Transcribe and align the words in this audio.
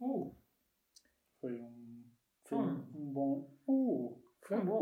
Uh, 0.00 0.34
Foi 1.40 1.52
um. 1.60 2.04
Foi 2.44 2.58
Hum. 2.58 2.84
um 2.94 3.12
bom. 3.12 3.50
Uh, 3.68 4.18
foi 4.42 4.60
bom. 4.60 4.78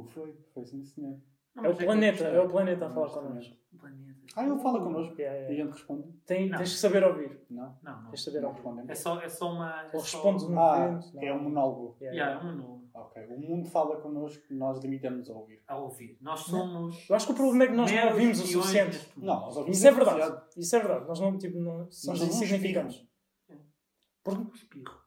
uh, 0.00 0.04
foi, 0.08 0.34
foi 0.52 0.64
sim, 0.64 0.82
senhor. 0.84 1.18
Não, 1.54 1.64
É 1.64 1.68
o 1.68 1.72
eu 1.72 1.76
planeta, 1.76 2.18
gostei. 2.24 2.38
é 2.38 2.40
o 2.42 2.48
planeta 2.50 2.86
a 2.86 2.90
falar 2.90 3.08
connosco. 3.08 3.56
Planeta. 3.78 4.16
Ah, 4.36 4.44
ele 4.46 4.58
fala 4.58 4.78
connosco. 4.82 5.18
Yeah, 5.18 5.48
E 5.50 5.52
a 5.54 5.64
gente 5.64 5.72
responde? 5.72 6.12
Tem, 6.26 6.50
tens 6.50 6.72
que 6.72 6.78
saber 6.78 7.02
ouvir. 7.04 7.40
Não. 7.48 7.74
Não, 7.82 8.02
não. 8.02 8.10
Tens 8.10 8.18
de 8.20 8.24
saber 8.26 8.40
Não 8.42 8.48
ouvir. 8.50 8.90
É 8.90 8.94
só, 8.94 9.18
é 9.20 9.28
só 9.28 9.52
uma. 9.52 9.82
É 9.84 9.90
Ou 9.94 10.00
só... 10.00 10.18
respondes 10.18 10.48
no 10.48 10.58
Ah, 10.60 10.88
vento. 10.88 11.18
é 11.18 11.32
um 11.32 11.42
monólogo. 11.44 11.96
Yeah, 12.00 12.18
Yeah, 12.18 12.34
é 12.34 12.44
um 12.52 12.56
monólogo. 12.56 12.88
Ok. 12.92 13.26
O 13.28 13.38
mundo 13.40 13.68
fala 13.68 14.00
connosco, 14.00 14.42
nós 14.50 14.78
limitamos 14.80 15.30
a 15.30 15.34
ouvir. 15.34 15.62
A 15.66 15.78
ouvir. 15.78 16.18
Nós 16.20 16.40
somos. 16.40 17.08
Eu 17.08 17.16
acho 17.16 17.26
que 17.26 17.32
o 17.32 17.36
problema 17.36 17.64
é 17.64 17.66
que 17.68 17.74
nós 17.74 17.90
não 17.92 18.08
ouvimos 18.08 18.40
o 18.40 18.46
suficiente. 18.46 19.12
Não, 19.16 19.40
nós 19.40 19.56
ouvimos 19.56 19.78
Isso 19.78 19.86
é 19.86 19.90
verdade. 19.92 20.42
Isso 20.56 20.76
é 20.76 20.78
verdade. 20.78 21.06
Nós 21.06 21.20
não, 21.20 21.38
tipo, 21.38 21.58
não 21.58 21.78
Nós 21.78 21.94
somos 21.96 22.22
insignificantes. 22.22 23.05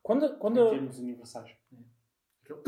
Quando, 0.01 0.37
quando 0.37 0.59
Em 0.67 0.69
termos 0.69 0.99
universais. 0.99 1.51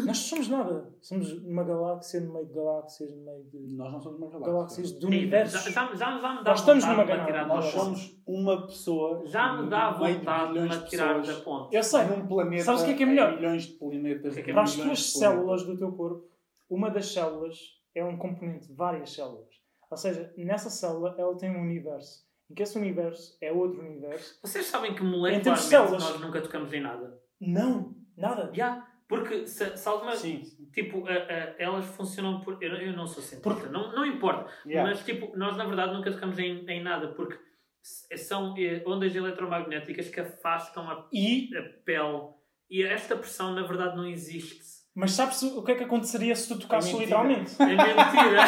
nós 0.05 0.17
somos 0.17 0.47
nada, 0.47 0.93
somos 1.01 1.31
uma 1.43 1.63
galáxia 1.63 2.21
no 2.21 2.33
meio 2.33 2.45
de 2.45 2.53
galáxias, 2.53 3.09
no 3.09 3.23
meio 3.25 3.43
de 3.45 3.57
Nós 3.75 3.91
não 3.91 4.01
somos 4.01 4.19
uma 4.19 4.29
galáxia. 4.29 4.53
galáxias 4.53 4.91
do 4.91 4.99
Sim, 5.01 5.07
universo. 5.07 5.57
Já, 5.57 5.71
já, 5.71 5.95
já, 5.95 5.95
já 5.95 6.35
me 6.35 6.43
dá 6.43 6.51
Nós 6.51 6.59
estamos 6.59 6.85
numa 6.85 7.05
de 7.05 7.11
atirar 7.11 7.47
Nós 7.47 7.65
somos 7.65 8.21
uma 8.27 8.67
pessoa. 8.67 9.25
Já 9.25 9.53
me 9.61 9.69
dá 9.69 9.91
de 9.91 9.99
vontade 9.99 10.53
de 10.53 10.59
me 10.59 10.69
de 10.69 10.77
pessoas, 10.89 11.27
da 11.27 11.35
ponte. 11.41 11.75
Eu 11.75 11.83
sei. 11.83 12.03
Num 12.05 12.27
planeta. 12.27 12.63
Sabes 12.63 12.81
o 12.81 12.85
que 12.85 12.91
é 12.91 12.95
que 12.95 13.03
é 13.03 13.05
melhor? 13.05 13.35
Milhões 13.35 13.63
de 13.63 13.73
planetas. 13.73 14.31
O 14.31 14.35
que 14.35 14.41
é 14.41 14.43
que 14.43 14.51
é 14.51 14.53
Para 14.53 14.63
as 14.63 14.75
tuas 14.75 14.97
de 14.99 15.03
células 15.03 15.63
do 15.63 15.77
teu 15.77 15.91
corpo, 15.93 16.29
uma 16.69 16.89
das 16.89 17.11
células 17.11 17.57
é 17.95 18.03
um 18.05 18.17
componente 18.17 18.67
de 18.67 18.73
várias 18.73 19.11
células. 19.13 19.49
Ou 19.89 19.97
seja, 19.97 20.31
nessa 20.37 20.69
célula 20.69 21.15
ela 21.17 21.35
tem 21.37 21.49
um 21.49 21.61
universo. 21.61 22.25
Em 22.51 22.53
que 22.53 22.63
esse 22.63 22.77
universo 22.77 23.37
é 23.41 23.51
outro 23.51 23.79
universo. 23.81 24.37
Vocês 24.43 24.65
sabem 24.65 24.93
que 24.93 25.01
molecularmente 25.03 25.61
células. 25.61 26.03
nós 26.03 26.19
nunca 26.21 26.41
tocamos 26.41 26.73
em 26.73 26.81
nada. 26.81 27.17
Não, 27.39 27.95
nada. 28.17 28.51
Já. 28.53 28.85
Porque 29.07 29.47
se, 29.47 29.77
se 29.77 29.87
alguma. 29.89 30.15
Sim. 30.15 30.43
Tipo, 30.73 31.05
a- 31.07 31.11
a- 31.11 31.55
elas 31.57 31.85
funcionam 31.85 32.39
por. 32.41 32.61
Eu, 32.61 32.75
eu 32.75 32.93
não 32.93 33.05
sou 33.07 33.21
cientista, 33.23 33.69
não, 33.69 33.91
não 33.93 34.05
importa. 34.05 34.49
Yeah. 34.65 34.89
Mas, 34.89 35.03
tipo, 35.03 35.35
nós 35.37 35.55
na 35.57 35.65
verdade 35.65 35.93
nunca 35.93 36.11
tocamos 36.11 36.37
em, 36.39 36.65
em 36.69 36.81
nada 36.83 37.09
porque 37.13 37.37
são 37.81 38.53
eh, 38.57 38.83
ondas 38.85 39.13
eletromagnéticas 39.15 40.09
que 40.09 40.19
afastam 40.19 40.89
a, 40.89 41.07
E, 41.11 41.49
a 41.57 41.61
pele. 41.83 42.29
E 42.69 42.83
esta 42.83 43.15
pressão 43.17 43.53
na 43.53 43.63
verdade 43.63 43.97
não 43.97 44.07
existe. 44.07 44.61
Mas 44.93 45.13
sabes 45.13 45.41
o 45.43 45.63
que 45.63 45.71
é 45.71 45.75
que 45.75 45.83
aconteceria 45.83 46.35
se 46.35 46.47
tu 46.47 46.59
tocasses 46.59 46.93
É 46.93 46.97
literalmente? 46.97 47.55
É 47.61 47.65
mentira. 47.65 48.43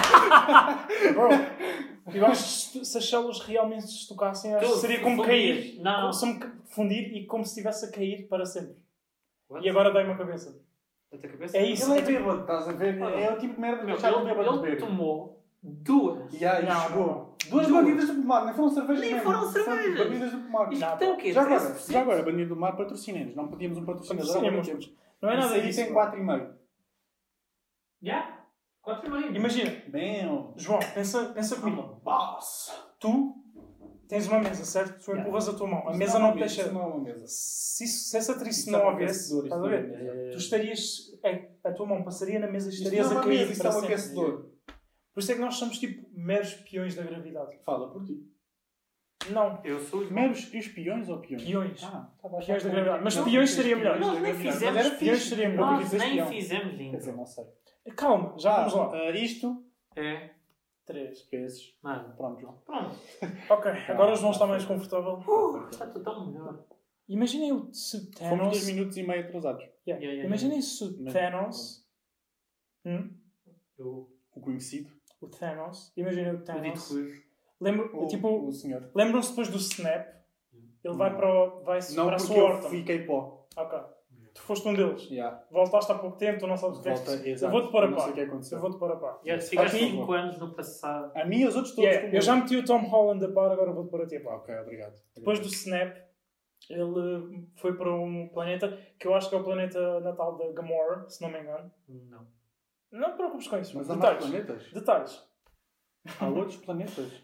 Bro, 1.13 1.29
eu 2.13 2.25
acho 2.25 2.71
que 2.71 2.85
se, 2.85 2.97
as 2.97 3.09
células 3.09 3.39
realmente 3.39 3.87
se 3.87 4.07
tocassem, 4.07 4.53
acho 4.53 4.73
que 4.73 4.79
seria 4.79 4.99
como 5.01 5.17
fundir. 5.23 5.27
cair. 5.27 5.81
Não. 5.81 6.01
Como 6.01 6.13
se 6.13 6.25
me 6.25 6.39
fundir 6.67 7.15
e 7.15 7.25
como 7.25 7.43
se 7.45 7.51
estivesse 7.51 7.85
a 7.85 7.91
cair 7.91 8.27
para 8.27 8.45
sempre. 8.45 8.75
What? 9.49 9.65
E 9.65 9.69
agora 9.69 9.91
dei 9.91 10.03
uma 10.03 10.17
cabeça. 10.17 10.59
A 11.13 11.17
tua 11.17 11.29
cabeça? 11.29 11.57
É 11.57 11.65
isso. 11.65 11.91
Ele 11.91 11.99
é 11.99 12.01
bêbado, 12.03 12.41
estás 12.41 12.67
a 12.67 12.71
ver? 12.73 13.01
Ah. 13.01 13.09
É 13.11 13.31
o 13.31 13.37
tipo 13.39 13.53
de 13.55 13.61
merda 13.61 13.85
que 13.85 13.91
ele, 13.91 14.25
bêbado 14.25 14.65
ele 14.65 14.75
tomou 14.75 15.41
duas. 15.61 16.33
E 16.33 16.45
aí 16.45 16.65
Não, 16.65 16.81
chegou. 16.81 17.33
Duas 17.49 17.67
Duas. 17.67 17.83
bandidas 17.83 18.07
do 18.07 18.15
pomar, 18.15 18.45
nem 18.45 18.53
foram 18.53 18.69
cervejas 18.69 19.01
Nem 19.01 19.13
mesmo. 19.13 19.25
foram 19.25 19.51
cervejas. 19.51 19.97
Bandidas 20.07 20.31
do 20.31 20.37
pomar. 20.39 20.73
Isto 20.73 20.97
tem 20.97 21.11
o 21.11 21.17
quê? 21.17 21.33
Já 21.33 21.41
agora, 21.41 21.59
13%? 21.61 21.91
já 21.91 22.01
agora, 22.01 22.23
bandido 22.23 22.55
do 22.55 22.59
mar 22.59 22.75
patrocina-nos. 22.75 23.35
Não 23.35 23.47
pedimos 23.47 23.77
um 23.77 23.85
patrocinador. 23.85 24.33
Patrocinemos. 24.33 24.93
Não 25.23 25.29
é 25.31 25.39
Isso 25.39 25.47
nada 25.47 25.55
aí 25.55 25.61
disso. 25.67 25.79
tem 25.79 25.93
bro. 25.93 26.01
4,5. 26.01 26.57
Já? 28.01 28.45
Quatro 28.81 29.07
e 29.07 29.11
meio. 29.21 29.35
Imagina, 29.37 29.71
Bem, 29.87 30.27
João, 30.57 30.79
pensa, 30.93 31.29
pensa 31.33 31.55
comigo. 31.55 32.01
boss. 32.03 32.69
Tu 32.99 33.33
tens 34.09 34.27
uma 34.27 34.39
mesa, 34.41 34.65
certo? 34.65 34.99
Tu 34.99 35.11
Yeah. 35.11 35.21
empurras 35.21 35.47
a 35.47 35.53
tua 35.57 35.67
mão. 35.67 35.87
A 35.87 35.91
Isso 35.91 35.99
mesa 35.99 36.17
é 36.17 36.21
não 36.21 36.31
te 36.33 36.39
mesa, 36.39 36.45
deixa. 36.47 36.61
isso 36.63 36.73
não 36.73 36.81
é 36.81 36.85
uma 36.87 36.99
mesa. 37.03 37.25
Se, 37.27 37.83
isso- 37.85 38.09
se 38.09 38.17
essa 38.17 38.49
Isso 38.49 38.71
não 38.71 38.79
é 38.81 38.85
houvesse, 38.91 39.33
estás 39.41 39.63
a 39.63 39.65
isso 39.67 39.75
é 39.75 39.79
ver? 39.79 40.31
Tu 40.31 40.37
estarias. 40.37 40.97
A, 41.63 41.69
a 41.69 41.71
tua 41.73 41.85
mão 41.85 42.03
passaria 42.03 42.39
na 42.39 42.47
mesa 42.51 42.67
e 42.67 42.73
Isto 42.73 42.83
estarias 42.83 43.09
é 43.11 43.15
a 43.15 43.21
cair 43.21 43.29
mesa, 43.39 43.51
isso 43.53 43.61
para 43.61 43.69
é 43.69 43.71
um 43.71 43.79
sempre. 43.79 43.93
aquecedor. 43.93 44.49
Por 45.13 45.19
isso 45.21 45.31
é 45.31 45.35
que 45.35 45.41
nós 45.41 45.55
somos 45.55 45.79
tipo 45.79 46.09
meros 46.11 46.53
peões 46.55 46.95
da 46.95 47.03
gravidade. 47.03 47.57
Fala 47.63 47.89
por 47.93 48.03
ti. 48.03 48.19
Não, 49.31 49.59
Eu 49.63 49.79
sou 49.79 50.01
os 50.01 50.09
Meros 50.11 50.53
espiões 50.53 51.07
ou 51.09 51.19
peões? 51.19 51.43
peões. 51.43 51.83
Ah, 51.83 52.09
tá 52.21 52.29
bem. 52.29 52.45
Peões 52.45 52.63
da 52.63 52.69
gravidade. 52.69 53.03
Mas 53.03 53.15
Não, 53.15 53.23
peões 53.23 53.49
não, 53.49 53.55
seria 53.57 53.75
melhor. 53.75 53.99
Nós 53.99 54.21
nem 54.21 54.33
fizemos 54.33 54.89
peões 54.89 55.21
seria 55.23 55.45
Eu 55.45 55.49
melhor. 55.51 55.71
Nós 55.71 55.91
nem 55.93 56.25
fizemos 56.27 56.75
Quer 56.75 56.97
dizer, 56.97 57.09
ainda. 57.09 57.11
não 57.17 57.25
sei. 57.25 57.45
Calma, 57.95 58.35
já 58.37 58.55
vamos 58.57 58.73
lá. 58.73 58.91
ah, 58.93 59.11
isto, 59.11 59.65
É. 59.95 60.29
Três. 60.85 61.25
vezes. 61.29 61.77
Mano. 61.81 62.13
Pronto, 62.15 62.41
João. 62.41 62.57
Pronto. 62.65 62.95
Ok, 63.49 63.71
agora 63.87 64.11
o 64.11 64.15
João 64.15 64.31
está 64.31 64.45
mais 64.45 64.65
confortável. 64.65 65.13
Uh, 65.27 65.69
está 65.69 65.87
tudo 65.87 66.03
tão 66.03 66.27
melhor. 66.27 66.65
Imaginem 67.07 67.53
o 67.53 67.73
se 67.73 67.97
Fomos 68.17 68.19
Thanos. 68.19 68.49
2 68.51 68.67
minutos 68.67 68.97
e 68.97 69.03
meio 69.03 69.21
atrasados. 69.23 69.63
Yeah. 69.87 70.03
Yeah, 70.03 70.05
yeah, 70.13 70.25
Imaginem 70.27 70.61
se 70.61 70.83
o 70.83 71.05
Thanos. 71.05 71.85
Hum? 72.85 73.09
O 73.77 74.41
conhecido. 74.41 74.89
O 75.21 75.27
Thanos. 75.27 75.91
Imaginem 75.95 76.31
o 76.31 76.35
o 76.35 76.61
dito 76.61 77.23
Lembra, 77.63 77.85
O, 77.97 78.07
tipo, 78.07 78.47
o 78.47 78.51
senhor. 78.51 78.89
lembram-se 78.93 79.29
depois 79.29 79.47
do 79.49 79.57
Snap? 79.57 80.07
Ele 80.83 80.95
vai 80.97 81.09
Não. 81.11 81.17
para, 81.17 81.29
o, 81.29 81.63
vai 81.63 81.79
Não 81.95 82.05
para 82.05 82.15
a 82.15 82.17
porque 82.17 82.33
sua 82.33 82.37
eu 82.37 82.43
horta. 82.45 82.69
fiquei 82.69 82.99
pó. 83.05 83.47
Ok. 83.55 83.79
Tu 84.33 84.41
foste 84.41 84.67
um 84.67 84.73
deles. 84.73 85.09
Yeah. 85.11 85.43
Voltaste 85.51 85.91
há 85.91 85.95
pouco 85.95 86.17
tempo, 86.17 86.39
tu 86.39 86.47
não 86.47 86.57
sabes 86.57 86.79
o 86.79 86.81
que 86.81 86.89
é 86.89 86.93
que 87.35 87.43
Eu 87.45 87.51
vou-te 87.51 87.71
pôr 87.71 87.83
a 87.83 87.87
Não 87.87 87.95
par. 87.97 88.09
o 88.09 88.13
que 88.13 88.21
aconteceu. 88.21 88.57
Eu 88.57 88.61
vou-te 88.63 88.77
pôr 88.79 88.91
a 88.91 88.95
par. 88.95 89.19
Já 89.23 89.39
ficaste 89.39 89.75
Aqui- 89.75 89.91
5 89.91 90.11
anos 90.11 90.37
no 90.39 90.53
passado. 90.55 91.11
A 91.15 91.23
mim 91.23 91.37
e 91.41 91.45
os 91.47 91.55
outros 91.55 91.75
todos. 91.75 91.89
Yeah, 91.89 92.15
eu 92.17 92.19
já 92.21 92.35
meti 92.35 92.57
o 92.57 92.65
Tom 92.65 92.79
Holland 92.79 93.23
a 93.23 93.31
par, 93.31 93.51
agora 93.51 93.71
vou-te 93.71 93.91
pôr 93.91 94.01
a 94.01 94.07
ti 94.07 94.17
a 94.17 94.21
par. 94.21 94.37
Ok, 94.37 94.53
obrigado. 94.59 94.95
Depois 95.15 95.39
do 95.39 95.45
Snap, 95.47 95.95
ele 96.69 97.47
foi 97.57 97.77
para 97.77 97.93
um 97.93 98.27
planeta 98.33 98.75
que 98.99 99.07
eu 99.07 99.13
acho 99.13 99.29
que 99.29 99.35
é 99.35 99.37
o 99.39 99.43
planeta 99.43 99.99
natal 99.99 100.35
da 100.37 100.51
Gamora, 100.51 101.07
se 101.09 101.21
não 101.21 101.29
me 101.29 101.39
engano. 101.39 101.71
Não. 101.87 102.27
Não 102.91 103.11
te 103.11 103.17
preocupes 103.17 103.47
com 103.47 103.57
isso. 103.59 103.77
Mas 103.77 103.89
há 103.89 103.95
mais 103.95 104.17
Detalhes. 104.19 104.45
planetas? 104.47 104.73
Detalhes. 104.73 105.32
Há 106.19 106.27
outros 106.27 106.57
planetas? 106.57 107.11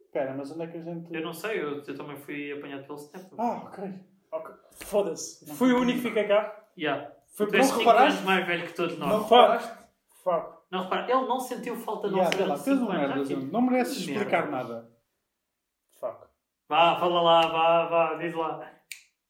Espera, 0.00 0.34
mas 0.36 0.50
onde 0.50 0.62
é 0.62 0.66
que 0.66 0.78
a 0.78 0.82
gente... 0.82 1.14
Eu 1.14 1.22
não 1.24 1.32
sei, 1.32 1.58
eu, 1.60 1.82
eu 1.82 1.96
também 1.96 2.16
fui 2.16 2.52
apanhado 2.52 2.84
pelo 2.84 2.98
Snap. 2.98 3.32
Ah, 3.38 3.62
ok. 3.66 3.94
Ok. 4.30 4.54
Foda-se. 4.84 5.46
Não 5.48 5.54
Fui 5.54 5.72
o 5.72 5.80
único 5.80 6.00
que 6.02 6.08
fiquei 6.08 6.24
cá. 6.24 6.66
Yeah. 6.76 7.12
Foi 7.34 7.46
Tu 7.46 7.50
por 7.50 7.56
és 7.58 7.66
um 7.66 7.68
5 7.70 7.78
reparaste? 7.80 8.12
anos 8.12 8.24
mais 8.24 8.46
velho 8.46 8.66
que 8.66 8.74
todos 8.74 8.98
nós. 8.98 9.08
Não 9.08 9.18
Não, 9.18 9.24
Fuck. 9.28 9.40
reparaste? 9.40 9.72
Fuck. 10.22 10.56
repara, 10.70 11.10
ele 11.10 11.26
não 11.26 11.40
sentiu 11.40 11.76
falta 11.76 12.08
de 12.08 12.14
Yeah, 12.14 12.38
não 12.38 12.46
lá, 12.48 12.56
fez 12.56 12.78
um 12.80 12.88
merda, 12.88 13.14
Ah, 13.14 13.36
Não 13.52 13.62
mereces 13.62 14.04
que 14.04 14.10
explicar 14.12 14.50
merda. 14.50 14.56
nada. 14.74 14.90
Fuck. 16.00 16.26
Vá, 16.68 16.96
fala 16.98 17.20
lá, 17.22 17.40
vá, 17.48 17.86
vá, 17.88 18.14
diz 18.14 18.34
lá. 18.34 18.70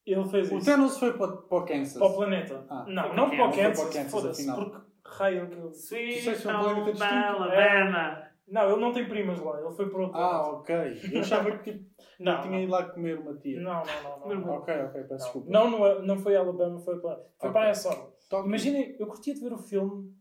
Ele 0.06 0.28
fez 0.28 0.50
O 0.50 0.56
isso. 0.58 0.66
Thanos 0.66 0.98
foi 0.98 1.12
para, 1.16 1.32
para 1.36 1.58
o 1.58 1.64
Kansas. 1.64 1.98
Para 1.98 2.06
o 2.06 2.14
planeta. 2.16 2.66
Ah. 2.68 2.84
não, 2.88 3.14
não 3.14 3.30
para 3.30 3.48
o 3.48 3.52
Kansas, 3.52 3.96
o 4.06 4.10
Foda-se. 4.10 4.52
Porque 4.52 4.76
raio 5.12 5.48
que 5.48 5.56
ele... 5.58 5.68
Sweet 5.70 6.46
Home. 6.48 6.56
Alabama. 6.96 8.28
Não, 8.48 8.70
ele 8.70 8.80
não 8.80 8.92
tem 8.92 9.08
primas 9.08 9.40
lá. 9.40 9.60
Ele 9.60 9.70
foi 9.74 9.88
para 9.88 10.02
outro 10.02 10.18
Ah, 10.18 10.60
planeta. 10.62 10.96
ok. 10.98 11.00
Eu 11.16 11.20
achava 11.20 11.58
que 11.58 11.72
tipo, 11.72 11.90
Não, 12.20 12.42
tinha 12.42 12.60
ido 12.62 12.70
lá 12.72 12.84
comer 12.90 13.18
uma 13.18 13.34
tia. 13.38 13.60
não, 13.60 13.82
não, 14.02 14.28
não. 14.28 14.40
não. 14.40 14.52
Ok, 14.58 14.74
ok, 14.74 15.02
peço 15.04 15.24
desculpa. 15.24 15.50
Não, 15.50 15.70
não, 15.70 15.86
é- 15.86 16.02
não 16.02 16.18
foi 16.18 16.36
Alabama, 16.36 16.78
foi 16.80 17.00
para, 17.00 17.16
foi 17.16 17.48
Ok. 17.48 17.52
para 17.52 17.68
essa. 17.68 18.12
Imaginem, 18.44 18.96
eu 18.98 19.06
curtia 19.06 19.34
de 19.34 19.40
ver 19.40 19.52
o 19.52 19.58
filme 19.58 20.12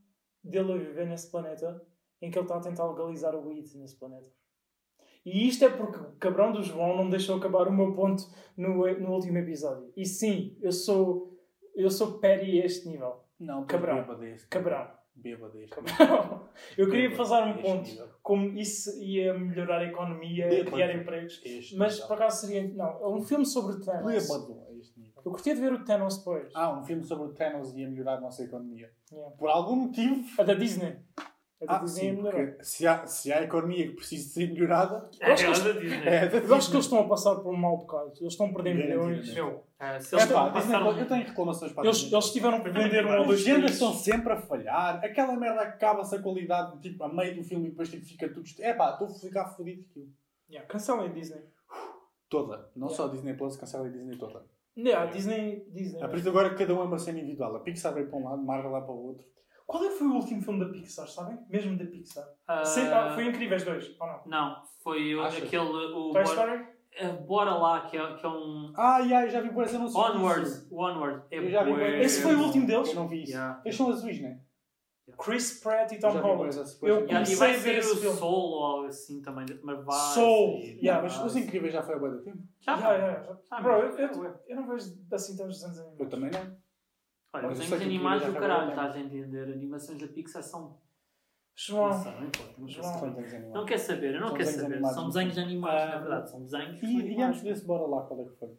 dele 0.43 0.73
a 0.73 0.77
viver 0.77 1.07
nesse 1.07 1.29
planeta 1.31 1.81
em 2.21 2.29
que 2.29 2.37
ele 2.37 2.45
está 2.45 2.57
a 2.57 2.61
tentar 2.61 2.85
legalizar 2.87 3.35
o 3.35 3.47
weed 3.47 3.75
nesse 3.77 3.97
planeta. 3.97 4.29
E 5.25 5.47
isto 5.47 5.65
é 5.65 5.69
porque 5.69 5.97
o 5.99 6.15
cabrão 6.17 6.51
do 6.51 6.63
João 6.63 6.95
não 6.97 7.03
me 7.05 7.11
deixou 7.11 7.37
acabar 7.37 7.67
o 7.67 7.71
meu 7.73 7.93
ponto 7.93 8.23
no, 8.57 8.87
no 8.99 9.11
último 9.11 9.37
episódio. 9.37 9.91
E 9.95 10.05
sim, 10.05 10.57
eu 10.61 10.71
sou 10.71 11.29
eu 11.75 11.89
sou 11.89 12.19
petty 12.19 12.61
a 12.61 12.65
este 12.65 12.87
nível. 12.89 13.23
Não, 13.41 13.65
Cabrão. 13.65 13.95
bêbado 14.01 14.23
este. 14.25 14.47
Cabrão. 14.47 14.87
Bêbado 15.15 15.59
este. 15.59 15.75
eu 16.77 16.89
queria 16.89 17.11
fazer 17.15 17.43
um 17.43 17.57
ponto 17.61 17.89
como 18.21 18.47
isso 18.57 18.91
ia 19.03 19.33
melhorar 19.33 19.79
a 19.79 19.85
economia, 19.85 20.47
Bêbado. 20.47 20.71
criar 20.71 20.95
empregos. 20.95 21.41
Este 21.43 21.75
Mas 21.75 21.93
nível. 21.93 22.07
por 22.07 22.13
acaso 22.15 22.45
seria. 22.47 22.67
Não, 22.73 23.01
é 23.01 23.07
um 23.07 23.21
filme 23.21 23.45
sobre 23.45 23.75
o 23.75 23.79
Thanos. 23.81 24.05
Bêbado 24.05 24.61
a 24.69 24.73
este 24.73 24.99
nível. 24.99 25.21
Eu 25.25 25.31
curtia 25.31 25.53
de 25.53 25.61
ver 25.61 25.73
o 25.73 25.83
Thanos 25.83 26.17
depois. 26.19 26.51
Ah, 26.55 26.77
um 26.77 26.83
filme 26.83 27.03
sobre 27.03 27.25
o 27.25 27.33
Thanos 27.33 27.75
ia 27.75 27.89
melhorar 27.89 28.17
a 28.17 28.21
nossa 28.21 28.43
economia. 28.43 28.89
Yeah. 29.11 29.35
Por 29.37 29.49
algum 29.49 29.75
motivo. 29.75 30.23
A 30.39 30.43
da 30.43 30.53
Disney. 30.53 30.97
A 31.61 31.65
da 31.65 31.75
Ah, 31.77 31.87
sim, 31.87 32.15
porque 32.15 32.57
se 32.63 32.87
há, 32.87 33.05
se 33.05 33.31
há 33.31 33.41
economia 33.43 33.87
que 33.87 33.93
precisa 33.93 34.23
de 34.27 34.29
ser 34.33 34.51
melhorada, 34.53 35.09
É, 35.21 35.31
acho 35.33 35.51
Disney. 35.79 36.07
é 36.07 36.27
da 36.27 36.37
Eu 36.39 36.55
acho 36.55 36.69
que 36.69 36.75
eles 36.75 36.85
estão 36.85 36.99
a 36.99 37.07
passar 37.07 37.35
por 37.35 37.53
um 37.53 37.57
mau 37.57 37.77
bocado. 37.77 38.13
Eles 38.19 38.33
estão 38.33 38.47
a 38.47 38.53
perder 38.53 38.75
milhões. 38.75 39.33
Meu, 39.33 39.63
ah, 39.79 39.99
se 39.99 40.15
É 40.15 40.19
eles 40.19 40.31
pá, 40.31 40.45
não 40.45 40.53
Disney, 40.53 40.71
passaram... 40.73 40.97
eu 40.99 41.07
tenho 41.07 41.23
reclamações 41.25 41.71
para 41.73 41.83
a 41.83 41.85
Eles, 41.85 41.97
Disney. 41.97 42.15
eles 42.15 42.31
tiveram 42.31 42.61
que 42.63 42.69
vender 42.71 43.05
um 43.05 43.09
ou 43.09 43.21
As 43.21 43.27
dois 43.27 43.41
agendas 43.41 43.61
países. 43.61 43.81
estão 43.81 43.93
sempre 43.93 44.33
a 44.33 44.37
falhar. 44.37 45.03
Aquela 45.05 45.35
merda 45.35 45.61
acaba-se 45.61 46.15
a 46.15 46.21
qualidade, 46.21 46.79
tipo, 46.81 47.03
a 47.03 47.13
meio 47.13 47.35
do 47.35 47.43
filme 47.43 47.67
e 47.67 47.69
depois 47.71 47.89
tipo, 47.89 48.05
fica 48.05 48.27
tudo... 48.29 48.47
É 48.59 48.73
pá, 48.73 48.91
estou 48.91 49.07
a 49.07 49.11
ficar 49.11 49.45
fodido 49.45 49.85
aquilo. 49.89 50.07
Yeah, 50.49 50.67
Cancelem 50.67 51.09
a 51.09 51.13
Disney. 51.13 51.41
Toda. 52.29 52.69
Não 52.75 52.87
Yeah. 52.87 52.95
só 52.95 53.05
a 53.05 53.11
Disney 53.11 53.33
Plus, 53.33 53.55
cancela 53.57 53.85
a 53.87 53.89
Disney 53.89 54.17
toda. 54.17 54.43
Yeah, 54.77 55.07
a 55.09 55.11
Disney. 55.11 55.65
Disney 55.71 56.01
É 56.01 56.07
por 56.07 56.17
isso 56.17 56.29
agora 56.29 56.55
cada 56.55 56.73
um 56.73 56.81
é 56.81 56.85
uma 56.85 56.97
cena 56.97 57.19
individual. 57.19 57.55
A 57.55 57.59
Pixar 57.59 57.93
veio 57.93 58.07
para 58.07 58.17
um 58.17 58.23
lado, 58.23 58.41
Marvel 58.41 58.71
lá 58.71 58.81
para 58.81 58.91
o 58.93 59.05
outro. 59.07 59.25
Qual 59.71 59.83
é 59.85 59.87
que 59.87 59.95
foi 59.95 60.07
o 60.07 60.13
último 60.15 60.41
filme 60.41 60.59
da 60.65 60.71
Pixar, 60.71 61.07
sabem? 61.07 61.39
Mesmo 61.49 61.77
da 61.77 61.85
Pixar. 61.85 62.25
Ah, 62.47 62.65
Sei- 62.65 62.87
ah, 62.91 63.11
foi 63.15 63.25
Incríveis 63.27 63.63
2, 63.63 63.95
ou 63.99 64.07
não? 64.07 64.21
Não, 64.25 64.61
foi 64.83 65.15
o- 65.15 65.21
Achas? 65.23 65.43
aquele... 65.43 65.63
O 65.63 66.11
Toy 66.11 66.23
Story? 66.23 66.65
eh, 66.97 67.07
bora 67.25 67.55
lá, 67.55 67.81
que 67.87 67.95
é, 67.97 68.15
que 68.15 68.25
é 68.25 68.29
um. 68.29 68.73
Ah, 68.75 68.99
yeah, 68.99 69.25
eu 69.25 69.29
já 69.31 69.39
vi 69.39 69.49
por 69.53 69.63
esse 69.63 69.77
anúncio. 69.77 69.97
Onwards. 69.97 70.67
Onwards. 70.69 71.23
É 71.31 71.37
Eu 71.37 71.49
já 71.49 71.63
vi 71.63 71.71
bué- 71.71 72.01
Esse 72.01 72.21
foi 72.21 72.35
o 72.35 72.43
último 72.43 72.67
deles? 72.67 72.89
Eu 72.89 72.95
não 72.95 73.07
vi 73.07 73.23
isso. 73.23 73.31
Yeah. 73.31 73.61
Eles 73.63 73.77
são 73.77 73.89
azuis, 73.89 74.21
né? 74.21 74.41
Chris 75.17 75.59
Pratt 75.61 75.91
e 75.91 75.95
Eu 75.95 76.01
Tom 76.01 76.09
Holland. 76.19 76.55
Eu 76.81 77.05
comecei 77.05 77.55
a 77.55 77.57
ver 77.57 77.77
esse 77.79 77.91
o 77.93 77.97
filme. 77.97 78.17
Soul 78.17 78.51
ou 78.51 78.63
algo 78.63 78.87
assim 78.87 79.21
também, 79.21 79.45
mas 79.63 79.83
vai. 79.85 80.13
Soul. 80.13 80.59
sair. 80.61 80.77
Yeah, 80.81 81.01
mas 81.01 81.23
Os. 81.23 81.35
Incríveis 81.35 81.73
já 81.73 81.81
foi 81.83 81.95
há 81.95 81.97
de 82.09 82.23
tempo. 82.23 82.37
Já, 82.59 82.77
já. 82.77 82.97
já, 83.23 83.61
Bro, 83.61 83.71
eu, 83.73 83.91
mas- 83.93 84.17
eu, 84.17 84.39
eu 84.47 84.55
não 84.57 84.67
vejo 84.67 84.93
assim 85.11 85.35
tantos 85.37 85.61
desenhos 85.61 85.77
Eu 85.79 85.85
animados. 85.85 86.09
também 86.09 86.31
não. 86.31 86.60
Olha, 87.33 87.47
Mas 87.47 87.71
animados 87.73 88.23
aquilo 88.23 88.35
do 88.35 88.41
caralho, 88.41 88.69
estás 88.69 88.95
a 88.95 88.99
entender? 88.99 89.43
Animações 89.53 89.99
da 89.99 90.07
Pixar 90.07 90.43
são. 90.43 90.77
João, 91.55 91.89
Não, 91.89 92.03
sei, 92.03 92.11
não 92.13 92.23
importa, 92.27 92.53
não 92.57 92.65
quer 92.67 92.73
João. 92.73 92.93
animados. 93.05 93.53
Não 93.53 93.65
quer 93.65 93.77
saber, 93.77 94.15
eu 94.15 94.21
não 94.21 94.27
São 94.29 94.37
quero 94.37 94.49
saber. 94.49 94.73
animados, 94.73 94.95
São 94.95 95.07
desenhos 95.09 95.37
animados, 95.37 95.81
na 95.89 95.95
Ah, 95.95 95.99
verdade. 95.99 96.29
São 96.31 96.41
desenhos 96.43 96.83
E, 96.83 97.13
e 97.13 97.21
antes 97.21 97.41
desse, 97.43 97.65
bora 97.65 97.85
lá, 97.87 98.01
qual 98.05 98.21
é 98.21 98.25
que 98.25 98.35
foi? 98.37 98.49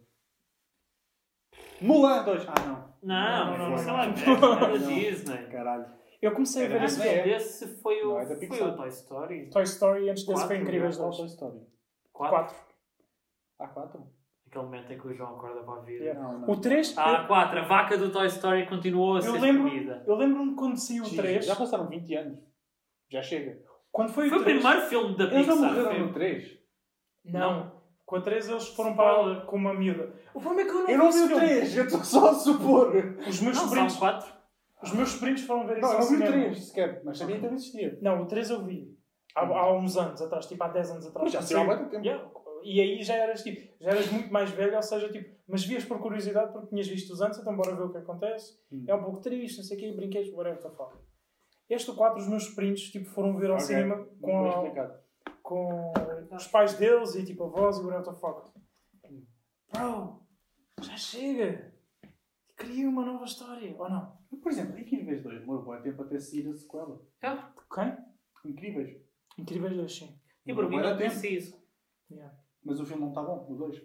Mulan 1.81 2.23
2. 2.23 2.45
Ah, 2.47 2.53
não. 2.65 2.93
Não, 3.03 3.57
Não, 3.57 3.69
não, 3.71 3.77
sei 3.77 3.87
não. 3.87 3.93
lá, 3.93 4.05
é 4.05 4.11
da 4.13 4.77
Não. 4.79 4.87
Disney. 4.87 5.47
Caralho. 5.47 5.85
eu 6.21 6.31
comecei 6.33 6.65
a 6.65 6.69
ver 6.69 6.75
Era 6.75 6.85
esse 6.85 7.01
filme. 7.01 7.17
é. 7.17 7.35
Esse 7.35 7.67
foi 7.81 8.03
o, 8.03 8.07
Não, 8.09 8.19
é 8.19 8.25
foi 8.47 8.61
o 8.61 8.75
Toy 8.77 8.87
Story 8.87 9.49
Toy 9.49 9.63
Story 9.63 10.09
antes 10.09 10.25
desse 10.25 10.47
foi 10.47 10.57
2. 10.63 10.97
Toy 10.97 11.25
Story? 11.27 11.59
4. 12.13 12.37
4. 12.37 12.55
Há 13.59 13.67
4? 13.67 14.07
Aquele 14.53 14.65
momento 14.65 14.93
em 14.93 14.99
que 14.99 15.07
o 15.07 15.13
João 15.15 15.35
acorda 15.35 15.63
para 15.63 15.73
a 15.73 15.79
vida. 15.79 16.03
Yeah. 16.03 16.21
Não, 16.21 16.39
não. 16.41 16.49
O 16.51 16.55
3, 16.57 16.93
Ah, 16.95 17.23
4. 17.25 17.59
A 17.59 17.63
vaca 17.63 17.97
do 17.97 18.11
Toy 18.11 18.27
Story 18.27 18.67
continuou 18.67 19.13
a 19.13 19.17
eu 19.17 19.21
ser 19.23 19.31
lembro- 19.39 19.67
escolhida. 19.67 20.03
eu 20.05 20.15
lembro-me 20.15 20.55
quando 20.55 20.77
saiu 20.77 21.01
o 21.01 21.07
Sim, 21.07 21.15
3. 21.17 21.43
Já 21.47 21.55
passaram 21.55 21.87
20 21.87 22.13
anos. 22.15 22.37
Já 23.09 23.23
chega. 23.23 23.59
Quando 23.91 24.09
foi, 24.11 24.29
Foi 24.29 24.37
o 24.37 24.41
o 24.41 24.43
3. 24.43 24.59
primeiro 24.61 24.87
filme 24.87 25.17
da 25.17 25.23
Eles 25.23 25.47
não 25.47 25.55
Pixar. 25.57 25.73
morreram 25.83 26.05
no 26.05 26.13
3. 26.13 26.59
Não. 27.25 27.81
Com 28.05 28.15
a 28.17 28.21
3 28.21 28.47
eles 28.49 28.67
foram 28.69 28.95
para 28.95 29.41
com 29.41 29.55
uma 29.55 29.73
miúda. 29.73 30.13
O 30.35 30.39
problema 30.39 30.61
é 30.61 30.65
que 30.71 30.77
eu 30.77 30.83
não 30.83 30.89
Eu 30.89 30.97
não 30.99 31.11
vi 31.11 31.19
o 31.23 31.27
filme. 31.29 31.45
3, 31.47 31.77
eu 31.77 31.85
estou 31.85 32.03
só 32.03 32.29
a 32.29 32.33
supor. 32.35 32.95
Os 33.27 33.41
meus 33.41 33.57
Não, 33.57 33.63
sobrinhos, 33.63 33.93
são 33.93 33.99
4. 34.01 34.33
os 34.83 34.91
meus 34.93 35.09
sobrinhos 35.09 35.41
foram 35.41 35.65
ver 35.65 35.79
isso 35.79 35.81
Não, 35.81 35.93
eu 35.93 35.99
não 35.99 36.07
vi 36.07 36.13
o 36.13 36.17
cinema. 36.17 36.43
3 36.43 36.63
sequer, 36.67 37.01
mas 37.03 37.17
sabia 37.17 37.39
que 37.39 37.45
ele 37.45 37.55
existia. 37.55 37.97
Não, 38.03 38.21
o 38.21 38.25
3 38.27 38.49
eu 38.51 38.63
vi. 38.63 38.93
Há, 39.35 39.41
há 39.47 39.73
uns 39.75 39.97
anos 39.97 40.21
atrás, 40.21 40.45
tipo 40.45 40.63
há 40.63 40.67
10 40.67 40.91
anos 40.91 41.07
atrás. 41.07 41.23
Mas 41.23 41.33
já 41.33 41.41
saiu 41.41 41.61
há 41.71 41.75
muito 41.75 41.89
tempo. 41.89 42.05
Yeah. 42.05 42.23
E 42.63 42.79
aí 42.81 43.03
já 43.03 43.15
eras 43.15 43.43
tipo, 43.43 43.73
já 43.81 43.91
eras 43.91 44.11
muito 44.11 44.31
mais 44.31 44.49
velho, 44.51 44.75
ou 44.75 44.81
seja, 44.83 45.11
tipo, 45.11 45.33
mas 45.47 45.63
vias 45.65 45.83
por 45.85 45.99
curiosidade 45.99 46.51
porque 46.51 46.67
tinhas 46.69 46.87
visto 46.87 47.11
os 47.13 47.21
antes, 47.21 47.39
então 47.39 47.55
bora 47.55 47.75
ver 47.75 47.83
o 47.83 47.91
que 47.91 47.97
acontece. 47.97 48.57
Hum. 48.71 48.85
É 48.87 48.95
um 48.95 49.03
pouco 49.03 49.19
triste, 49.21 49.57
não 49.57 49.63
sei 49.63 49.77
o 49.77 49.79
quê, 49.79 49.91
brinquedos, 49.91 50.31
whatever 50.33 50.61
the 50.61 50.69
fuck. 50.69 50.95
Este 51.69 51.91
o 51.91 51.95
4, 51.95 52.19
os 52.21 52.27
meus 52.27 52.43
sobrinhos 52.45 52.81
tipo, 52.91 53.05
foram 53.09 53.37
ver 53.37 53.49
ao 53.49 53.55
Ok, 53.55 53.65
cinema 53.67 54.05
com, 54.21 54.47
a- 54.47 54.91
com 55.41 55.93
os 56.35 56.47
pais 56.47 56.73
deles 56.75 57.15
e 57.15 57.23
tipo 57.25 57.43
avós 57.45 57.77
e 57.77 57.81
whatever 57.83 58.03
the 58.13 58.19
fuck. 58.19 58.51
Bro, 59.71 60.21
já 60.81 60.95
chega! 60.97 61.73
Cria 62.55 62.87
uma 62.87 63.03
nova 63.05 63.25
história, 63.25 63.75
ou 63.77 63.89
não? 63.89 64.17
Por 64.41 64.51
exemplo, 64.51 64.77
Incríveis 64.77 65.21
2 65.23 65.39
demorou 65.41 65.63
bom 65.63 65.81
tempo 65.81 66.03
até 66.03 66.19
sair 66.19 66.47
a 66.47 66.53
sequela. 66.53 67.01
Quem? 67.73 67.97
Incríveis. 68.51 69.01
Incríveis 69.37 69.75
2, 69.75 69.91
sim. 69.95 70.19
E 70.45 70.53
por 70.53 70.69
mim 70.69 70.77
não 70.77 70.97
tempo. 70.97 71.09
preciso. 71.11 71.57
Yeah. 72.11 72.37
Mas 72.65 72.79
o 72.79 72.85
filme 72.85 73.01
não 73.01 73.09
está 73.09 73.21
bom, 73.21 73.45
o 73.49 73.55
2. 73.55 73.81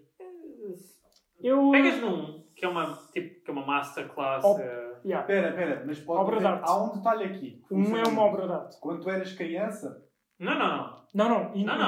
Eu. 1.42 1.70
Pegas 1.70 2.00
num, 2.00 2.44
que 2.54 2.64
é 2.64 2.69
uma, 2.69 2.96
tipo, 3.12 3.44
que 3.44 3.50
é 3.50 3.52
uma 3.52 3.66
masterclass. 3.66 4.44
Oh. 4.44 4.58
eh, 4.58 4.88
Yeah. 5.04 5.20
Espera, 5.20 5.50
espera, 5.50 5.84
mas 5.86 6.00
pode 6.00 6.20
Obra 6.22 6.38
de 6.40 6.46
arte. 6.46 6.64
Há 6.69 6.82
um 6.82 6.96
detalhe 6.96 7.25
aqui. 7.25 7.62
Um 7.70 7.96
é 7.96 8.02
uma 8.02 8.22
obra 8.22 8.46
de 8.48 8.52
arte. 8.52 8.80
Quando 8.80 9.00
tu 9.00 9.08
eras 9.08 9.32
criança... 9.32 10.04
Não, 10.40 10.58
não, 10.58 10.76
não. 10.76 10.98
Não, 11.14 11.28
não, 11.28 11.54
Não, 11.64 11.78
não, 11.78 11.86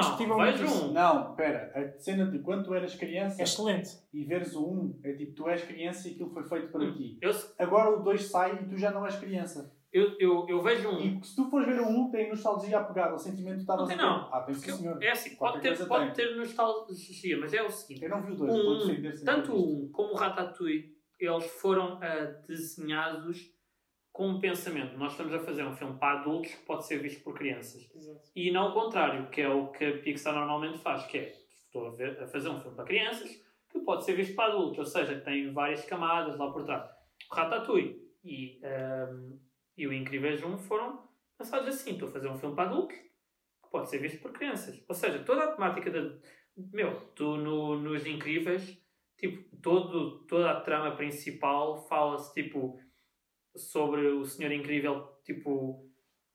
isso. 0.49 0.85
um. 0.87 0.93
Não, 0.93 1.31
espera. 1.31 1.71
A 1.75 1.99
cena 1.99 2.25
de 2.31 2.39
quando 2.39 2.63
tu 2.65 2.73
eras 2.73 2.95
criança 2.95 3.41
É 3.41 3.43
excelente. 3.43 3.89
e 4.13 4.23
veres 4.23 4.55
o 4.55 4.65
1, 4.65 4.99
é 5.03 5.13
tipo, 5.13 5.35
tu 5.35 5.49
és 5.49 5.61
criança 5.63 6.07
e 6.07 6.13
aquilo 6.13 6.29
foi 6.31 6.43
feito 6.45 6.71
para 6.71 6.83
Hum. 6.85 6.93
ti. 6.93 7.17
Eu, 7.21 7.31
Agora 7.59 7.91
o 7.99 8.01
2 8.01 8.29
sai 8.29 8.55
e 8.63 8.65
tu 8.69 8.77
já 8.77 8.91
não 8.91 9.05
és 9.05 9.15
criança. 9.17 9.73
Eu, 9.91 10.15
eu, 10.19 10.45
eu 10.49 10.61
vejo 10.61 10.89
um. 10.89 10.99
E 10.99 11.23
se 11.23 11.35
tu 11.35 11.49
fores 11.49 11.67
ver 11.67 11.79
o 11.81 11.87
1, 11.87 12.11
tem 12.11 12.29
nostalgia 12.29 12.79
a 12.79 12.83
pegar, 12.83 13.13
o 13.13 13.17
sentimento 13.17 13.55
que 13.55 13.61
estavas 13.61 13.81
Não 13.81 13.87
tem, 13.87 13.97
não. 13.97 14.29
Ah, 14.33 14.41
tem 14.41 14.55
sim, 14.55 14.71
senhor. 14.71 15.01
É 15.03 15.11
assim, 15.11 15.35
pode 15.35 15.61
ter, 15.61 15.87
pode 15.87 16.13
tem. 16.13 16.25
ter 16.27 16.35
nostalgia, 16.35 17.37
mas 17.39 17.53
é 17.53 17.61
o 17.63 17.69
seguinte. 17.71 18.03
Eu 18.03 18.09
não 18.09 18.21
vi 18.23 18.31
o 18.31 18.35
2, 18.35 18.53
estou 18.55 18.71
a 18.73 18.75
Um, 18.75 18.87
defender 18.87 19.23
tanto 19.23 19.53
o. 19.53 19.85
1 19.87 19.91
como 19.91 20.13
o 20.13 20.15
Ratatouille, 20.15 20.95
eles 21.19 21.45
foram 21.59 21.99
ah, 22.01 22.25
desenhados 22.47 23.51
com 24.11 24.27
um 24.29 24.39
pensamento. 24.39 24.97
Nós 24.97 25.11
estamos 25.13 25.33
a 25.33 25.39
fazer 25.39 25.63
um 25.63 25.73
filme 25.73 25.97
para 25.97 26.19
adultos 26.19 26.51
que 26.53 26.65
pode 26.65 26.85
ser 26.85 26.97
visto 26.99 27.23
por 27.23 27.33
crianças. 27.33 27.89
Exato. 27.95 28.21
E 28.35 28.51
não 28.51 28.69
o 28.69 28.73
contrário, 28.73 29.29
que 29.29 29.41
é 29.41 29.49
o 29.49 29.67
que 29.71 29.85
a 29.85 29.97
Pixar 29.99 30.33
normalmente 30.33 30.77
faz, 30.79 31.05
que 31.05 31.17
é 31.17 31.33
estou 31.65 31.87
a, 31.87 31.91
ver- 31.91 32.21
a 32.21 32.27
fazer 32.27 32.49
um 32.49 32.59
filme 32.59 32.75
para 32.75 32.85
crianças 32.85 33.29
que 33.69 33.79
pode 33.79 34.03
ser 34.03 34.13
visto 34.15 34.35
para 34.35 34.51
adultos, 34.51 34.79
ou 34.79 34.85
seja, 34.85 35.15
que 35.15 35.23
tem 35.23 35.53
várias 35.53 35.85
camadas 35.85 36.37
lá 36.37 36.51
por 36.51 36.65
trás. 36.65 36.89
O 37.31 37.35
Ratatouille 37.35 38.01
e, 38.25 38.59
ahm, 38.65 39.37
e 39.81 39.87
o 39.87 39.93
Incríveis 39.93 40.43
1 40.43 40.59
foram 40.59 41.09
pensados 41.37 41.67
assim, 41.67 41.93
estou 41.93 42.09
a 42.09 42.11
fazer 42.11 42.27
um 42.27 42.37
filme 42.37 42.55
para 42.55 42.69
adultos 42.69 42.95
que 42.97 43.69
pode 43.71 43.89
ser 43.89 43.97
visto 43.97 44.21
por 44.21 44.31
crianças. 44.31 44.83
Ou 44.87 44.93
seja, 44.93 45.23
toda 45.23 45.43
a 45.43 45.51
temática 45.53 45.89
da... 45.89 46.19
Meu, 46.71 47.01
tu 47.15 47.37
no, 47.37 47.79
nos 47.79 48.05
Incríveis, 48.05 48.77
tipo, 49.17 49.43
todo, 49.57 50.25
toda 50.27 50.51
a 50.51 50.61
trama 50.61 50.95
principal 50.95 51.87
fala-se, 51.87 52.31
tipo, 52.33 52.79
sobre 53.55 54.05
o 54.07 54.23
Senhor 54.23 54.51
Incrível, 54.51 55.19
tipo, 55.23 55.89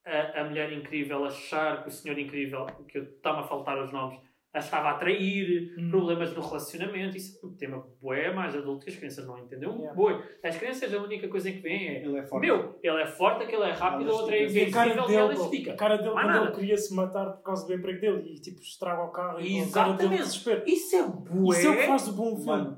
a, 0.05 0.41
a 0.41 0.43
mulher 0.43 0.73
incrível 0.73 1.23
achar 1.23 1.83
que 1.83 1.89
o 1.89 1.91
senhor 1.91 2.17
incrível, 2.17 2.65
que 2.87 2.97
está-me 2.97 3.39
a 3.39 3.43
faltar 3.43 3.77
os 3.81 3.91
nomes, 3.91 4.19
a 4.53 4.59
estava 4.59 4.87
a 4.87 4.91
atrair, 4.91 5.75
Hum. 5.77 5.89
problemas 5.91 6.33
no 6.35 6.41
relacionamento, 6.41 7.15
isso 7.17 7.37
é 7.43 7.45
um 7.47 7.55
tema 7.55 7.85
bué 8.01 8.33
mais 8.33 8.55
adulto 8.55 8.85
que 8.85 8.91
as 8.91 8.95
crianças 8.97 9.27
não 9.27 9.37
entendem. 9.37 9.69
Um 9.69 9.77
Yeah. 9.79 9.93
bué. 9.95 10.23
As 10.43 10.57
crianças 10.57 10.93
a 10.93 10.97
única 11.01 11.27
coisa 11.27 11.51
que 11.51 11.59
veem 11.59 11.87
é 11.89 12.03
Ele 12.03 12.17
é 12.17 12.23
forte. 12.23 12.45
meu, 12.47 12.79
ele 12.81 13.01
é 13.01 13.05
forte, 13.05 13.43
aquele 13.43 13.63
é 13.63 13.71
rápido, 13.71 14.09
a 14.09 14.11
Ela 14.13 14.21
outra 14.21 14.35
é. 14.35 14.39
E 14.39 14.43
a 14.43 14.45
invencível 14.49 15.09
e 15.09 15.15
ela 15.15 15.33
estica. 15.33 15.73
a 15.73 15.75
cara 15.75 15.97
dele 15.97 16.09
quando 16.11 16.35
ele 16.43 16.51
queria 16.55 16.77
se 16.77 16.95
matar 16.95 17.25
por 17.33 17.43
causa 17.43 17.67
do 17.67 17.73
emprego 17.73 17.99
dele 18.01 18.33
e 18.35 18.41
tipo 18.41 18.61
estraga 18.61 19.03
o 19.03 19.11
carro 19.11 19.39
e 19.41 19.61
a 19.61 19.69
cara 19.69 19.93
dele 19.93 20.17
desespero. 20.17 20.63
Isso 20.65 20.95
é 20.95 21.03
bué. 21.07 21.57
Isso 21.59 21.67
é 21.67 21.69
o 21.71 21.77
que 21.77 21.83
faz 21.83 22.05
do 22.07 22.13
bom 22.13 22.35
filme. 22.37 22.77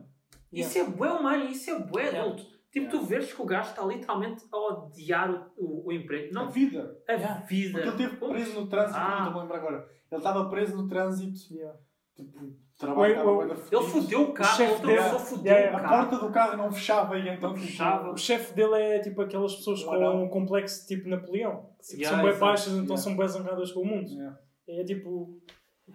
Isso 0.51 0.77
é 0.80 0.83
bué 0.83 1.12
humano, 1.12 1.45
isso 1.45 1.69
é 1.69 1.80
bué 1.80 2.04
Yeah. 2.10 2.36
Tipo, 2.71 2.86
Yeah. 2.86 3.00
tu 3.00 3.06
vês 3.06 3.33
que 3.33 3.42
o 3.42 3.45
gajo 3.45 3.69
está 3.71 3.83
literalmente 3.83 4.45
a 4.51 4.57
odiar 4.57 5.51
o, 5.57 5.66
o, 5.66 5.88
o 5.88 5.92
emprego. 5.92 6.30
a 6.38 6.44
Não, 6.44 6.50
vida. 6.51 6.95
a 7.07 7.13
Yeah. 7.13 7.39
vida. 7.45 7.71
Porque 7.81 7.88
ele 7.89 8.04
esteve 8.04 8.18
preso 8.33 8.60
no 8.62 8.68
trânsito, 8.68 8.98
Ah. 9.00 9.10
não 9.21 9.25
estou 9.27 9.39
a 9.39 9.44
lembrar 9.44 9.57
agora. 9.57 9.89
Ele 10.12 10.18
estava 10.19 10.50
preso 10.50 10.77
no 10.77 10.88
trânsito, 10.88 11.39
Yeah. 11.54 11.80
tipo, 12.16 12.39
trabalho 12.77 13.16
da 13.48 13.56
Ele 13.56 13.83
fodeu 13.88 14.21
o 14.21 14.33
carro, 14.33 14.56
chefe 14.57 14.71
outra 14.74 14.88
dele- 14.88 15.48
Yeah, 15.50 15.74
o 15.74 15.77
A 15.77 15.81
carro. 15.81 16.10
porta 16.10 16.25
do 16.27 16.31
carro 16.31 16.57
não 16.57 16.71
fechava 16.71 17.18
e 17.18 17.27
então 17.27 17.54
tipo, 17.54 17.66
Fechava. 17.66 18.12
O 18.12 18.17
chefe 18.17 18.53
dele 18.53 18.75
é 18.75 19.00
tipo 19.00 19.22
aquelas 19.22 19.55
pessoas 19.55 19.84
com 19.84 19.91
anão. 19.93 20.24
um 20.24 20.29
complexo 20.29 20.88
tipo 20.88 21.10
Napoleão. 21.10 21.70
que 21.79 21.88
tipo, 21.88 22.01
Yeah, 22.01 22.17
são 22.22 22.29
bem 22.29 22.39
baixas, 22.39 22.74
então 22.74 22.98
são 22.98 23.17
bem 23.17 23.27
zangadas 23.27 23.72
com 23.72 23.82
o 23.82 23.86
mundo. 23.86 24.10
Yeah. 24.12 24.39
É 24.67 24.84
tipo. 24.84 25.39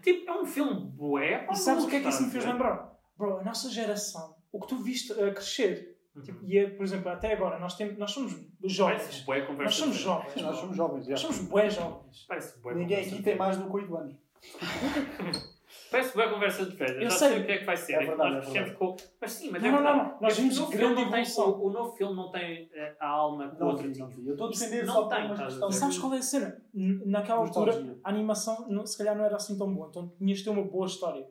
Tipo, 0.03 0.29
é 0.29 0.41
um 0.41 0.45
filme 0.45 0.75
bué. 0.91 1.47
E 1.51 1.55
sabes 1.55 1.85
o 1.85 1.89
que 1.89 1.97
é 1.97 2.01
que 2.01 2.09
isso 2.09 2.25
me 2.25 2.31
fez 2.31 2.43
a 2.45 2.49
ver? 2.49 2.53
lembrar? 2.55 2.93
Bro, 3.17 3.39
a 3.39 3.45
nossa 3.45 3.71
geração, 3.71 4.35
o 4.51 4.59
que 4.61 4.67
tu 4.67 4.77
viste 4.83 5.13
a 5.13 5.31
crescer, 5.33 5.94
Uhum. 6.15 6.23
tipo, 6.23 6.45
e 6.45 6.59
é, 6.59 6.71
por 6.71 6.85
exemplo, 6.85 7.11
até 7.11 7.33
agora, 7.33 7.59
nós, 7.59 7.77
temos, 7.77 7.99
nós 7.99 8.11
somos 8.11 8.33
jovens. 8.63 9.03
Parece 9.03 9.25
bué 9.25 9.41
conversa. 9.43 9.65
Nós 9.65 9.75
somos 9.75 9.97
jovens. 9.97 10.33
Sim, 10.33 10.43
nós 10.43 10.57
somos 10.57 10.77
jovens, 10.77 11.05
já. 11.07 11.11
Nós 11.11 11.21
somos 11.21 11.39
bué 11.43 11.71
jovens. 11.71 12.25
Parece 12.29 12.61
bué 12.61 12.75
Ninguém 12.75 13.01
aqui 13.05 13.23
tem 13.23 13.37
mais 13.37 13.57
do 13.57 13.65
que 13.65 13.73
8 13.77 13.97
anos. 13.97 14.17
Parece 15.91 16.15
bué 16.15 16.29
conversa 16.29 16.67
de 16.67 16.77
velho. 16.77 16.95
Eu 17.03 17.03
Já 17.03 17.11
sei. 17.11 17.29
sei 17.29 17.41
o 17.41 17.47
que 17.47 17.53
é 17.53 17.59
que 17.59 17.65
vai 17.65 17.77
ser. 17.77 17.93
É 17.95 17.99
verdade, 18.07 18.35
nós 18.35 18.55
é 18.55 18.71
com... 18.71 18.97
Mas 19.21 19.33
sim, 19.33 19.51
mas 19.51 19.63
Não, 19.63 19.69
é 19.69 19.73
não, 19.73 19.79
verdade. 19.79 19.99
não, 19.99 20.13
não. 20.15 20.21
Nós 20.21 20.37
vimos 20.39 20.59
grande 20.71 21.05
não 21.05 21.11
tem- 21.11 21.25
o, 21.37 21.67
o 21.67 21.71
novo 21.71 21.93
filme 21.97 22.15
não 22.17 22.31
tem 22.31 22.71
eh, 22.73 22.97
a 23.01 23.09
alma 23.09 23.49
que 23.51 23.57
o 23.57 23.61
Não 23.61 23.69
outro 23.69 23.93
tinha. 23.93 24.09
Eu 24.25 24.33
estou 24.33 24.47
a 24.47 24.51
defender 24.51 24.87
não 24.87 24.95
só 24.95 25.03
por 25.03 25.15
tem, 25.15 25.25
uma 25.27 25.37
questão 25.37 25.71
sabes 25.73 25.99
qual 25.99 26.15
é 26.15 26.19
a 26.19 26.23
cena? 26.23 26.63
Naquela 26.75 27.39
altura, 27.41 27.97
a 28.03 28.09
animação 28.09 28.87
se 28.87 28.99
calhar 28.99 29.17
não 29.17 29.25
era 29.25 29.37
assim 29.37 29.57
tão 29.57 29.73
boa, 29.73 29.89
então 29.91 30.13
tinhas 30.19 30.39
de 30.39 30.45
ter 30.45 30.51
uma 30.51 30.65
boa 30.65 30.87
história. 30.87 31.27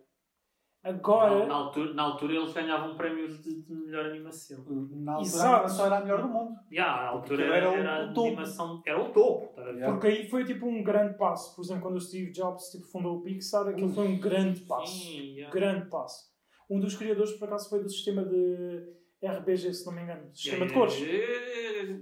Na, 0.83 0.89
Agora, 0.89 1.45
na 1.45 1.53
altura, 1.55 1.93
na 1.93 2.03
altura 2.03 2.33
eles 2.33 2.51
ganhavam 2.53 2.97
prémios 2.97 3.41
de, 3.41 3.61
de 3.61 3.73
melhor 3.73 4.05
animação. 4.07 4.65
Na 4.67 5.13
altura 5.13 5.27
Exato. 5.29 5.47
a 5.47 5.55
animação 5.59 5.85
era 5.85 5.97
a 5.97 6.01
melhor 6.01 6.21
do 6.21 6.27
mundo. 6.27 6.55
Yeah, 6.69 6.93
a 6.93 7.07
altura 7.07 7.43
era, 7.45 7.55
era 7.55 7.69
o- 7.71 7.73
era 7.75 7.95
a 7.95 8.03
o 8.05 8.13
topo. 8.13 8.27
animação. 8.27 8.83
Era 8.85 9.01
o 9.01 9.09
topo. 9.13 9.61
Yeah. 9.61 9.87
porque 9.93 10.07
aí 10.07 10.29
foi 10.29 10.43
tipo 10.43 10.65
um 10.67 10.83
grande 10.83 11.17
passo. 11.17 11.55
Por 11.55 11.63
exemplo, 11.63 11.83
quando 11.83 11.95
o 11.95 12.01
Steve 12.01 12.31
Jobs 12.31 12.69
tipo, 12.69 12.85
fundou 12.87 13.17
o 13.17 13.21
Pixar, 13.21 13.65
aquilo 13.67 13.89
foi 13.93 14.07
um 14.09 14.19
grande 14.19 14.59
passo. 14.61 14.91
Sim, 15.05 15.35
yeah. 15.35 15.53
Grande 15.53 15.89
passo. 15.89 16.31
Um 16.69 16.79
dos 16.79 16.95
criadores, 16.97 17.31
por 17.33 17.47
acaso, 17.47 17.69
foi 17.69 17.81
do 17.81 17.89
sistema 17.89 18.25
de 18.25 18.93
RBG, 19.21 19.73
se 19.73 19.85
não 19.85 19.93
me 19.93 20.01
engano. 20.01 20.29
Sistema 20.33 20.65
de 20.65 20.73
Yeah, 20.73 20.79
cores. 20.79 20.99
yeah, 20.99 21.93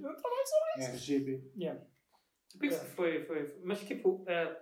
yeah. 0.78 0.94
RGB. 0.94 1.52
Yeah. 1.56 1.82
O 2.56 2.60
Pixar 2.60 2.86
foi, 2.96 3.24
foi. 3.26 3.56
Mas 3.64 3.80
tipo, 3.82 4.24
eh, 4.28 4.58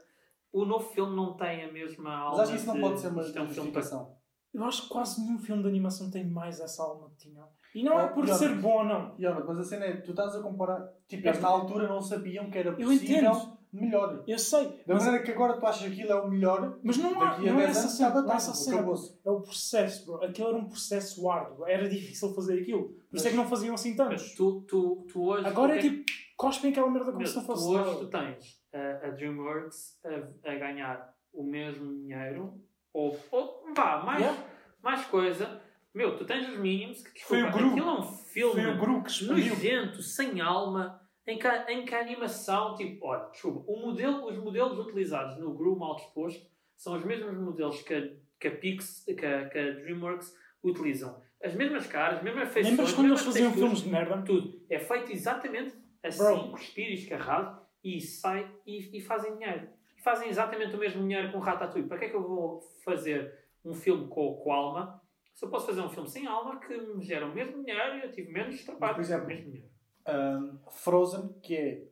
o 0.52 0.66
novo 0.66 0.90
filme 0.90 1.16
não 1.16 1.36
tem 1.36 1.64
a 1.64 1.72
mesma 1.72 2.14
alma. 2.16 2.32
Mas 2.38 2.40
acho 2.42 2.52
que 2.52 2.58
isso 2.58 2.68
não 2.68 2.74
de- 2.76 2.82
pode 2.82 3.00
ser 3.00 3.08
uma 3.10 3.22
é 3.22 3.42
um 3.42 3.48
justificação. 3.48 4.16
Eu 4.54 4.64
acho 4.64 4.84
que 4.84 4.90
quase 4.90 5.22
nenhum 5.22 5.38
filme 5.38 5.62
de 5.62 5.70
animação 5.70 6.10
tem 6.10 6.28
mais 6.28 6.60
essa 6.60 6.82
alma 6.84 7.10
que 7.12 7.30
tinham. 7.30 7.48
E 7.76 7.84
não 7.84 8.00
é 8.00 8.06
Oh, 8.06 8.14
por 8.16 8.28
ser 8.30 8.56
bom 8.56 8.80
ou 8.80 8.84
não. 8.84 9.16
Jonathan, 9.20 9.46
mas 9.46 9.60
a 9.60 9.64
cena 9.64 9.86
é, 9.86 9.98
tu 9.98 10.10
estás 10.10 10.36
a 10.36 10.42
comparar. 10.42 10.90
Tipo, 11.08 11.28
É 11.28 11.30
eles 11.30 11.42
na 11.42 11.48
altura 11.50 11.88
não 11.88 12.02
sabiam 12.02 12.50
que 12.50 12.58
era 12.58 12.70
Eu 12.70 12.76
possível 12.88 13.18
entendo. 13.20 13.60
melhor. 13.72 14.24
Eu 14.28 14.40
sei. 14.40 14.66
Da 14.88 14.96
Mas, 14.96 15.04
maneira 15.06 15.24
que 15.24 15.32
agora 15.32 15.60
tu 15.60 15.66
achas 15.68 15.82
que 15.84 15.94
aquilo 16.02 16.12
é 16.12 16.16
o 16.20 16.28
melhor, 16.28 16.80
mas 16.84 16.98
não, 16.98 17.22
há, 17.22 17.38
não 17.38 17.48
é 17.60 17.66
10 17.68 17.78
essa 17.78 17.88
cena. 17.90 18.22
Não 18.24 18.32
é 18.32 18.36
essa 18.36 18.54
cena. 18.56 18.78
É 19.24 19.30
o 19.30 19.42
processo, 19.42 20.06
bro. 20.08 20.24
Aquilo 20.26 20.48
era 20.50 20.58
um 20.58 20.68
processo 20.68 21.30
árduo. 21.30 21.68
Era 21.68 21.88
difícil 21.88 22.34
fazer 22.34 22.60
aquilo. 22.60 22.90
Por 23.12 23.18
isso 23.18 23.28
é 23.28 23.30
que 23.30 23.38
não 23.38 23.46
faziam 23.48 23.76
assim 23.76 23.90
Mas 23.96 23.98
tantos. 23.98 24.34
tu, 24.34 24.62
tu, 24.68 25.06
tu 25.14 25.24
hoje. 25.28 25.46
Agora 25.46 25.76
é 25.76 25.78
que 25.80 25.90
tipo, 25.92 26.06
cospem 26.36 26.72
aquela 26.72 26.90
merda 26.90 27.12
como 27.12 27.28
se 27.28 27.36
não 27.36 27.44
tu 27.44 27.46
fosse 27.46 27.68
hoje 27.68 28.00
tu 28.00 28.08
tens 28.10 28.59
a, 28.74 29.08
a 29.08 29.10
DreamWorks 29.12 30.00
a, 30.06 30.50
a 30.52 30.56
ganhar 30.56 31.14
o 31.34 31.44
mesmo 31.44 31.94
dinheiro, 31.96 32.54
ou, 32.94 33.18
ou 33.32 33.64
vá, 33.76 34.02
mais, 34.04 34.20
Yeah. 34.22 34.44
mais 34.82 35.06
coisa. 35.06 35.62
Meu, 35.94 36.18
tu 36.18 36.26
tens 36.26 36.48
os 36.48 36.58
Minions, 36.58 37.02
que 37.08 37.24
Foi 37.26 37.42
o 37.42 37.46
desculpa, 37.46 37.58
Gru. 37.66 37.72
aquilo 37.72 37.90
é 37.90 38.00
um 38.00 38.04
filme 38.04 38.62
Foi 38.62 38.72
o 38.72 38.78
Gru 38.78 39.04
que 39.04 39.26
nojento, 39.26 40.02
sem 40.02 40.40
alma, 40.42 41.02
em 41.28 41.38
que, 41.38 41.48
a- 41.48 41.72
em 41.72 41.86
que 41.86 41.94
a 41.94 42.00
animação, 42.02 42.76
tipo, 42.76 43.06
olha, 43.06 43.30
desculpa, 43.32 43.64
o 43.72 43.80
modelo, 43.80 44.26
os 44.28 44.38
modelos 44.38 44.78
utilizados 44.80 45.38
no 45.38 45.54
Gru 45.54 45.76
mal 45.78 45.96
disposto 45.96 46.46
são 46.76 46.96
os 46.96 47.04
mesmos 47.04 47.36
modelos 47.38 47.82
que 47.82 47.94
a, 47.94 48.10
que 48.40 48.48
a, 48.48 48.52
Pix, 48.56 49.04
que 49.06 49.26
a, 49.26 49.50
que 49.50 49.58
a 49.60 49.72
DreamWorks 49.72 50.36
utilizam. 50.64 51.22
As 51.44 51.54
mesmas 51.56 51.86
caras, 51.88 52.18
as 52.20 52.24
mesmas 52.24 52.50
feições, 52.50 52.78
Lembras 52.78 52.94
quando 52.94 53.08
eles 53.08 53.22
faziam 53.22 53.52
texturas, 53.52 53.80
filmes 53.80 53.82
de 53.82 53.90
merda? 53.90 54.22
tudo. 54.26 54.62
É 54.70 54.80
feito 54.80 55.12
exatamente 55.12 55.76
assim, 56.04 56.18
Bro. 56.24 56.52
cuspir 56.52 56.90
e 56.90 56.94
escarrado, 56.96 57.59
e 57.84 58.00
sai 58.02 58.52
e, 58.66 58.98
e 58.98 59.02
fazem 59.02 59.34
dinheiro. 59.38 59.70
E 59.98 60.02
fazem 60.02 60.30
exatamente 60.30 60.76
o 60.76 60.80
mesmo 60.80 61.02
dinheiro 61.02 61.32
com 61.32 61.40
Ratatouille. 61.40 61.88
Para 61.88 61.98
que 62.00 62.06
é 62.06 62.10
que 62.10 62.16
eu 62.16 62.28
vou 62.28 62.62
fazer 62.84 63.38
um 63.66 63.74
filme 63.74 64.08
com, 64.08 64.36
com 64.36 64.52
alma 64.54 65.02
se 65.36 65.46
eu 65.46 65.50
posso 65.50 65.68
fazer 65.68 65.80
um 65.82 65.90
filme 65.90 66.10
sem 66.10 66.28
alma 66.28 66.60
que 66.60 66.76
me 66.78 67.02
gera 67.04 67.26
o 67.26 67.34
mesmo 67.34 67.64
dinheiro 67.64 67.98
e 67.98 68.02
eu 68.04 68.12
tive 68.12 68.30
menos 68.32 68.62
trabalho 68.66 68.96
Por 68.96 69.02
exemplo, 69.02 69.24
o 69.26 69.28
mesmo 69.28 69.52
dinheiro? 69.52 69.70
Um, 70.08 70.60
Frozen, 70.72 71.34
que 71.42 71.56
é, 71.56 71.88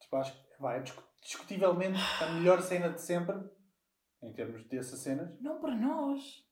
tipo, 0.00 0.16
acho 0.16 0.32
que 0.34 0.60
vai, 0.60 0.78
é 0.78 0.82
discu- 0.82 1.02
discutivelmente 1.22 1.98
a 2.22 2.32
melhor 2.32 2.60
cena 2.60 2.90
de 2.90 3.00
sempre, 3.00 3.36
em 4.22 4.32
termos 4.32 4.64
dessas 4.64 4.98
cenas, 5.00 5.40
Não 5.40 5.58
para 5.60 5.74
nós. 5.74 6.46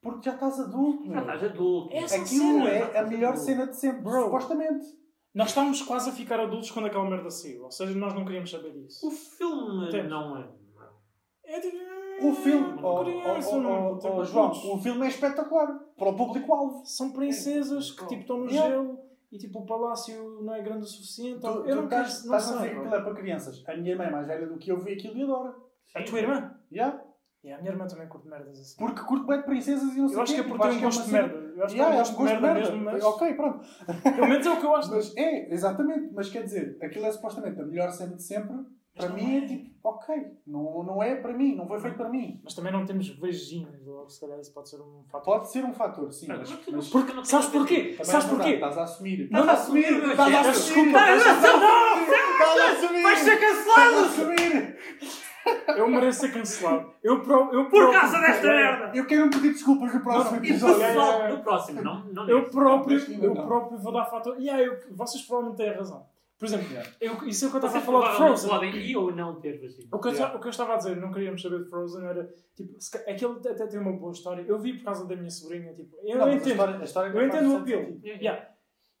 porque 0.00 0.24
já 0.30 0.34
estás 0.34 0.60
adulto, 0.60 1.06
Já 1.12 1.20
estás 1.20 1.44
adulto. 1.44 1.94
Essa 1.94 2.14
Aquilo 2.22 2.28
cena, 2.64 2.68
é 2.70 2.98
a 2.98 3.02
melhor 3.06 3.32
adulto. 3.32 3.44
cena 3.46 3.66
de 3.66 3.76
sempre, 3.76 4.02
Bro. 4.02 4.24
supostamente. 4.24 4.86
Nós 5.34 5.48
estávamos 5.48 5.80
quase 5.82 6.10
a 6.10 6.12
ficar 6.12 6.38
adultos 6.40 6.70
quando 6.70 6.86
aquela 6.86 7.08
merda 7.08 7.30
saiu. 7.30 7.64
Ou 7.64 7.70
seja, 7.70 7.94
nós 7.94 8.14
não 8.14 8.24
queríamos 8.24 8.50
saber 8.50 8.72
disso. 8.72 9.06
O 9.06 9.10
filme 9.10 9.88
Entendes? 9.88 10.10
não 10.10 10.36
é. 10.36 10.48
É 11.44 11.60
tipo... 11.60 11.76
O 12.22 12.34
filme, 12.34 12.78
oh, 12.82 13.00
criança, 13.02 13.50
oh, 13.50 13.56
oh, 13.56 13.60
não, 13.60 13.92
oh, 13.94 13.98
tipo, 13.98 14.24
João, 14.24 14.50
o 14.50 14.78
filme 14.78 15.04
é 15.06 15.08
espetacular 15.08 15.66
para 15.96 16.08
o 16.10 16.16
público-alvo. 16.16 16.84
São 16.84 17.12
princesas 17.12 17.90
que 17.90 18.06
tipo 18.06 18.20
estão 18.20 18.38
no 18.38 18.50
Yeah. 18.50 18.70
gelo 18.70 18.98
e 19.32 19.38
tipo 19.38 19.60
o 19.60 19.66
palácio 19.66 20.40
não 20.42 20.54
é 20.54 20.62
grande 20.62 20.84
o 20.84 20.86
suficiente. 20.86 21.40
Tu, 21.40 21.46
eu 21.46 21.64
tu 21.64 21.74
não 21.74 21.84
estás, 21.84 22.18
quero, 22.18 22.28
não 22.28 22.36
estás 22.36 22.48
a 22.48 22.52
dizer 22.52 22.60
sei. 22.60 22.70
que 22.70 22.76
aquilo 22.78 22.94
é 22.94 23.02
para 23.02 23.14
crianças. 23.14 23.64
A 23.66 23.76
minha 23.76 23.90
irmã 23.90 24.04
é 24.04 24.10
mais 24.10 24.26
velha 24.26 24.46
do 24.46 24.58
que 24.58 24.70
eu, 24.70 24.78
vê 24.78 24.92
aquilo 24.92 25.16
e 25.16 25.22
adora. 25.22 25.54
A 25.96 26.02
tua 26.04 26.20
irmã? 26.20 26.54
Yeah? 26.70 27.02
Yeah, 27.44 27.58
a 27.58 27.62
minha 27.62 27.72
irmã 27.74 27.86
também 27.88 28.06
curte 28.08 28.28
merdas 28.28 28.60
assim. 28.60 28.76
Porque 28.78 29.00
curto 29.02 29.26
bem 29.26 29.38
de 29.38 29.44
princesas 29.44 29.94
e 29.94 29.98
não 29.98 30.08
sei 30.08 30.16
Eu 30.16 30.22
acho 30.22 30.34
que 30.34 30.40
é 30.40 30.42
tipo, 30.44 30.56
porque 30.56 30.74
um 30.74 30.78
é 30.78 30.80
gosto 30.80 31.04
de 31.04 31.12
merda. 31.12 31.34
Eu 31.56 31.64
acho 31.64 31.74
que 31.74 31.80
Yeah, 31.80 31.82
é 31.82 31.86
um 31.86 31.92
é 31.94 31.98
gosto 31.98 32.12
um 32.12 32.16
de 32.16 32.22
gosto 32.22 32.34
de 32.36 32.42
merda 32.42 32.60
mesmo, 32.60 32.84
mas 32.84 33.04
Ok, 33.04 33.34
pronto. 33.34 33.66
pelo 34.14 34.28
menos 34.28 34.46
é 34.46 34.50
o 34.50 34.60
que 34.60 34.66
eu 34.66 34.76
acho. 34.76 34.90
Mas 34.90 35.16
é, 35.16 35.52
exatamente. 35.52 36.10
Mas 36.14 36.28
quer 36.28 36.44
dizer, 36.44 36.78
aquilo 36.80 37.06
é 37.06 37.10
supostamente 37.12 37.60
a 37.60 37.64
melhor 37.64 37.90
cena 37.90 38.14
de 38.14 38.22
sempre. 38.22 38.56
Para 38.94 39.08
não 39.08 39.16
mim 39.16 39.34
é 39.36 39.38
é. 39.38 39.46
tipo, 39.46 39.70
ok, 39.82 40.14
não, 40.46 40.82
não 40.84 41.02
é 41.02 41.16
para 41.16 41.32
mim, 41.32 41.56
não 41.56 41.66
foi 41.66 41.80
feito 41.80 41.96
para 41.96 42.10
mim. 42.10 42.40
Mas 42.44 42.54
também 42.54 42.70
não 42.70 42.84
temos 42.84 43.08
vaginas, 43.18 43.82
logo 43.86 44.08
se 44.10 44.20
calhar 44.20 44.38
isso 44.38 44.52
pode 44.52 44.68
ser 44.68 44.76
um 44.82 45.02
fator. 45.10 45.24
Pode 45.24 45.50
ser 45.50 45.64
um 45.64 45.72
fator, 45.72 46.12
sim. 46.12 46.26
Mas 46.28 46.38
Mas, 46.40 46.50
não- 46.50 46.76
mas 46.76 46.88
porque 46.90 47.12
não 47.14 47.24
Sabes 47.24 47.46
porquê? 47.48 47.96
Sabes 48.04 48.26
é 48.26 48.28
porquê? 48.28 48.50
Estás 48.50 48.76
a 48.78 48.82
assumir. 48.84 49.20
Estás 49.22 49.48
a 49.48 49.52
assumir, 49.52 49.84
Estás 49.84 50.34
a 50.34 50.40
assumir. 50.50 50.86
Estás 50.88 51.26
a 51.26 51.30
assumir. 51.32 51.62
Estás 52.12 52.60
a 52.60 52.70
assumir. 52.72 53.02
Vais 53.02 53.18
ser 53.18 53.32
Estás 53.32 53.42
a 53.42 53.64
cancelado! 53.64 54.04
assumir. 54.04 54.76
Eu 55.76 55.88
mereço 55.88 56.20
ser 56.20 56.32
cancelado. 56.32 56.92
Eu, 57.02 57.20
pro, 57.22 57.52
eu 57.52 57.64
Por 57.64 57.70
próprio- 57.70 58.00
causa 58.00 58.20
desta 58.20 58.46
merda! 58.46 58.92
Eu 58.96 59.06
quero 59.06 59.24
me 59.24 59.30
pedir 59.30 59.52
desculpas 59.52 59.94
no 59.94 60.00
próximo 60.02 60.44
E 60.44 60.48
episódio. 60.50 60.78
pessoal, 60.78 61.12
yeah. 61.18 61.36
no 61.36 61.42
próximo, 61.42 61.82
não, 61.82 62.04
não 62.06 62.28
Eu 62.28 62.50
próprio, 62.50 62.98
eu 63.22 63.34
não. 63.34 63.46
próprio 63.46 63.78
vou 63.78 63.92
dar 63.92 64.04
fator. 64.06 64.36
Yeah, 64.38 64.62
eu, 64.62 64.78
vocês 64.96 65.22
provavelmente 65.24 65.58
têm 65.58 65.72
razão. 65.74 66.06
Por 66.38 66.46
exemplo, 66.46 66.66
eu, 67.00 67.12
isso 67.28 67.44
é 67.44 67.48
o 67.48 67.50
que 67.52 67.56
eu 67.56 67.60
estava 67.60 67.66
a 67.66 67.70
Vocês 67.80 67.84
falar 67.84 67.98
de 68.00 68.04
provavelmente 68.16 68.40
Frozen. 68.40 68.50
podem 68.50 68.76
ir 68.90 68.96
ou 68.96 69.14
não 69.14 69.40
ter 69.40 69.60
vagina. 69.60 69.88
O 69.92 69.98
que, 70.00 70.08
eu, 70.08 70.12
Yeah. 70.12 70.36
o 70.36 70.40
que 70.40 70.46
eu 70.46 70.50
estava 70.50 70.74
a 70.74 70.76
dizer, 70.76 70.96
não 70.96 71.12
queríamos 71.12 71.40
saber 71.42 71.62
de 71.62 71.70
Frozen, 71.70 72.04
era 72.04 72.28
tipo, 72.56 72.80
se 72.80 72.90
ca- 72.90 73.10
aquilo 73.10 73.38
até 73.48 73.66
tem 73.68 73.78
uma 73.80 73.92
boa 73.92 74.12
história. 74.12 74.42
Eu 74.42 74.58
vi 74.58 74.74
por 74.74 74.84
causa 74.84 75.06
da 75.06 75.14
minha 75.16 75.30
sobrinha, 75.30 75.72
tipo, 75.72 75.96
eu 76.04 76.18
Não, 76.18 76.28
entendo. 76.32 76.48
história- 76.50 76.78
a 76.78 76.84
história 76.84 77.10
Eu 77.16 77.26
entendo 77.26 77.52
o 77.52 77.56
apelo. 77.58 78.00
Yeah. 78.04 78.20
Yeah. 78.22 78.46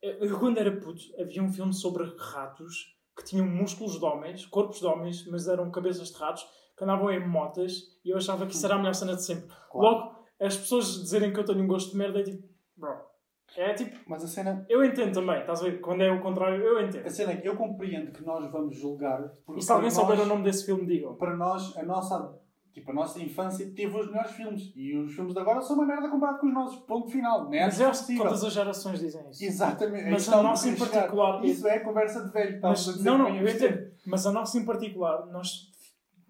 Eu, 0.00 0.12
eu, 0.28 0.38
quando 0.38 0.58
era 0.58 0.70
puto, 0.72 1.00
havia 1.20 1.42
um 1.42 1.52
filme 1.52 1.72
sobre 1.74 2.04
ratos 2.16 2.96
que 3.22 3.30
tinham 3.30 3.46
músculos 3.46 3.98
de 3.98 4.04
homens, 4.04 4.44
corpos 4.46 4.80
de 4.80 4.86
homens, 4.86 5.26
mas 5.26 5.46
eram 5.48 5.70
cabeças 5.70 6.10
de 6.10 6.18
ratos, 6.18 6.46
que 6.76 6.84
andavam 6.84 7.10
em 7.10 7.26
motas 7.26 7.98
e 8.04 8.10
eu 8.10 8.16
achava 8.16 8.46
que 8.46 8.54
isso 8.54 8.66
era 8.66 8.74
a 8.74 8.78
melhor 8.78 8.94
cena 8.94 9.14
de 9.14 9.24
sempre. 9.24 9.48
Claro. 9.70 9.88
Logo, 9.88 10.14
as 10.40 10.56
pessoas 10.56 10.86
dizerem 11.00 11.32
que 11.32 11.38
eu 11.38 11.44
tenho 11.44 11.62
um 11.62 11.66
gosto 11.66 11.92
de 11.92 11.96
merda 11.96 12.20
é 12.20 12.22
tipo, 12.24 12.48
bro. 12.76 13.12
É 13.56 13.74
tipo, 13.74 13.96
Mas 14.06 14.24
a 14.24 14.28
cena, 14.28 14.64
eu 14.68 14.82
entendo 14.82 15.12
também, 15.12 15.40
estás 15.40 15.60
a 15.60 15.64
ver? 15.64 15.80
Quando 15.80 16.02
é 16.02 16.10
o 16.10 16.22
contrário, 16.22 16.62
eu 16.62 16.80
entendo. 16.80 17.06
a 17.06 17.10
cena 17.10 17.32
é 17.32 17.36
que 17.36 17.46
eu 17.46 17.54
compreendo 17.54 18.10
que 18.10 18.24
nós 18.24 18.50
vamos 18.50 18.76
julgar. 18.76 19.30
E 19.54 19.60
se 19.60 19.70
alguém 19.70 19.90
souber 19.90 20.18
o 20.20 20.26
nome 20.26 20.42
desse 20.42 20.64
filme, 20.64 20.86
digam. 20.86 21.14
Para 21.16 21.36
nós, 21.36 21.76
a 21.76 21.82
nossa, 21.82 22.34
tipo, 22.72 22.90
a 22.90 22.94
nossa 22.94 23.20
infância 23.20 23.70
teve 23.74 23.96
os 23.98 24.06
melhores 24.06 24.32
filmes. 24.32 24.72
E 24.74 24.96
os 24.96 25.14
filmes 25.14 25.32
de 25.34 25.40
agora 25.40 25.60
são 25.60 25.76
uma 25.76 25.86
merda 25.86 26.08
comparado 26.08 26.38
com 26.38 26.46
os 26.46 26.54
nossos. 26.54 26.76
Ponto 26.84 27.10
final. 27.10 27.44
Não 27.44 27.54
é 27.54 27.64
Mas 27.64 27.80
eu 27.80 27.88
acho 27.88 28.06
que 28.06 28.16
todas 28.16 28.44
as 28.44 28.52
gerações 28.52 29.00
dizem 29.00 29.22
isso. 29.30 29.44
Exatamente. 29.44 30.10
Mas 30.10 30.28
a 30.28 30.42
nossa 30.42 30.68
em 30.68 30.76
particular- 30.76 31.44
Isso 31.44 31.66
é 31.66 31.78
conversa 31.80 32.24
de 32.24 32.32
velho. 32.32 32.60
Mas, 32.62 33.02
não, 33.02 33.18
não, 33.18 33.34
eu 33.36 33.48
entendo. 33.48 33.90
Mas 34.06 34.26
a 34.26 34.32
nossa 34.32 34.58
em 34.58 34.64
particular, 34.64 35.26
nós 35.26 35.71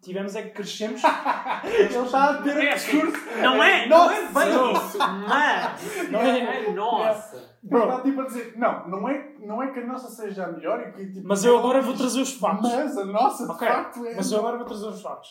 tivemos 0.03 0.35
é 0.37 0.43
que 0.43 0.51
crescemos. 0.51 1.01
Ele 1.65 1.85
está 1.97 2.31
a 2.31 2.43
ter 2.43 2.57
É 2.57 2.71
um 2.71 2.75
assim, 2.75 3.01
discurso. 3.01 3.27
Não 3.41 3.63
é, 3.65 3.87
não 3.89 4.11
é 4.11 4.21
bem 4.33 4.73
isso, 4.75 4.99
mas 4.99 6.11
Não 6.11 6.21
é- 6.21 6.67
é 6.67 6.73
nossa. 6.73 7.53
Ele 7.65 7.79
está 7.81 8.01
tipo 8.03 8.21
a 8.21 8.25
dizer, 8.27 8.59
não, 8.59 8.89
não 8.89 9.09
é, 9.09 9.35
não 9.39 9.63
é 9.63 9.71
que 9.73 9.79
a 9.79 9.87
nossa 9.87 10.09
seja 10.11 10.47
a 10.47 10.53
melhor 10.53 10.81
e 10.81 10.93
que 10.93 11.13
tipo, 11.13 11.29
mas 11.29 11.45
eu 11.45 11.57
agora 11.57 11.81
vou 11.81 11.95
trazer 11.95 12.21
os 12.21 12.33
factos. 12.35 12.69
Mas 12.71 12.99
a 12.99 13.05
nossa, 13.05 13.47
de 13.47 13.53
Ok, 13.53 13.69
facto, 13.69 14.05
é. 14.05 14.17
Mas 14.17 14.33
eu 14.33 14.39
agora 14.41 14.57
vou 14.59 14.67
trazer 14.67 14.87
os 14.89 15.01
factos. 15.01 15.31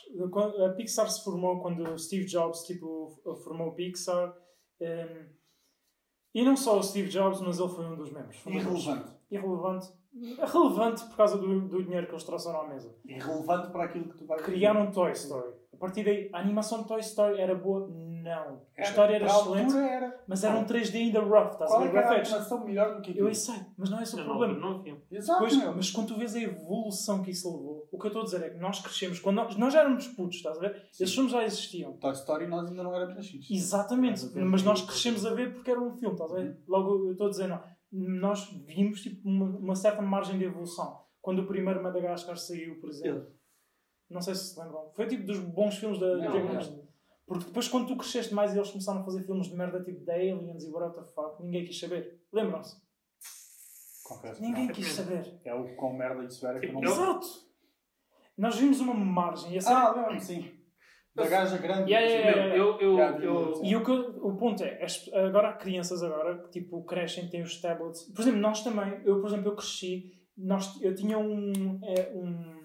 A 0.65 0.69
Pixar 0.69 1.09
se 1.09 1.23
formou 1.23 1.61
quando 1.61 1.83
o 1.91 1.97
Steve 1.99 2.25
Jobs 2.25 2.61
tipo, 2.63 3.21
formou 3.43 3.67
o 3.67 3.75
Pixar. 3.75 4.33
ehm, 4.79 5.25
e 6.33 6.43
não 6.45 6.55
só 6.55 6.79
o 6.79 6.83
Steve 6.83 7.09
Jobs, 7.09 7.41
mas 7.41 7.59
ele 7.59 7.67
foi 7.67 7.85
um 7.85 7.95
dos 7.97 8.09
membros. 8.13 8.37
Irrelevante. 8.45 9.11
Irrelevante. 9.29 9.87
Relevante 10.39 11.05
por 11.05 11.15
causa 11.17 11.37
do, 11.37 11.61
do 11.67 11.83
dinheiro 11.83 12.05
que 12.07 12.13
eles 12.13 12.23
trouxeram 12.23 12.61
à 12.61 12.67
mesa. 12.67 12.93
Irrelevante 13.05 13.69
para 13.71 13.85
aquilo 13.85 14.05
que 14.09 14.17
tu 14.17 14.25
vais 14.25 14.41
Criaram 14.41 14.91
Toy 14.91 15.11
Story. 15.11 15.53
A 15.73 15.77
partir 15.77 16.03
daí, 16.03 16.29
a 16.31 16.39
animação 16.39 16.81
de 16.83 16.87
Toy 16.87 16.99
Story 16.99 17.39
era 17.39 17.55
boa? 17.55 17.87
Não. 17.89 18.31
A 18.31 18.59
Era, 18.75 18.87
história 18.89 19.15
era 19.15 19.25
para 19.25 19.33
a 19.35 19.39
excelente, 19.39 19.77
era. 19.77 20.23
mas 20.27 20.43
era 20.43 20.55
um 20.55 20.63
3D 20.65 20.93
ainda 20.95 21.21
rough, 21.21 21.53
estás 21.53 21.71
a 21.71 21.75
Qual 21.75 21.81
é 21.81 21.85
ver? 21.85 21.91
que 21.91 21.97
era 21.97 22.05
a 22.05 22.09
Rough 22.11 22.19
edge. 22.19 22.31
animação 22.33 22.65
melhor 22.65 22.95
do 22.95 23.01
que 23.01 23.11
aquilo? 23.11 23.27
Eu 23.29 23.33
sei, 23.33 23.55
mas 23.75 23.89
não 23.89 23.99
é 23.99 24.03
esse 24.03 24.13
o 24.13 24.17
Não, 24.19 24.25
problema. 24.25 24.53
não, 24.59 24.69
não 24.73 24.83
vi. 24.83 24.95
Exato, 25.11 25.39
Pois, 25.39 25.55
mas 25.75 25.89
quando 25.89 26.07
tu 26.09 26.17
vês 26.19 26.35
a 26.35 26.41
evolução 26.41 27.23
que 27.23 27.31
isso 27.31 27.51
levou, 27.51 27.87
o 27.91 27.97
que 27.97 28.05
eu 28.05 28.09
estou 28.09 28.21
a 28.21 28.25
dizer 28.25 28.43
é 28.43 28.49
que 28.51 28.59
nós 28.59 28.79
crescemos, 28.79 29.19
quando 29.19 29.37
nós, 29.37 29.55
nós 29.55 29.73
já 29.73 29.79
éramos 29.79 30.07
putos, 30.09 30.35
estás 30.37 30.55
a 30.57 30.61
ver? 30.61 30.83
Esses 30.93 31.15
filmes 31.15 31.31
já 31.31 31.43
existiam. 31.43 31.93
Toy 31.93 32.11
Story 32.11 32.45
nós 32.45 32.69
ainda 32.69 32.83
não 32.83 32.93
éramos 32.95 33.15
nascidos. 33.15 33.47
Exatamente, 33.49 34.25
a 34.37 34.45
mas 34.45 34.61
nós 34.61 34.81
crescemos 34.83 35.25
a 35.25 35.33
ver 35.33 35.53
porque 35.53 35.71
era 35.71 35.81
um 35.81 35.91
filme, 35.97 36.13
estás 36.13 36.31
a 36.31 36.35
ver? 36.35 36.59
Logo 36.67 37.07
eu 37.07 37.11
estou 37.13 37.25
a 37.25 37.29
dizer, 37.31 37.47
não. 37.47 37.59
Nós 37.91 38.45
vimos 38.65 39.01
tipo, 39.01 39.27
uma, 39.27 39.45
uma 39.45 39.75
certa 39.75 40.01
margem 40.01 40.37
de 40.37 40.45
evolução. 40.45 41.03
Quando 41.21 41.39
o 41.43 41.47
primeiro 41.47 41.83
Madagascar 41.83 42.37
saiu, 42.37 42.79
por 42.79 42.89
exemplo, 42.89 43.27
não 44.09 44.21
sei 44.21 44.33
se 44.35 44.53
se 44.53 44.59
lembram, 44.59 44.89
foi 44.95 45.07
tipo 45.07 45.23
dos 45.23 45.39
bons 45.39 45.77
filmes 45.77 45.99
da 45.99 46.15
não. 46.17 46.89
Porque 47.27 47.45
depois, 47.45 47.67
quando 47.67 47.87
tu 47.87 47.95
cresceste 47.95 48.33
mais 48.33 48.55
eles 48.55 48.69
começaram 48.71 49.01
a 49.01 49.03
fazer 49.05 49.23
filmes 49.23 49.47
de 49.47 49.55
merda 49.55 49.81
tipo 49.83 50.03
The 50.05 50.13
Aliens 50.15 50.63
e 50.63 50.69
what 50.69 50.95
the 50.95 51.03
fuck, 51.13 51.41
ninguém 51.43 51.63
quis 51.65 51.79
saber. 51.79 52.21
Lembram-se? 52.33 52.75
Confesso 54.03 54.41
Ninguém 54.41 54.65
não. 54.67 54.73
quis 54.73 54.87
saber. 54.91 55.39
É 55.45 55.53
o 55.53 55.75
quão 55.75 55.93
merda 55.93 56.23
isso 56.25 56.45
era 56.45 56.59
que 56.59 56.65
eu 56.67 56.73
não 56.73 56.83
Eu- 56.83 56.91
Exato! 56.91 57.27
Nós 58.37 58.57
vimos 58.57 58.79
uma 58.81 58.93
margem. 58.93 59.53
E, 59.53 59.57
a 59.57 59.61
série- 59.61 59.75
Ah, 59.75 59.91
lembro-me, 59.93 60.19
sim. 60.21 60.51
Da 61.13 61.27
gaja 61.27 61.57
grande. 61.57 61.91
Yeah, 61.91 62.07
yeah, 62.07 62.29
yeah. 62.29 62.55
Eu, 62.55 62.79
eu, 62.79 62.99
eu, 63.21 63.61
e 63.63 63.75
o, 63.75 63.83
que, 63.83 63.91
o 63.91 64.35
ponto 64.37 64.63
é, 64.63 64.81
as- 64.83 65.09
agora 65.13 65.49
há 65.49 65.53
crianças 65.53 66.01
agora 66.01 66.37
que 66.43 66.61
tipo, 66.61 66.83
crescem, 66.85 67.27
têm 67.29 67.41
os 67.41 67.59
tablets. 67.59 68.03
Por 68.13 68.21
exemplo, 68.21 68.39
nós 68.39 68.63
também, 68.63 69.01
eu 69.03 69.19
por 69.19 69.27
exemplo, 69.27 69.49
eu 69.49 69.55
cresci, 69.55 70.11
nós, 70.37 70.81
eu 70.81 70.95
tinha 70.95 71.17
um, 71.19 71.79
é, 71.83 72.11
um 72.15 72.61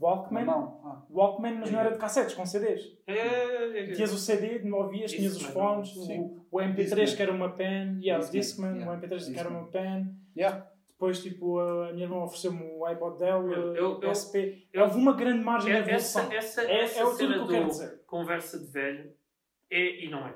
Walkman, 0.00 0.46
Não, 0.46 0.80
ah. 0.82 1.02
Walkman, 1.10 1.58
mas 1.58 1.70
não 1.70 1.78
era 1.78 1.90
de 1.90 1.98
cassetes, 1.98 2.34
com 2.34 2.46
CDs. 2.46 2.80
É, 3.06 3.12
é, 3.12 3.90
é. 3.90 3.92
Tinhas 3.92 4.12
o 4.14 4.18
CD, 4.18 4.60
não 4.60 4.78
ouvias, 4.78 5.12
tinhas 5.12 5.36
os 5.36 5.42
fones, 5.42 5.94
o, 5.96 6.46
o 6.50 6.58
MP3 6.58 6.76
Discman. 6.76 7.16
que 7.16 7.22
era 7.22 7.32
uma 7.32 7.50
pen, 7.50 7.98
yeah, 8.02 8.24
o 8.26 8.30
Discman, 8.30 8.72
o 8.88 8.96
MP3 8.98 9.32
que 9.32 9.38
era 9.38 9.48
uma 9.50 9.66
pen. 9.68 10.06
Yeah. 10.36 10.66
Depois, 10.94 11.20
tipo, 11.22 11.58
a 11.58 11.92
minha 11.92 12.04
irmã 12.04 12.22
ofereceu-me 12.22 12.62
o 12.62 12.84
iPod 12.86 13.18
dela, 13.18 13.52
Eu- 13.52 13.74
eu- 13.74 13.98
o 13.98 14.04
SP. 14.14 14.68
eu- 14.72 14.84
Houve 14.84 14.96
uma 14.96 15.12
grande 15.14 15.44
margem 15.44 15.70
de 15.82 15.90
É- 15.90 15.94
Essa, 15.94 16.20
evolução. 16.20 16.38
essa, 16.38 16.62
É, 16.62 16.80
essa 16.82 17.00
é 17.00 17.04
o 17.04 17.06
tudo 17.08 17.16
que 17.18 17.24
cena 17.24 17.36
eu 17.36 17.46
quero 17.48 17.64
do 17.64 17.68
dizer. 17.70 18.02
conversa 18.06 18.58
de 18.60 18.70
velho 18.70 19.12
é 19.70 20.04
e 20.04 20.08
não 20.08 20.26
é. 20.26 20.34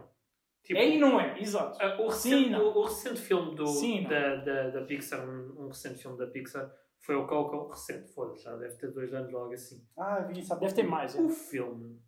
Tipo, 0.65 0.81
É 0.81 0.89
e 0.89 0.99
não 0.99 1.19
é, 1.21 1.41
exato. 1.41 1.79
ah, 1.81 1.97
o, 2.03 2.11
Sim, 2.11 2.31
recente, 2.31 2.51
não. 2.51 2.65
o, 2.67 2.79
o 2.79 2.83
recente 2.85 3.21
filme 3.21 3.55
do, 3.55 3.67
Sim, 3.69 4.03
da, 4.09 4.37
da, 4.37 4.71
da 4.71 4.83
Pixar, 4.83 5.27
um, 5.27 5.63
um 5.65 5.69
recente 5.69 6.03
filme 6.03 6.19
da 6.19 6.27
Pixar, 6.27 6.71
foi 7.01 7.15
o 7.15 7.27
Coco. 7.27 7.69
Recente, 7.69 8.13
foda-se, 8.13 8.43
já 8.43 8.55
deve 8.57 8.75
ter 8.77 8.91
dois 8.93 9.15
anos 9.15 9.33
logo 9.33 9.53
assim. 9.53 9.81
Ah, 9.97 10.19
vi 10.21 10.41
isso 10.41 10.59
Deve 10.59 10.75
ter 10.75 10.83
mais. 10.83 11.15
é. 11.17 11.21
O 11.23 11.29
filme 11.29 11.99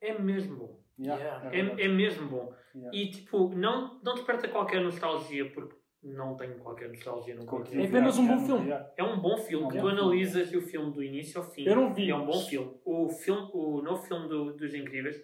é 0.00 0.16
mesmo 0.18 0.56
bom. 0.56 0.80
Yeah, 0.98 1.22
Yeah. 1.22 1.50
é. 1.54 1.82
É, 1.82 1.84
é 1.86 1.88
mesmo 1.88 2.28
bom. 2.28 2.54
Yeah. 2.74 2.96
E 2.96 3.10
tipo, 3.10 3.48
não, 3.54 4.00
não 4.02 4.14
desperta 4.14 4.48
qualquer 4.48 4.80
nostalgia, 4.80 5.52
porque 5.52 5.76
não 6.06 6.36
tenho 6.36 6.58
qualquer 6.58 6.88
nostalgia. 6.88 7.34
Aquilo 7.34 7.64
É 7.82 7.86
apenas 7.86 8.18
um 8.18 8.26
bom 8.26 8.38
filme. 8.46 8.70
É 8.96 9.02
um 9.04 9.20
bom 9.20 9.36
filme, 9.38 9.66
É 9.66 9.70
que 9.70 9.78
tu 9.80 9.88
analisas 9.88 10.52
o 10.54 10.60
filme 10.60 10.92
do 10.92 11.02
início 11.02 11.40
ao 11.40 11.46
fim. 11.50 11.64
Eu 11.66 11.76
não 11.76 11.92
vi, 11.94 12.10
É 12.10 12.14
um 12.16 12.26
bom 12.26 12.40
filme. 12.40 12.74
O, 12.84 13.08
filme, 13.08 13.50
o 13.52 13.82
novo 13.82 14.02
filme 14.02 14.28
do- 14.28 14.52
dos 14.54 14.74
Incríveis 14.74 15.16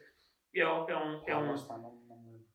é, 0.55 0.67
um- 0.67 0.87
é 0.89 0.97
um. 0.97 1.23
É 1.27 1.33
Ah, 1.33 1.39
um 1.39 1.55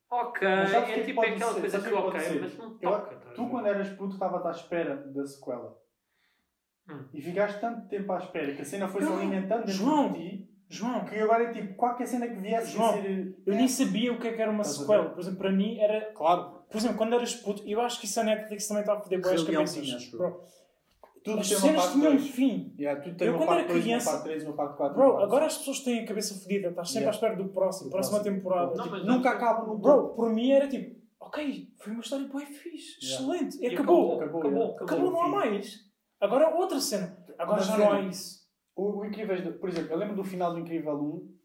ok, 0.10 0.48
é 0.48 0.63
é 0.77 0.81
que 0.93 1.03
tipo 1.05 1.22
aquela 1.22 1.53
ser? 1.53 1.60
coisa 1.60 1.79
Sabes 1.81 1.88
que 1.88 1.93
ok, 2.07 2.39
mas 2.41 2.57
não 2.57 2.77
toca. 2.77 3.15
a 3.15 3.34
Tu, 3.34 3.50
quando 3.50 3.67
eras 3.67 3.89
puto, 3.89 4.13
estavas 4.13 4.46
à 4.46 4.51
espera 4.51 4.96
da 4.96 5.25
sequela. 5.25 5.77
Hum. 6.89 7.03
E 7.13 7.22
ficaste 7.22 7.60
tanto 7.60 7.88
tempo 7.89 8.12
à 8.13 8.17
espera 8.17 8.53
que 8.53 8.62
a 8.62 8.65
cena 8.65 8.88
foi-se 8.88 9.10
Não, 9.10 9.17
alimentando 9.17 9.65
dentro 9.65 9.74
João. 9.74 10.13
de 10.13 10.19
ti 10.19 10.50
João, 10.69 11.05
que 11.05 11.15
agora 11.17 11.43
é 11.45 11.51
tipo, 11.53 11.75
qualquer 11.75 12.05
cena 12.07 12.27
que 12.27 12.36
viesse 12.36 12.71
João, 12.74 12.93
ser. 13.01 13.36
eu 13.45 13.55
nem 13.55 13.67
sabia 13.67 14.12
o 14.12 14.19
que 14.19 14.27
é 14.27 14.33
que 14.33 14.41
era 14.41 14.51
uma 14.51 14.62
Estás 14.63 14.79
sequela. 14.81 15.09
Por 15.09 15.19
exemplo, 15.21 15.39
para 15.39 15.51
mim 15.51 15.79
era. 15.79 16.12
Claro, 16.13 16.57
Por 16.69 16.77
exemplo, 16.77 16.97
quando 16.97 17.13
eras 17.15 17.36
puto, 17.36 17.63
eu 17.65 17.79
acho 17.79 18.00
que 18.00 18.05
isso 18.05 18.19
a 18.19 18.24
Netflix 18.24 18.67
também 18.67 18.81
está 18.81 18.93
a 18.93 19.00
foder 19.00 19.21
boas. 19.21 19.43
Bro, 20.12 20.41
tudo 21.24 21.39
as 21.39 21.47
cenas 21.47 21.91
tinham 21.91 22.12
um 22.12 22.15
2. 22.17 22.29
fim. 22.29 22.74
Yeah, 22.79 23.01
tudo 23.01 23.15
tem 23.17 23.27
Eu, 23.27 23.33
uma 23.33 23.39
quando 23.39 23.47
parte 23.50 23.63
era 23.63 23.67
2, 23.74 23.77
uma 23.79 23.83
criança- 23.83 24.12
parte 24.12 24.24
3, 24.24 24.43
uma 24.43 24.53
parte 24.53 24.77
4. 24.77 24.95
Bro, 24.97 25.17
agora 25.19 25.45
as 25.45 25.57
pessoas 25.57 25.79
têm 25.81 26.00
a 26.00 26.05
cabeça 26.05 26.36
fodida, 26.39 26.67
estás 26.69 26.88
sempre 26.89 27.01
Yeah. 27.03 27.12
à 27.12 27.15
espera 27.15 27.36
do 27.43 27.50
próximo, 27.53 27.89
Do 27.89 27.91
próxima 27.93 28.17
próximo. 28.19 28.36
temporada. 28.38 28.75
Não, 28.75 28.83
Tipo, 28.83 28.95
Nunca 28.97 29.29
acaba 29.31 29.65
no 29.67 29.77
Bro, 29.77 30.09
por 30.15 30.29
mim 30.33 30.51
era 30.51 30.67
tipo, 30.67 30.95
ok, 31.19 31.69
foi 31.79 31.93
uma 31.93 32.01
história 32.01 32.27
boa 32.27 32.45
fixe, 32.45 32.97
Yeah. 33.05 33.25
excelente, 33.33 33.57
e 33.57 33.63
E 33.69 33.74
acabou. 33.74 34.15
acabou, 34.21 34.39
acabou, 34.41 34.62
yeah. 34.62 34.83
Acabou, 34.83 35.12
não 35.12 35.21
há 35.21 35.27
mais. 35.29 35.79
Agora 36.19 36.50
outra 36.55 36.79
cena. 36.79 37.17
Agora 37.38 37.62
já 37.62 37.77
não 37.77 37.91
há 37.91 38.01
isso. 38.01 38.47
O, 38.77 39.00
o 39.00 39.05
Incríveis, 39.05 39.41
por 39.57 39.67
exemplo, 39.69 39.91
eu 39.91 39.98
lembro 39.98 40.15
do 40.15 40.24
final 40.24 40.53
do 40.53 40.60
Incrível 40.60 40.93
1, 40.93 41.36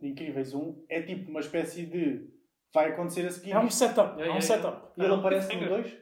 do 0.00 0.06
Incríveis 0.06 0.54
1, 0.54 0.84
é 0.88 1.02
tipo 1.02 1.28
uma 1.30 1.40
espécie 1.40 1.84
de 1.84 2.28
vai 2.72 2.90
acontecer 2.92 3.26
a 3.26 3.30
seguir 3.30 3.52
É 3.52 3.58
um 3.58 3.68
setup, 3.68 4.10
Yeah, 4.20 4.20
é 4.20 4.24
um 4.26 4.38
yeah, 4.38 4.40
setup. 4.40 4.88
e 4.96 5.02
ele 5.02 5.12
É 5.12 5.16
um 5.16 5.18
aparece 5.18 5.52
no 5.52 5.58
cliffhanger. 5.58 5.82
2. 5.82 5.96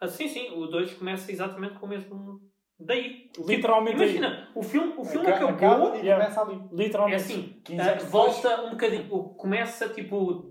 Ah, 0.00 0.08
sim, 0.08 0.28
sim, 0.28 0.50
o 0.54 0.66
2 0.66 0.94
começa 0.94 1.30
exatamente 1.30 1.78
com 1.78 1.86
o 1.86 1.88
mesmo. 1.88 2.40
Daí. 2.80 3.30
Literalmente 3.46 3.92
Tipo, 3.98 4.02
imagina, 4.02 4.48
o 4.54 4.62
filme, 4.62 4.94
o 4.96 5.04
filme 5.04 5.26
Acaba, 5.28 5.50
acabou. 5.52 5.86
acaba 5.88 5.96
e 5.98 6.06
Yeah. 6.06 6.24
começa 6.24 6.40
ali. 6.42 6.54
É 6.72 6.74
Literalmente. 6.76 7.16
assim, 7.16 7.60
15 7.64 7.80
ah, 7.80 7.92
anos 7.92 8.04
volta 8.04 8.62
um 8.64 8.70
bocadinho. 8.70 9.08
Começa 9.36 9.88
tipo 9.90 10.48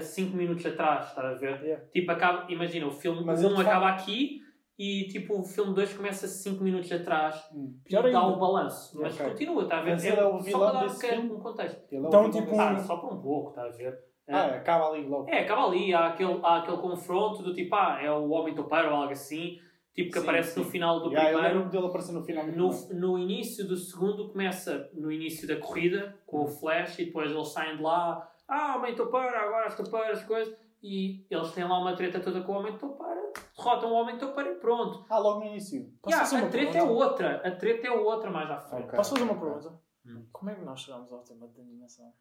5 0.00 0.36
minutos 0.36 0.64
atrás, 0.66 1.08
estás 1.08 1.24
a 1.24 1.34
ver? 1.34 1.62
Yeah. 1.62 1.84
Tipo, 1.92 2.12
acaba, 2.12 2.50
imagina, 2.50 2.86
o 2.86 2.90
filme 2.92 3.22
Mas 3.24 3.42
1 3.42 3.46
ele 3.46 3.54
faz- 3.56 3.66
acaba 3.68 3.88
aqui 3.90 4.40
e 4.78 5.08
tipo 5.08 5.38
o 5.40 5.42
filme 5.44 5.74
2 5.74 5.94
começa 5.94 6.26
5 6.28 6.62
minutos 6.62 6.90
atrás 6.92 7.42
Hum. 7.54 7.74
e 7.84 7.88
Pior 7.88 8.02
dá 8.02 8.08
ainda. 8.08 8.20
o 8.26 8.38
balanço. 8.38 8.98
Mas 9.00 9.14
Ok. 9.14 9.30
continua, 9.30 9.62
está 9.62 9.78
a 9.78 9.82
ver? 9.82 9.98
Ele 9.98 10.08
é 10.20 10.24
o 10.26 10.32
só 10.32 10.38
vilão 10.40 10.60
para 10.60 10.72
dar 10.72 10.78
um 10.78 10.82
desse 10.88 10.94
bocadinho 10.96 11.20
filme? 11.22 11.36
um 11.36 11.40
contexto. 11.42 11.82
Ele 11.90 12.04
é 12.04 12.08
Então, 12.08 12.30
tipo, 12.30 12.46
desse 12.46 12.60
Ah, 12.60 12.78
só 12.80 12.96
para 12.98 13.14
um 13.14 13.20
pouco, 13.22 13.48
está 13.50 13.62
a 13.64 13.68
ver? 13.68 13.98
Ah, 14.28 14.44
acaba 14.56 14.88
ali 14.90 15.06
logo. 15.06 15.28
É, 15.30 15.40
acaba 15.40 15.66
ali, 15.66 15.94
há 15.94 16.06
aquele, 16.08 16.40
há 16.42 16.56
aquele 16.58 16.76
confronto 16.78 17.42
do 17.42 17.54
tipo, 17.54 17.74
ah, 17.76 17.98
é 18.02 18.10
o 18.10 18.28
Homem 18.30 18.54
Topeiro 18.54 18.88
ou 18.88 18.94
algo 18.96 19.12
assim, 19.12 19.58
tipo 19.94 20.10
que 20.12 20.18
Sim, 20.18 20.24
aparece 20.24 20.50
sim. 20.54 20.60
no 20.60 20.66
final 20.66 21.00
do 21.00 21.10
Yeah, 21.10 21.30
eu 21.30 21.34
primeiro. 21.34 21.58
lembro 21.58 21.70
dele 21.72 21.86
aparecer 21.86 22.12
no 22.12 22.22
final. 22.24 22.46
No, 22.48 22.70
no 22.92 23.18
início 23.18 23.66
do 23.66 23.76
segundo 23.76 24.28
começa 24.28 24.90
no 24.94 25.10
início 25.12 25.46
da 25.46 25.56
corrida 25.56 26.18
com 26.26 26.42
o 26.42 26.48
Flash 26.48 26.98
e 26.98 27.04
depois 27.06 27.30
eles 27.30 27.48
saem 27.52 27.76
de 27.76 27.82
lá, 27.82 28.28
ah, 28.48 28.74
Homem 28.76 28.94
Topeiro, 28.96 29.28
agora 29.36 29.66
as 29.68 29.76
topeiras, 29.76 30.22
coisas, 30.24 30.54
e 30.82 31.26
eles 31.30 31.50
têm 31.52 31.64
lá 31.64 31.78
uma 31.80 31.94
treta 31.96 32.20
toda 32.20 32.42
com 32.42 32.52
o 32.52 32.56
Homem 32.56 32.76
Topeiro, 32.78 33.32
derrotam 33.56 33.90
o 33.90 33.94
Homem 33.94 34.18
Topeiro 34.18 34.52
e 34.52 34.54
pronto. 34.56 35.04
Ah, 35.10 35.18
logo 35.18 35.40
no 35.40 35.46
início. 35.46 35.92
Posso 36.02 36.16
Yeah, 36.16 36.46
a 36.46 36.50
treta 36.50 36.68
é 36.70 36.72
pergunta? 36.80 36.92
outra, 37.04 37.36
a 37.48 37.50
treta 37.52 37.86
é 37.86 37.90
outra 37.90 38.30
mais 38.30 38.50
à 38.50 38.60
frente. 38.60 38.84
Ok. 38.84 38.96
Posso 38.96 39.10
fazer 39.14 39.24
uma 39.30 39.38
pergunta? 39.40 39.80
Hum. 40.06 40.26
Como 40.32 40.50
é 40.50 40.54
que 40.54 40.64
nós 40.64 40.80
chegamos 40.80 41.10
ao 41.12 41.18
tema 41.20 41.48
de 41.48 41.60
animação? 41.60 42.12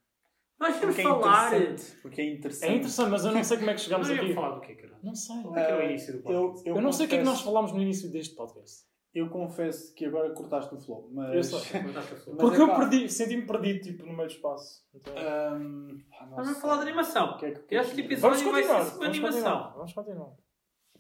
Nós 0.57 0.79
temos 0.79 0.95
de 0.95 1.01
é 1.01 1.03
falar. 1.03 1.53
interessante. 1.59 2.01
Porque 2.01 2.21
é 2.21 2.33
interessante. 2.33 2.71
É 2.71 2.75
interessante, 2.75 3.09
mas 3.12 3.25
eu 3.25 3.31
não 3.33 3.43
sei 3.43 3.57
como 3.57 3.69
é 3.69 3.74
que 3.74 3.81
chegamos 3.81 4.09
aqui. 4.09 4.33
falar 4.33 4.51
do 4.55 4.62
quê, 4.62 4.75
cara? 4.75 4.97
Não 5.03 5.13
sei. 5.13 5.41
Qual 5.41 5.57
é 5.57 5.65
que 5.65 5.71
é 5.71 5.75
o 5.75 5.79
Ah, 5.79 5.85
início 5.85 6.13
do 6.13 6.31
Eu, 6.31 6.41
podcast? 6.43 6.69
Eu 6.69 6.81
não 6.81 6.91
sei 6.93 7.05
o 7.05 7.09
que 7.09 7.15
é 7.15 7.17
que 7.19 7.24
nós 7.25 7.41
falámos 7.41 7.71
no 7.74 7.81
início 7.81 8.09
deste 8.12 8.35
podcast. 8.35 8.86
Eu 9.15 9.30
confesso 9.30 9.95
que 9.95 10.06
agora 10.06 10.30
cortaste 10.34 10.75
o 10.75 10.78
flow. 10.78 11.10
Mas... 11.13 11.34
Eu 11.34 11.41
sei. 11.43 11.82
Contaste 11.82 12.13
a 12.13 12.17
sua. 12.17 12.34
Mas 12.34 12.41
Porque 12.43 12.62
é 12.62 12.63
eu 12.63 12.75
perdi, 12.75 13.10
senti-me 13.10 13.47
perdido 13.47 13.80
tipo, 13.80 14.06
no 14.06 14.13
meio 14.13 14.28
do 14.28 14.34
espaço. 14.34 14.84
Então, 14.93 15.13
Ahm, 15.17 15.97
ah, 16.19 16.25
Vamos 16.32 16.49
sei. 16.51 16.62
falar 16.62 16.75
de 16.75 16.82
animação. 16.82 17.30
O 17.32 17.38
que 17.38 17.45
é 17.45 17.51
que- 17.51 17.75
Este 17.75 17.91
vamos 17.93 17.99
episódio 17.99 18.51
vai 18.51 18.62
continuar. 18.62 18.84
ser 18.84 18.89
sobre 18.91 18.99
Vamos 19.08 19.17
animação. 19.17 19.41
continuar. 19.54 19.73
Vamos 19.78 19.93
continuar. 19.93 20.30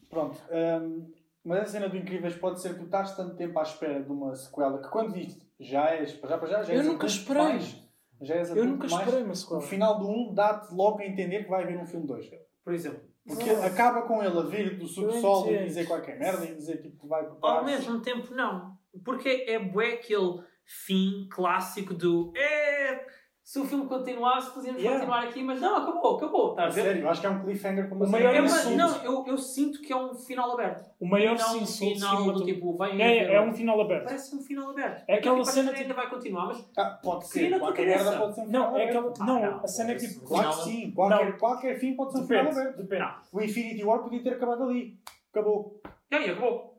Pronto. 0.09 0.41
ahm, 0.49 1.11
mas 1.43 1.59
a 1.59 1.65
cena 1.65 1.89
do 1.89 1.97
Incríveis 1.97 2.35
pode 2.37 2.61
ser 2.61 2.69
que 2.73 2.79
tu 2.79 2.85
estás 2.85 3.15
tanto 3.17 3.35
tempo 3.35 3.59
à 3.59 3.63
espera 3.63 4.01
de 4.01 4.09
uma 4.11 4.33
sequela 4.33 4.81
que 4.81 4.87
quando 4.89 5.11
viste 5.11 5.45
já 5.59 5.89
és, 5.95 6.11
já 6.13 6.37
já, 6.47 6.63
já 6.63 6.73
Eu 6.73 6.79
és 6.79 6.87
nunca 6.87 7.05
esperei. 7.05 7.43
mais, 7.43 7.81
já 8.21 8.35
és 8.35 8.49
Eu 8.49 8.65
nunca 8.65 8.87
mais. 8.87 8.93
esperei 8.93 9.23
uma 9.23 9.33
O 9.33 9.35
sequela. 9.35 9.61
final 9.61 9.99
do 9.99 10.07
1 10.07 10.33
dá-te 10.33 10.73
logo 10.73 10.99
a 11.01 11.05
entender 11.05 11.43
que 11.43 11.49
vai 11.49 11.63
haver 11.63 11.77
um 11.77 11.85
filme 11.85 12.07
2. 12.07 12.29
Por 12.63 12.73
exemplo, 12.73 13.01
Porque 13.27 13.49
acaba 13.49 14.03
com 14.03 14.23
ele 14.23 14.37
a 14.37 14.43
vir 14.43 14.77
do 14.77 14.87
subsolo 14.87 15.51
e 15.51 15.63
dizer 15.65 15.87
qualquer 15.87 16.19
merda 16.19 16.45
e 16.45 16.53
dizer 16.55 16.77
tipo 16.81 17.01
que 17.01 17.07
vai 17.07 17.21
ao 17.23 17.31
preparar 17.31 17.63
mesmo 17.65 17.99
tempo 18.01 18.33
não. 18.35 18.77
Porque 19.03 19.45
é 19.47 19.57
bué 19.57 19.93
aquele 19.93 20.43
fim 20.63 21.27
clássico 21.31 21.93
do 21.93 22.31
é, 22.35 23.03
se 23.43 23.59
o 23.59 23.65
filme 23.65 23.87
continuasse, 23.87 24.51
podíamos 24.53 24.81
Yeah. 24.81 24.99
continuar 24.99 25.23
aqui, 25.27 25.43
mas 25.43 25.59
não, 25.59 25.77
acabou, 25.77 26.17
acabou, 26.17 26.49
está 26.51 26.63
a 26.65 26.69
ver? 26.69 26.81
sério, 26.83 27.01
eu 27.03 27.09
acho 27.09 27.21
que 27.21 27.27
é 27.27 27.29
um 27.29 27.43
cliffhanger 27.43 27.89
como 27.89 28.01
O 28.01 28.03
assim. 28.03 28.11
maior 28.11 28.33
É 28.35 28.39
uma- 28.41 28.47
insulto. 28.47 28.77
não, 28.77 29.03
eu, 29.03 29.25
eu 29.27 29.37
sinto 29.37 29.74
é 29.95 30.05
um 30.11 30.15
final 30.15 30.51
aberto. 30.53 30.89
O 30.99 31.05
maior 31.07 31.37
Não 31.37 31.53
um 31.53 31.61
insulto 31.61 31.95
final 31.95 32.31
do 32.31 32.43
tipo, 32.45 32.75
vai 32.75 33.01
É, 33.01 33.17
é, 33.17 33.33
é 33.35 33.41
um 33.41 33.53
final 33.53 33.79
aberto. 33.81 34.05
Parece 34.05 34.35
um 34.35 34.41
final 34.41 34.69
aberto. 34.71 35.03
É 35.07 35.15
aquela 35.15 35.37
Tipo, 35.37 35.49
a 35.49 35.51
cena, 35.51 35.69
série 35.71 35.81
ainda 35.83 35.93
vai 35.93 36.09
continuar, 36.09 36.45
mas 36.47 36.69
Ah, 36.77 36.99
pode 37.03 37.27
ser, 37.27 37.49
na 37.49 37.59
qualquer 37.59 37.85
merda 37.87 38.17
pode 38.17 38.35
ser 38.35 38.41
um 38.41 38.45
final 38.45 38.61
Não, 38.71 38.77
é 38.77 38.83
aberto. 38.83 39.09
aquela. 39.09 39.27
Não, 39.27 39.41
não, 39.51 39.63
a 39.63 39.67
cena 39.67 39.91
é 39.91 39.95
tipo. 39.95 40.21
Claro 40.27 40.49
que 40.49 40.63
sim, 40.63 40.91
qualquer, 40.91 41.25
Não. 41.31 41.37
qualquer 41.37 41.79
fim 41.79 41.95
pode 41.95 42.11
ser 42.13 42.19
um 42.19 42.27
final 42.27 42.51
aberto. 42.51 42.77
depende. 42.77 43.05
O 43.31 43.41
Infinity 43.41 43.83
War 43.83 43.99
podia 44.03 44.21
ter 44.23 44.33
acabado 44.33 44.63
ali. 44.63 44.97
Acabou. 45.31 45.81
e 46.11 46.15
aí, 46.15 46.29
acabou. 46.29 46.74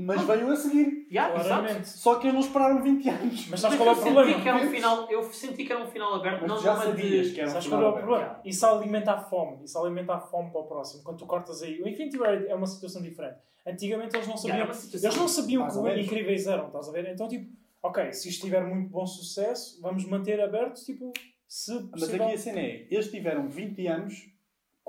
Mas 0.00 0.22
veio 0.22 0.50
a 0.50 0.56
seguir. 0.56 1.06
Yeah, 1.10 1.40
exato. 1.40 1.84
Só 1.88 2.14
que 2.16 2.26
eles 2.28 2.34
não 2.34 2.40
esperaram 2.40 2.82
20 2.82 3.08
anos. 3.08 3.40
Mas 3.40 3.50
Mas 3.50 3.60
sabes 3.60 3.76
qual 3.78 3.88
é 3.88 3.92
o 3.92 3.96
problema? 3.96 4.40
que 4.42 4.48
era 4.48 4.58
um 4.58 4.70
final, 4.70 5.10
eu 5.10 5.22
senti 5.32 5.64
que 5.64 5.72
era 5.72 5.82
um 5.82 5.86
final 5.88 6.14
aberto, 6.14 6.40
Mas 6.42 6.50
não 6.50 6.58
já 6.60 6.74
numa 6.76 6.92
de... 6.94 7.32
que 7.32 7.40
era 7.40 7.48
um 7.48 7.52
Sabes 7.52 7.64
final 7.64 7.80
qual 7.80 7.82
é 7.82 7.84
o 7.84 7.88
aberto. 7.98 8.06
problema? 8.06 8.40
Isso 8.44 8.66
alimenta 8.66 9.12
a 9.12 9.18
fome. 9.18 9.64
Isso 9.64 9.78
alimenta 9.78 10.14
a 10.14 10.20
fome 10.20 10.50
para 10.50 10.60
o 10.60 10.64
próximo. 10.64 11.02
Quando 11.02 11.18
tu 11.18 11.26
cortas 11.26 11.62
aí. 11.62 11.82
O 11.82 11.88
Infinity 11.88 12.16
War 12.18 12.32
é 12.46 12.54
uma 12.54 12.66
situação 12.66 13.02
diferente. 13.02 13.38
Antigamente 13.66 14.14
eles 14.16 14.28
não 14.28 14.36
Yeah, 14.36 14.48
sabiam. 14.48 14.60
é 14.60 14.64
uma 14.64 14.74
situação- 14.74 15.08
Eles 15.10 15.20
não 15.20 15.28
sabiam 15.28 15.66
que 15.68 15.76
o 15.76 15.82
menos. 15.82 16.06
incríveis 16.06 16.46
eram, 16.46 16.66
estás 16.68 16.88
a 16.88 16.92
ver? 16.92 17.08
Então, 17.12 17.26
tipo, 17.28 17.50
ok, 17.82 18.12
se 18.12 18.28
isto 18.28 18.44
tiver 18.44 18.64
muito 18.64 18.88
bom 18.90 19.04
sucesso, 19.06 19.80
vamos 19.82 20.04
manter 20.06 20.40
aberto, 20.40 20.82
tipo, 20.84 21.12
se 21.46 21.72
Mas 21.74 22.00
possível. 22.02 22.24
aqui 22.26 22.34
a 22.34 22.38
cena 22.38 22.60
é, 22.60 22.86
eles 22.90 23.10
tiveram 23.10 23.48
20 23.48 23.86
anos 23.86 24.30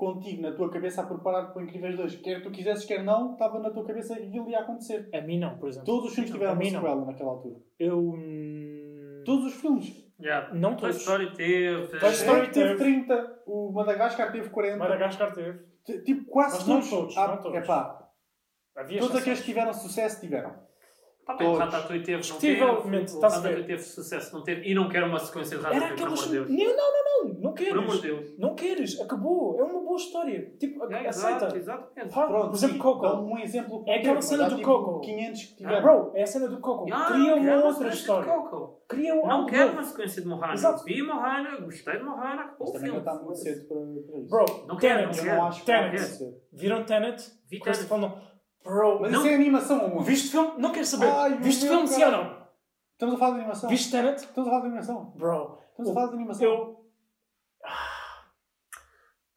contigo 0.00 0.40
na 0.42 0.52
tua 0.52 0.70
cabeça 0.70 1.02
a 1.02 1.06
preparar 1.06 1.52
para 1.52 1.60
o 1.60 1.64
Incríveis 1.64 1.94
2. 1.96 2.16
Quer 2.16 2.42
tu 2.42 2.50
quisesses, 2.50 2.86
quer 2.86 3.04
não, 3.04 3.32
estava 3.32 3.58
na 3.58 3.70
tua 3.70 3.84
cabeça 3.84 4.16
que 4.16 4.22
aquilo 4.28 4.48
ia 4.50 4.60
acontecer. 4.60 5.08
A 5.14 5.20
mim 5.20 5.38
não, 5.38 5.58
por 5.58 5.68
exemplo. 5.68 5.86
Todos 5.86 6.08
os 6.08 6.14
filmes 6.14 6.30
Não, 6.30 6.38
tiveram 6.38 6.54
uma 6.54 6.62
não. 6.64 6.70
sequela 6.70 7.04
naquela 7.06 7.30
altura. 7.30 7.56
Eu. 7.78 7.98
hum, 7.98 9.22
Todos 9.26 9.44
os 9.46 9.54
filmes. 9.60 10.10
Yeah. 10.20 10.54
Não 10.54 10.70
Toy 10.76 10.88
todos. 10.90 10.96
Story 10.96 11.32
teve... 11.34 11.98
Toy 11.98 12.10
Story 12.12 12.48
teve 12.50 12.68
teve. 12.76 12.76
30, 13.06 13.42
o 13.46 13.72
Madagascar 13.72 14.32
teve 14.32 14.48
40. 14.50 14.76
Madagascar 14.78 15.32
teve. 15.34 15.58
T- 15.84 16.02
Tipo, 16.02 16.24
quase 16.30 16.56
Mas 16.58 16.66
não 16.66 16.74
todos. 16.76 16.90
todos, 16.90 17.16
Ah, 17.18 17.28
não 17.28 17.36
todos. 17.38 17.58
epá, 17.58 18.08
Havia 18.76 18.98
todos 19.00 19.14
exceções. 19.16 19.20
aqueles 19.22 19.40
que 19.40 19.44
tiveram 19.46 19.72
sucesso 19.74 20.20
tiveram. 20.20 20.54
Tá 21.26 21.34
bem, 21.36 21.46
o 21.46 21.52
Todos. 21.52 21.58
Ratatouille 21.74 22.02
teve, 22.04 22.28
não 22.28 22.38
teve. 22.38 22.60
Ratatouille 22.60 23.64
teve 23.64 23.82
sucesso, 23.82 24.34
não 24.34 24.42
teve. 24.42 24.68
E 24.68 24.74
não 24.74 24.88
quero 24.88 25.06
uma 25.06 25.18
sequência 25.18 25.56
de 25.58 25.62
Ratatouille, 25.62 25.94
pelo 25.96 26.06
amor 26.08 26.18
Não, 26.18 26.24
de 26.26 26.32
Deus. 26.32 26.48
não, 26.48 26.76
não, 26.76 27.04
não. 27.04 27.09
Não 27.50 27.54
Por 27.54 27.78
amor 27.78 27.94
de 27.96 28.00
queres. 28.00 28.02
Deus. 28.02 28.38
Não 28.38 28.54
queres. 28.54 29.00
Acabou. 29.00 29.58
É 29.58 29.62
uma 29.64 29.80
boa 29.82 29.96
história. 29.96 30.54
Tipo, 30.58 30.84
Yeah, 30.84 31.08
aceita. 31.08 31.36
exato, 31.46 31.56
exatamente. 31.56 32.14
Pá, 32.14 32.26
Pronto, 32.26 32.48
por 32.48 32.54
exemplo, 32.56 32.74
sim, 32.74 32.78
Coco. 32.82 33.02
dá 33.02 33.20
um 33.20 33.38
exemplo. 33.38 33.84
É 33.86 33.98
aquela 33.98 34.22
cena 34.22 34.48
do 34.48 34.56
tipo, 34.56 34.68
Coco. 34.68 35.00
500 35.00 35.42
que 35.44 35.52
Ah, 35.52 35.56
tiveram. 35.56 35.82
Bro, 35.82 36.12
é 36.14 36.22
a 36.22 36.26
cena 36.26 36.48
do 36.48 36.60
Coco. 36.60 36.84
Yeah, 36.88 37.06
Cria 37.06 37.36
não 37.36 37.42
quero 37.42 37.58
uma 37.60 37.66
outra 37.68 37.88
história. 37.88 38.32
Coco. 38.32 38.80
Cria 38.88 39.14
um 39.14 39.26
Não 39.26 39.46
quero 39.46 39.72
uma 39.72 39.82
sequência 39.84 40.22
de 40.22 40.28
Mohana. 40.28 40.52
Exato. 40.54 40.84
Vi 40.84 41.02
Mohana, 41.02 41.60
gostei 41.60 41.96
de 41.98 42.02
Mohana, 42.04 42.42
acabou 42.42 42.68
o 42.68 42.72
filme. 42.72 42.88
não 42.88 42.98
está 42.98 43.14
muito 43.14 43.34
cedo 43.36 43.68
para, 43.68 43.76
para 43.78 44.18
isso. 44.20 44.28
Bro, 44.28 44.44
Não 44.66 44.76
quero, 44.76 44.98
Tenet. 45.10 45.16
não 45.18 45.26
eu 45.32 45.36
não 45.36 45.46
acho 45.46 45.64
Tenet. 45.64 46.34
Viram 46.52 46.84
Tenet? 46.84 47.30
Vi 47.48 47.60
Tenet. 47.60 47.86
Bro, 48.62 49.00
Mas 49.00 49.12
Não. 49.12 49.20
isso 49.20 49.28
é 49.28 49.34
animação, 49.34 49.84
amor. 49.86 50.02
viste 50.02 50.30
filme? 50.30 50.52
Não 50.58 50.70
quero 50.72 50.84
saber. 50.84 51.06
Ai, 51.06 51.38
viste 51.38 51.66
filme 51.66 51.86
sim 51.88 52.04
ou 52.04 52.10
não? 52.10 52.40
Estamos 52.92 53.14
a 53.14 53.18
falar 53.18 53.30
de 53.32 53.38
animação. 53.38 53.70
Viste 53.70 53.90
Tenet? 53.90 54.16
Estamos 54.18 54.46
a 54.48 54.50
falar 54.50 54.60
de 54.62 54.66
animação. 54.68 55.12
Bro, 55.16 55.58
Estamos 55.70 55.90
a 55.90 55.94
falar 55.94 56.06
de 56.08 56.14
animação. 56.16 56.46
eu... 56.46 56.79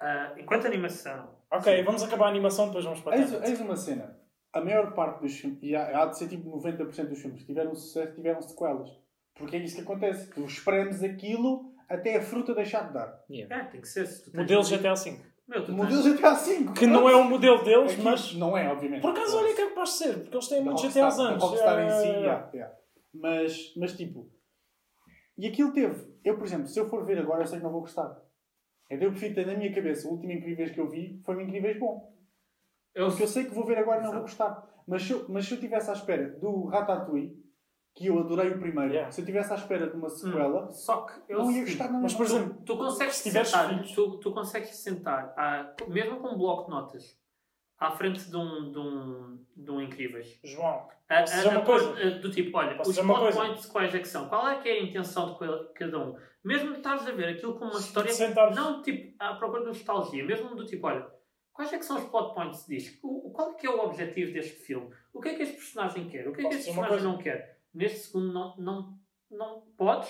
Ah, 0.05 0.33
enquanto 0.37 0.65
animação. 0.67 1.29
Ok, 1.49 1.81
vamos 1.83 2.03
acabar 2.03 2.25
a 2.25 2.29
animação, 2.29 2.65
depois 2.67 2.83
vamos 2.83 2.99
para 3.01 3.17
Eis, 3.17 3.31
eis 3.43 3.61
uma 3.61 3.75
cena. 3.77 4.19
A 4.51 4.59
maior 4.61 4.93
parte 4.93 5.21
dos 5.21 5.33
filmes, 5.39 5.59
e 5.63 5.75
há, 5.75 6.01
há 6.03 6.05
de 6.07 6.17
ser 6.17 6.27
tipo 6.27 6.49
90% 6.59 7.05
dos 7.07 7.19
filmes 7.21 7.39
que 7.41 7.45
tiveram 7.47 7.73
sucesso, 7.73 8.13
tiveram 8.13 8.41
sequelas. 8.41 8.89
Porque 9.35 9.55
é 9.55 9.59
isso 9.59 9.75
que 9.77 9.81
acontece. 9.81 10.29
Tu 10.31 10.43
espremes 10.45 11.01
aquilo 11.03 11.73
até 11.89 12.17
a 12.17 12.21
fruta 12.21 12.53
deixar 12.53 12.87
de 12.87 12.93
dar. 12.93 13.23
Yeah. 13.29 13.55
É, 13.55 13.63
tem 13.65 13.81
que 13.81 13.87
ser. 13.87 14.05
Se 14.05 14.25
tu 14.25 14.31
tens- 14.31 14.41
Modelo 14.41 14.63
GTA 14.63 14.93
V. 14.93 15.19
Meu, 15.47 15.59
tu 15.59 15.63
O 15.63 15.65
tens- 15.65 15.77
modelo 15.77 16.03
GTA 16.03 16.33
V. 16.33 16.65
Que 16.77 16.85
não 16.87 17.09
é 17.09 17.15
o 17.15 17.23
modelo 17.23 17.63
deles, 17.63 17.93
Aqui 17.93 18.01
mas. 18.01 18.33
Não 18.35 18.55
é, 18.57 18.69
obviamente. 18.71 19.01
Por 19.01 19.11
acaso, 19.11 19.37
olha 19.37 19.55
que 19.55 19.61
é 19.61 19.69
capaz 19.69 19.89
de 19.89 19.95
ser, 19.95 20.19
porque 20.19 20.35
eles 20.35 20.47
têm 20.47 20.57
Da 20.59 20.63
muitos 20.65 20.83
GTAs 20.83 21.17
da 21.17 21.23
antes. 21.23 21.43
Rockstar 21.43 21.79
em 21.79 21.89
si, 21.89 22.07
É, 22.09 22.19
yeah, 22.19 22.49
yeah. 22.53 22.75
Mas, 23.13 23.73
mas 23.77 23.95
tipo... 23.95 24.29
E 25.37 25.47
aquilo 25.47 25.71
teve... 25.71 26.13
Eu, 26.23 26.37
por 26.37 26.45
exemplo, 26.45 26.67
se 26.67 26.79
eu 26.79 26.87
for 26.89 27.03
ver 27.05 27.17
agora, 27.19 27.41
eu 27.43 27.47
sei 27.47 27.57
que 27.57 27.63
não 27.63 27.71
vou 27.71 27.81
gostar. 27.81 28.15
Então 28.89 29.07
eu 29.07 29.11
prefiro 29.11 29.35
ter 29.35 29.47
na 29.47 29.55
minha 29.55 29.73
cabeça, 29.73 30.07
o 30.07 30.11
último 30.11 30.31
Incríveis 30.31 30.71
que 30.71 30.79
eu 30.79 30.89
vi 30.89 31.19
foi 31.25 31.35
um 31.37 31.41
Incríveis 31.41 31.79
bom. 31.79 32.13
Eu, 32.93 33.07
Porque 33.07 33.23
eu 33.23 33.27
sei 33.27 33.45
que 33.45 33.51
vou 33.53 33.65
ver 33.65 33.77
agora 33.77 34.01
e 34.01 34.03
não 34.03 34.11
vou 34.11 34.21
gostar. 34.21 34.67
Mas 34.87 35.03
se 35.03 35.11
eu, 35.13 35.25
mas 35.29 35.45
se 35.45 35.51
eu 35.53 35.55
estivesse 35.55 35.89
à 35.89 35.93
espera 35.93 36.29
do 36.39 36.65
Ratatouille, 36.65 37.41
que 37.95 38.07
eu 38.07 38.19
adorei 38.19 38.49
o 38.51 38.59
primeiro, 38.59 38.91
Yeah. 38.91 39.11
se 39.11 39.21
eu 39.21 39.23
estivesse 39.23 39.51
à 39.51 39.55
espera 39.55 39.87
de 39.87 39.95
uma 39.95 40.09
sequela, 40.09 40.71
Só 40.71 41.01
que 41.05 41.13
eu 41.31 41.39
não 41.39 41.51
ia 41.51 41.61
gostar 41.63 41.91
na 41.91 41.99
Mas, 42.01 42.13
por 42.13 42.25
exemplo, 42.25 42.61
Tu 42.65 42.77
consegues 42.77 43.15
Se 43.15 43.31
sentar, 43.31 43.69
filhos. 43.69 43.91
tu, 43.93 44.17
tu 44.19 44.31
consegues 44.33 44.75
sentar, 44.77 45.33
à- 45.37 45.73
mesmo 45.87 46.17
com 46.19 46.29
um 46.29 46.37
bloco 46.37 46.65
de 46.65 46.71
notas, 46.71 47.17
à 47.79 47.91
frente 47.91 48.23
de 48.29 48.35
um, 48.37 48.71
de 48.71 48.79
um, 48.79 49.45
de 49.55 49.71
um 49.71 49.81
Incríveis. 49.81 50.39
João, 50.43 50.87
A- 51.09 51.19
a- 51.19 51.21
dizer 51.23 51.47
uma 51.49 51.59
a- 51.59 51.65
coisa? 51.65 52.11
Do 52.19 52.31
tipo, 52.31 52.57
olha, 52.57 52.75
Posso 52.75 52.89
os 52.91 52.97
plot 52.99 53.19
coisa? 53.19 53.37
points 53.39 53.65
quais 53.65 53.93
é 53.95 53.99
que 53.99 54.07
são? 54.07 54.29
Qual 54.29 54.47
é 54.47 54.59
que 54.61 54.69
é 54.69 54.73
a 54.73 54.83
intenção 54.83 55.33
de 55.33 55.39
ca- 55.39 55.65
cada 55.75 55.99
um? 55.99 56.15
Mesmo 56.43 56.73
estás 56.75 57.07
a 57.07 57.11
ver 57.11 57.29
aquilo 57.29 57.53
como 57.57 57.71
uma 57.71 57.79
história, 57.79 58.11
sentares- 58.11 58.55
não 58.55 58.81
tipo 58.81 59.15
à 59.19 59.33
procura 59.35 59.61
de 59.61 59.67
nostalgia, 59.67 60.23
mesmo 60.25 60.55
do 60.55 60.65
tipo, 60.65 60.87
olha, 60.87 61.07
quais 61.53 61.71
é 61.71 61.77
que 61.77 61.85
são 61.85 61.97
os 61.97 62.03
plot 62.09 62.33
points 62.33 62.65
disto? 62.67 62.99
O, 63.07 63.31
qual 63.31 63.51
é 63.51 63.53
que 63.55 63.65
é 63.67 63.69
o 63.69 63.79
objetivo 63.79 64.33
deste 64.33 64.57
filme? 64.61 64.89
O 65.13 65.21
que 65.21 65.29
é 65.29 65.33
que 65.35 65.43
este 65.43 65.55
personagem 65.55 66.07
quer? 66.09 66.27
O 66.27 66.33
que 66.33 66.45
é 66.45 66.49
que 66.49 66.55
este 66.55 66.73
personagem 66.73 67.03
não 67.05 67.17
quer? 67.17 67.59
Neste 67.73 67.99
segundo 67.99 68.31
não, 68.33 68.55
não, 68.57 68.97
não 69.31 69.61
podes, 69.77 70.09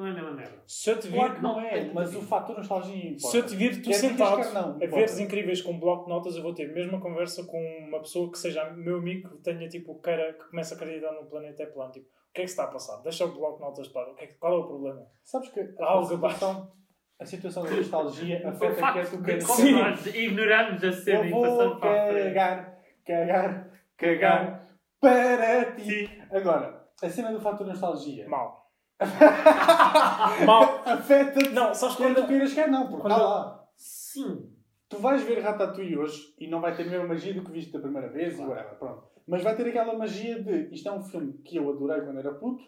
não 0.00 0.06
é 0.06 0.10
a 0.10 0.14
mesma 0.14 0.30
merda. 0.32 0.62
se 0.66 0.90
eu 0.90 0.98
te 0.98 1.08
vir, 1.08 1.16
Claro 1.16 1.34
que 1.36 1.42
não 1.42 1.52
não, 1.54 1.60
é, 1.60 1.78
é 1.78 1.92
mas 1.92 2.14
o 2.16 2.22
fator 2.22 2.56
nostalgia 2.56 2.96
importa. 3.10 3.28
se 3.28 3.36
eu 3.36 3.46
te 3.46 3.56
vir 3.56 3.82
tu 3.82 3.92
sentado 3.92 4.52
não, 4.54 4.74
a 4.76 4.78
veres 4.78 5.18
incríveis 5.18 5.60
com 5.62 5.72
um 5.72 5.78
bloco 5.78 6.04
de 6.04 6.10
notas, 6.10 6.34
eu 6.36 6.42
vou 6.42 6.54
ter 6.54 6.70
a 6.70 6.72
mesma 6.74 7.00
conversa 7.00 7.44
com 7.44 7.58
uma 7.88 8.00
pessoa 8.00 8.30
que 8.30 8.38
seja 8.38 8.70
meu 8.70 8.96
amigo, 8.96 9.28
que 9.30 9.42
tenha 9.42 9.68
tipo, 9.68 10.00
queira, 10.00 10.32
que 10.32 10.48
comece 10.50 10.74
a 10.74 10.76
acreditar 10.76 11.12
no 11.12 11.26
planeta 11.26 11.62
é 11.62 11.66
plano. 11.66 11.92
Tipo, 11.92 12.06
o 12.06 12.32
que 12.32 12.40
é 12.40 12.44
que 12.44 12.48
se 12.48 12.54
está 12.54 12.64
a 12.64 12.68
passar? 12.68 12.96
Deixa 13.02 13.24
o 13.24 13.32
bloco 13.34 13.56
de 13.58 13.62
notas 13.64 13.88
para. 13.88 14.10
O 14.10 14.14
que 14.14 14.24
é 14.24 14.26
que- 14.28 14.34
qual 14.34 14.52
é 14.54 14.56
o 14.58 14.66
problema? 14.66 15.06
Sabes 15.24 15.48
que 15.50 15.60
a, 15.60 15.84
Algo 15.84 16.06
situação, 16.06 16.72
a 17.20 17.24
situação 17.26 17.64
da 17.64 17.70
nostalgia 17.72 18.40
O 18.44 18.48
afeta 18.48 18.74
quer 18.74 18.80
facto 18.80 19.10
tu 19.10 19.16
de 19.18 19.22
queres 19.24 19.44
Sim. 19.44 19.72
nós 19.72 20.06
ignoramos 20.06 20.84
a 20.84 20.92
cena 20.92 21.18
Eu 21.20 21.24
e 21.26 21.30
vou 21.30 21.44
frente. 21.78 21.80
cagar, 21.80 22.78
cagar, 23.04 23.70
cagar 23.96 24.68
para 25.00 25.72
ti. 25.72 26.22
Agora, 26.30 26.88
a 27.02 27.08
cena 27.08 27.32
do 27.32 27.40
fator 27.40 27.66
nostalgia 27.66 28.28
Mal. 28.28 28.69
Mal. 30.46 30.82
afeta-te 30.84 31.50
Não, 31.50 31.74
sabes 31.74 31.96
quando 31.96 32.16
tu 32.16 32.26
queiras 32.26 32.52
quer 32.52 32.68
não, 32.68 32.88
porque 32.88 33.02
Quando 33.02 33.12
está 33.12 33.24
lá. 33.24 33.68
Sim. 33.76 34.52
Tu 34.88 34.98
vais 34.98 35.22
ver 35.22 35.40
Ratatouille 35.40 35.96
hoje 35.96 36.34
e 36.38 36.48
não 36.48 36.60
vai 36.60 36.76
ter 36.76 36.82
a 36.82 36.90
mesma 36.90 37.08
magia 37.08 37.32
do 37.32 37.44
que 37.44 37.52
viste 37.52 37.72
da 37.72 37.80
primeira 37.80 38.08
vez 38.08 38.38
e 38.38 38.42
whatever, 38.42 38.78
pronto. 38.78 39.08
Mas 39.26 39.42
vai 39.42 39.56
ter 39.56 39.66
aquela 39.68 39.96
magia 39.96 40.42
de 40.42 40.74
isto 40.74 40.88
é 40.88 40.92
um 40.92 41.02
filme 41.02 41.34
que 41.44 41.56
eu 41.56 41.70
adorei 41.70 42.00
quando 42.02 42.18
era 42.18 42.34
puto 42.34 42.64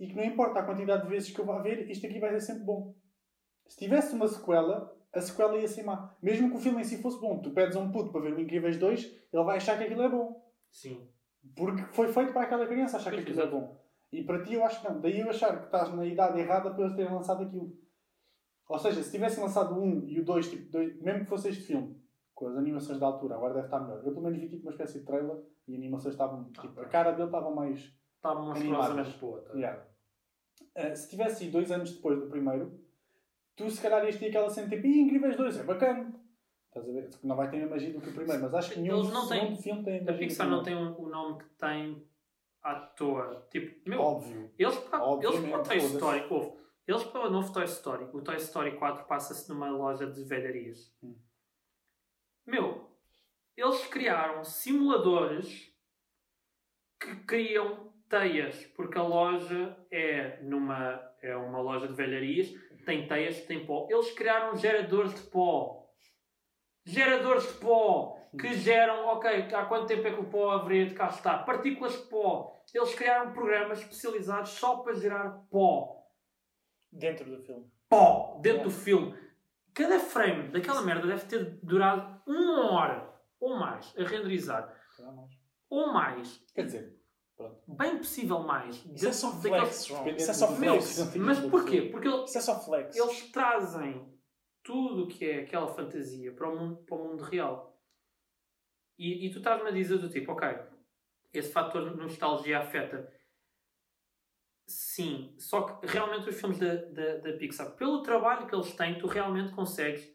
e 0.00 0.08
que 0.08 0.16
não 0.16 0.24
importa 0.24 0.60
a 0.60 0.64
quantidade 0.64 1.04
de 1.04 1.08
vezes 1.08 1.30
que 1.30 1.40
eu 1.40 1.44
vá 1.44 1.62
ver, 1.62 1.88
isto 1.88 2.06
aqui 2.06 2.18
vai 2.18 2.30
ser 2.30 2.40
sempre 2.40 2.64
bom. 2.64 2.94
Se 3.68 3.78
tivesse 3.78 4.14
uma 4.14 4.26
sequela, 4.26 4.92
a 5.12 5.20
sequela 5.20 5.56
ia 5.56 5.68
ser 5.68 5.84
má. 5.84 6.16
Mesmo 6.20 6.50
que 6.50 6.56
o 6.56 6.60
filme 6.60 6.80
em 6.80 6.84
si 6.84 7.00
fosse 7.00 7.20
bom, 7.20 7.40
tu 7.40 7.50
pedes 7.50 7.76
a 7.76 7.80
um 7.80 7.92
puto 7.92 8.10
para 8.10 8.22
ver 8.22 8.34
o 8.34 8.40
Incríveis 8.40 8.78
2, 8.78 9.04
ele 9.32 9.44
vai 9.44 9.58
achar 9.58 9.78
que 9.78 9.84
aquilo 9.84 10.02
é 10.02 10.08
bom. 10.08 10.42
Sim. 10.70 11.08
Porque 11.54 11.84
foi 11.92 12.08
feito 12.12 12.32
para 12.32 12.42
aquela 12.42 12.66
criança 12.66 12.96
achar 12.96 13.10
que 13.10 13.22
Pois, 13.22 13.28
aquilo 13.28 13.46
é 13.46 13.50
bom. 13.50 13.80
E 14.12 14.24
para 14.24 14.42
ti 14.42 14.54
eu 14.54 14.64
acho 14.64 14.80
que 14.80 14.88
não. 14.88 15.00
Daí 15.00 15.20
eu 15.20 15.30
achar 15.30 15.58
que 15.58 15.66
estás 15.66 15.94
na 15.94 16.04
idade 16.04 16.40
errada 16.40 16.70
para 16.70 16.84
eles 16.84 16.96
terem 16.96 17.12
lançado 17.12 17.44
aquilo. 17.44 17.72
Ou 18.68 18.78
seja, 18.78 19.02
se 19.02 19.10
tivessem 19.10 19.42
lançado 19.42 19.74
o 19.74 19.82
1 19.82 20.08
e 20.08 20.20
o 20.20 20.24
2, 20.24 20.48
tipo, 20.50 20.70
dois, 20.70 21.00
mesmo 21.02 21.20
que 21.20 21.28
fosse 21.30 21.48
este 21.48 21.62
filme, 21.64 22.00
com 22.34 22.48
as 22.48 22.56
animações 22.56 22.98
da 22.98 23.06
altura, 23.06 23.34
agora 23.34 23.54
deve 23.54 23.66
estar 23.66 23.80
melhor. 23.80 23.98
Eu 23.98 24.12
pelo 24.12 24.22
menos 24.22 24.38
vi 24.38 24.48
tipo 24.48 24.62
uma 24.62 24.70
espécie 24.72 25.00
de 25.00 25.04
trailer 25.04 25.36
e 25.66 25.72
as 25.72 25.78
animações 25.78 26.14
estavam, 26.14 26.44
tipo, 26.52 26.80
a 26.80 26.84
cara 26.86 27.12
dele 27.12 27.26
estava 27.26 27.50
mais... 27.50 27.92
Está 28.16 28.34
monstruosamente 28.34 29.18
boa. 29.18 29.40
Tá? 29.40 29.54
Yeah. 29.54 29.82
Uh, 30.76 30.94
se 30.96 31.08
tivesse 31.08 31.44
ido 31.44 31.52
dois 31.54 31.70
anos 31.72 31.92
depois 31.92 32.20
do 32.20 32.28
primeiro, 32.28 32.78
tu 33.56 33.68
se 33.70 33.80
calhar 33.80 34.04
ias 34.04 34.16
ter 34.16 34.28
aquela 34.28 34.48
cena 34.48 34.68
tipo, 34.68 34.86
Ih, 34.86 35.00
Incríveis 35.00 35.36
2, 35.36 35.58
é 35.58 35.62
bacana. 35.64 36.12
Estás 36.68 36.88
a 36.88 36.92
ver? 36.92 37.10
Não 37.24 37.34
vai 37.34 37.50
ter 37.50 37.62
a 37.64 37.68
magia 37.68 37.92
do 37.92 38.00
que 38.00 38.10
o 38.10 38.14
primeiro, 38.14 38.42
mas 38.42 38.54
acho 38.54 38.70
que 38.72 38.80
nenhum 38.80 38.98
Eles 38.98 39.12
não 39.12 39.28
têm- 39.28 39.40
segundo 39.40 39.62
filme 39.62 39.82
tem 39.82 39.94
a 39.94 39.96
A 39.96 40.00
magia 40.00 40.12
do 40.12 40.18
Pixar 40.18 40.48
não 40.48 40.62
tem 40.62 40.76
o, 40.76 41.00
o 41.00 41.08
nome 41.08 41.38
que 41.38 41.48
tem 41.58 42.06
à 42.62 42.74
toa. 42.74 43.46
Tipo, 43.50 43.88
meu, 43.88 44.00
Óbvio. 44.00 44.52
eles 44.58 44.76
para, 44.76 44.98
eles 45.22 45.40
para 45.40 45.60
o 45.60 45.62
Toy 45.62 45.80
foda-se. 45.80 45.94
Story, 45.94 46.26
ouve, 46.30 46.60
eles 46.86 47.04
para 47.04 47.26
o 47.26 47.30
novo 47.30 47.52
Toy 47.52 47.64
Story, 47.64 48.04
o 48.12 48.22
Toy 48.22 48.36
Story 48.36 48.76
4 48.76 49.06
passa-se 49.06 49.48
numa 49.48 49.70
loja 49.70 50.06
de 50.06 50.24
velharias. 50.24 50.94
Hum. 51.02 51.16
Meu, 52.46 52.90
eles 53.56 53.86
criaram 53.86 54.44
simuladores 54.44 55.72
que 56.98 57.16
criam 57.24 57.92
teias, 58.08 58.66
porque 58.76 58.98
a 58.98 59.02
loja 59.02 59.76
é 59.90 60.42
numa 60.42 61.08
é 61.22 61.36
uma 61.36 61.60
loja 61.60 61.86
de 61.86 61.94
velharias, 61.94 62.50
tem 62.84 63.06
teias, 63.06 63.44
tem 63.44 63.64
pó. 63.64 63.86
Eles 63.90 64.10
criaram 64.12 64.56
geradores 64.56 65.14
de 65.14 65.22
pó. 65.30 65.86
Geradores 66.84 67.46
de 67.46 67.58
pó 67.58 68.19
que 68.38 68.54
geram, 68.54 69.06
ok, 69.06 69.52
há 69.54 69.64
quanto 69.64 69.86
tempo 69.86 70.06
é 70.06 70.12
que 70.12 70.20
o 70.20 70.28
pó 70.28 70.52
haveria 70.52 70.86
de 70.86 70.94
cá 70.94 71.08
estar? 71.08 71.44
Partículas 71.44 71.92
de 71.92 72.08
pó. 72.08 72.56
Eles 72.72 72.94
criaram 72.94 73.32
programas 73.32 73.80
especializados 73.80 74.50
só 74.50 74.76
para 74.78 74.94
gerar 74.94 75.30
pó. 75.50 76.06
Dentro 76.92 77.24
do 77.28 77.42
filme. 77.42 77.66
Pó 77.88 78.38
dentro 78.40 78.60
Yeah. 78.60 78.64
do 78.64 78.70
filme. 78.70 79.14
Cada 79.74 79.98
frame 79.98 80.48
daquela 80.50 80.82
merda 80.82 81.06
deve 81.06 81.24
ter 81.26 81.58
durado 81.62 82.20
uma 82.26 82.72
hora 82.72 83.10
ou 83.40 83.56
mais 83.56 83.94
a 83.96 84.02
renderizar. 84.04 84.72
Ou 85.68 85.92
mais. 85.92 86.44
Quer 86.54 86.64
dizer, 86.64 86.96
pronto. 87.36 87.60
Bem 87.68 87.96
possível 87.98 88.40
mais. 88.40 88.84
Isso 88.86 89.08
é 89.08 89.12
só 89.12 89.30
flex. 89.32 89.86
Dependendo 89.86 90.16
Isso 90.16 90.30
é 90.30 90.34
só 90.34 90.48
flex. 90.48 91.14
Mas 91.16 91.38
porquê? 91.40 91.82
Porque 91.82 92.08
Isso 92.08 92.38
é 92.38 92.40
só 92.40 92.60
flex. 92.60 92.96
eles 92.96 93.30
trazem 93.30 94.12
tudo 94.62 95.04
o 95.04 95.08
que 95.08 95.28
é 95.28 95.40
aquela 95.42 95.68
fantasia 95.68 96.32
para 96.34 96.48
o 96.48 96.58
mundo, 96.58 96.76
para 96.84 96.96
o 96.96 97.04
mundo 97.08 97.22
real. 97.24 97.69
E, 99.00 99.26
e 99.26 99.30
tu 99.30 99.38
estás-me 99.38 99.66
a 99.66 99.72
dizer 99.72 99.96
do 99.96 100.10
tipo, 100.10 100.32
ok, 100.32 100.46
esse 101.32 101.50
fator 101.50 101.96
nostalgia 101.96 102.58
afeta. 102.58 103.10
Sim, 104.66 105.34
só 105.38 105.62
que 105.62 105.86
realmente 105.86 106.28
os 106.28 106.38
filmes 106.38 106.58
da, 106.58 106.74
da, 106.74 107.16
da 107.16 107.32
Pixar, 107.38 107.74
pelo 107.76 108.02
trabalho 108.02 108.46
que 108.46 108.54
eles 108.54 108.76
têm, 108.76 108.98
tu 108.98 109.06
realmente 109.06 109.54
consegues, 109.54 110.06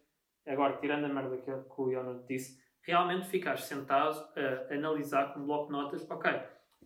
agora 0.46 0.78
tirando 0.78 1.06
a 1.06 1.10
merda 1.10 1.36
que, 1.38 1.52
que 1.52 1.82
o 1.82 1.90
Yono 1.90 2.24
disse, 2.28 2.64
realmente 2.84 3.28
ficares 3.28 3.64
sentado 3.64 4.24
a 4.38 4.72
analisar 4.72 5.34
com 5.34 5.40
um 5.40 5.46
bloco 5.48 5.66
de 5.66 5.72
notas, 5.72 6.08
ok, 6.08 6.32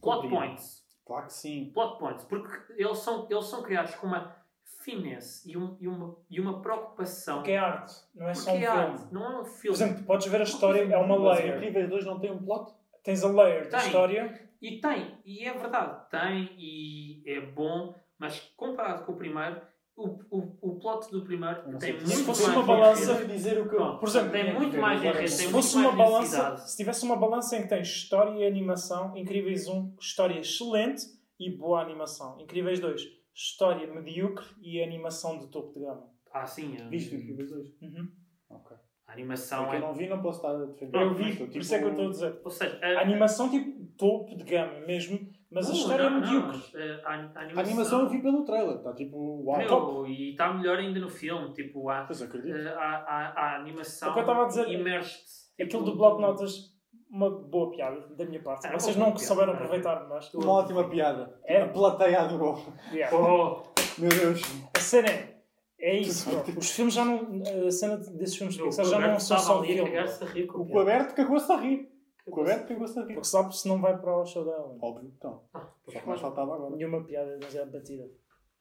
plot 0.01 0.21
Compreendo. 0.21 0.29
points, 0.29 0.87
Claro 1.05 1.25
que 1.25 1.33
sim. 1.33 1.71
plot 1.73 1.99
points, 1.99 2.23
porque 2.23 2.73
eles 2.81 2.97
são, 2.99 3.27
eles 3.29 3.45
são 3.45 3.61
criados 3.61 3.93
com 3.95 4.07
uma 4.07 4.38
finesse 4.83 5.49
e, 5.51 5.57
um, 5.57 5.75
e, 5.79 5.87
uma, 5.87 6.15
e 6.29 6.39
uma 6.39 6.61
preocupação. 6.61 7.37
Porque 7.37 7.51
é 7.51 7.57
arte, 7.57 7.93
não 8.15 8.29
é 8.29 8.33
só 8.33 8.51
um 8.51 8.53
Porque 8.53 8.65
é 8.65 8.71
filme. 8.71 8.87
arte, 8.91 9.13
não 9.13 9.23
é 9.25 9.29
um 9.39 9.43
Por 9.43 9.45
filme. 9.51 9.75
exemplo, 9.77 10.03
podes 10.03 10.27
ver 10.27 10.39
a 10.39 10.43
história, 10.43 10.81
é 10.81 10.97
uma 10.97 11.19
Mas 11.19 11.39
layer. 11.39 11.57
Incríveis 11.57 11.89
2 11.89 12.05
não 12.05 12.19
tem 12.19 12.31
um 12.31 12.37
plot? 12.43 12.71
Tens 13.03 13.23
a 13.23 13.29
layer 13.31 13.69
da 13.69 13.77
Tem. 13.77 13.87
história. 13.87 14.49
E 14.61 14.81
tem, 14.81 15.17
e 15.25 15.45
é 15.45 15.53
verdade, 15.53 16.09
tem 16.11 16.49
e 16.57 17.23
é 17.25 17.39
bom, 17.39 17.95
mas 18.17 18.39
comparado 18.57 19.05
com 19.05 19.13
o 19.13 19.15
primeiro, 19.15 19.61
o, 19.95 20.19
o, 20.29 20.57
o 20.61 20.79
plot 20.79 21.09
do 21.11 21.23
primeiro 21.23 21.61
não 21.71 21.79
tem 21.79 21.91
sei. 21.91 21.93
muito 21.93 22.09
Se 22.09 22.23
fosse 22.25 22.43
mais 22.43 22.55
uma 22.57 22.65
balança- 22.65 23.11
enredo. 23.13 23.27
dizer 23.33 23.57
o 23.61 23.69
que 23.69 23.75
eu... 23.75 23.79
Pronto, 23.79 23.99
Por 23.99 24.09
exemplo, 24.09 24.31
tem 24.31 24.53
muito 24.53 24.77
mais 24.77 25.01
enredo, 25.01 25.17
tem 25.17 25.27
Se 25.27 25.43
muito 25.43 25.55
fosse 25.55 25.75
uma 25.77 25.91
mais 25.93 25.97
balança, 25.97 26.37
densidade. 26.37 26.71
se 26.71 26.77
tivesse 26.77 27.05
uma 27.05 27.15
balança 27.15 27.57
em 27.57 27.61
que 27.63 27.67
tens 27.69 27.87
história 27.87 28.31
e 28.31 28.45
animação, 28.47 29.15
Incríveis 29.17 29.67
1, 29.67 29.93
história 29.99 30.39
excelente 30.39 31.03
e 31.39 31.49
boa 31.49 31.81
animação. 31.81 32.37
Incríveis 32.39 32.79
2, 32.81 33.01
história 33.33 33.91
medíocre 33.93 34.45
e 34.61 34.81
animação 34.83 35.37
de 35.39 35.47
topo 35.47 35.73
de 35.73 35.85
gama. 35.85 36.07
Ah, 36.33 36.45
sim, 36.45 36.77
a, 36.79 36.87
Viste 36.89 37.15
o 37.15 37.19
Incríveis 37.19 37.49
2? 37.49 37.67
Uhum. 37.81 38.11
Ok. 38.49 38.77
a 39.07 39.11
animação 39.13 39.63
Porque 39.63 39.75
é. 39.75 39.79
eu 39.79 39.81
não 39.87 39.93
vi, 39.93 40.07
não 40.09 40.21
posso 40.21 40.37
estar 40.39 40.55
a 40.55 40.65
defender. 40.65 41.01
Eu 41.01 41.13
vi, 41.13 41.29
Estou, 41.31 41.47
por 41.47 41.57
isso 41.57 41.75
é 41.75 41.79
que 41.79 41.85
eu 41.85 41.89
estou 41.89 42.05
a 42.05 42.11
tipo, 42.11 42.25
dizer. 42.25 42.41
Ou 42.43 42.51
seja, 42.51 42.79
A 42.83 43.01
animação 43.01 43.49
tipo 43.49 43.85
topo 43.97 44.35
de 44.37 44.43
gama 44.43 44.79
mesmo, 44.85 45.19
mas 45.51 45.65
a 45.65 45.69
Não, 45.69 45.75
história 45.79 46.03
é 46.03 46.09
não, 46.09 46.19
medíocre. 46.21 46.51
não, 46.51 46.57
mas, 46.57 46.75
a, 46.75 47.07
a 47.07 47.11
A 47.11 47.15
animação. 47.15 47.59
animação 47.59 48.01
eu 48.01 48.09
vi 48.09 48.21
pelo 48.21 48.45
trailer. 48.45 48.77
Está 48.77 48.93
tipo... 48.93 49.43
Uau. 49.45 49.57
Meu, 49.57 50.07
e 50.07 50.31
está 50.31 50.53
melhor 50.53 50.77
ainda 50.77 50.99
no 50.99 51.09
filme. 51.09 51.51
Tipo, 51.53 51.89
há, 51.89 52.03
Pois 52.05 52.21
acredito. 52.21 52.55
a, 52.55 52.71
a, 52.71 53.33
a 53.35 53.55
animação 53.59 54.09
O 54.11 54.13
que 54.13 54.19
eu 54.19 54.23
estava 54.23 54.43
a 54.43 54.47
dizer, 54.47 54.69
imerge-te. 54.69 55.39
Aquilo 55.61 55.83
tipo, 55.83 55.91
do 55.91 55.97
bloco 55.97 56.17
de 56.17 56.21
notas, 56.21 56.78
uma 57.09 57.29
boa 57.29 57.71
piada 57.71 57.99
da 58.15 58.25
minha 58.25 58.41
parte. 58.41 58.67
Era 58.67 58.79
Vocês 58.79 58.95
uma 58.95 59.07
não 59.09 59.17
souberam 59.17 59.53
piada, 59.53 59.65
aproveitar, 59.65 60.07
mas. 60.07 60.33
Uma 60.33 60.51
ótima 60.51 60.89
piada. 60.89 61.39
É. 61.43 61.61
A 61.61 61.67
plateia 61.69 62.21
adorou. 62.21 62.57
Yeah. 62.91 63.15
Oh, 63.17 63.63
Meu 63.97 64.09
Deus. 64.09 64.41
A 64.75 64.79
cena 64.79 65.09
é. 65.09 65.39
É 65.81 65.95
isso, 65.97 66.29
bro. 66.29 66.43
Os 66.59 66.71
filmes 66.71 66.93
já 66.93 67.05
não. 67.05 67.41
A 67.67 67.71
cena 67.71 67.95
desses 67.97 68.35
filmes 68.35 68.55
de 68.55 68.63
Pixar 68.63 68.85
já 68.85 68.99
não 68.99 69.19
são 69.19 69.37
só 69.39 69.63
com 69.63 70.61
O. 70.61 70.67
Coberto 70.67 71.15
cagou-se 71.15 71.51
a 71.51 71.55
rir. 71.55 71.89
O 72.25 72.31
Coberto 72.31 72.67
cagou-se 72.67 72.99
a 72.99 73.03
rir. 73.03 73.13
Porque 73.13 73.27
sabe 73.27 73.55
se 73.55 73.67
não 73.67 73.79
vai 73.81 73.97
para 73.97 74.17
o 74.17 74.25
show 74.25 74.43
dela. 74.43 74.75
Óbvio, 74.81 75.11
então. 75.17 75.43
Ah, 75.53 75.67
Só 75.87 75.99
que 75.99 76.07
mais 76.07 76.19
faltava 76.21 76.53
agora. 76.55 76.75
Nenhuma 76.75 77.03
piada, 77.03 77.39
mas 77.41 77.55
é 77.55 77.65
batida. 77.65 78.07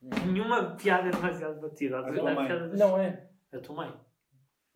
Nenhuma 0.00 0.76
piada 0.76 1.08
é 1.08 1.10
demasiado 1.10 1.60
batida. 1.60 1.98
A, 1.98 2.08
A 2.08 2.12
tua 2.12 2.34
mãe. 2.34 2.46
piada 2.46 2.68
das- 2.68 2.78
Não 2.78 2.96
é. 2.98 3.28
A 3.52 3.58
tua 3.58 3.74
mãe? 3.76 3.92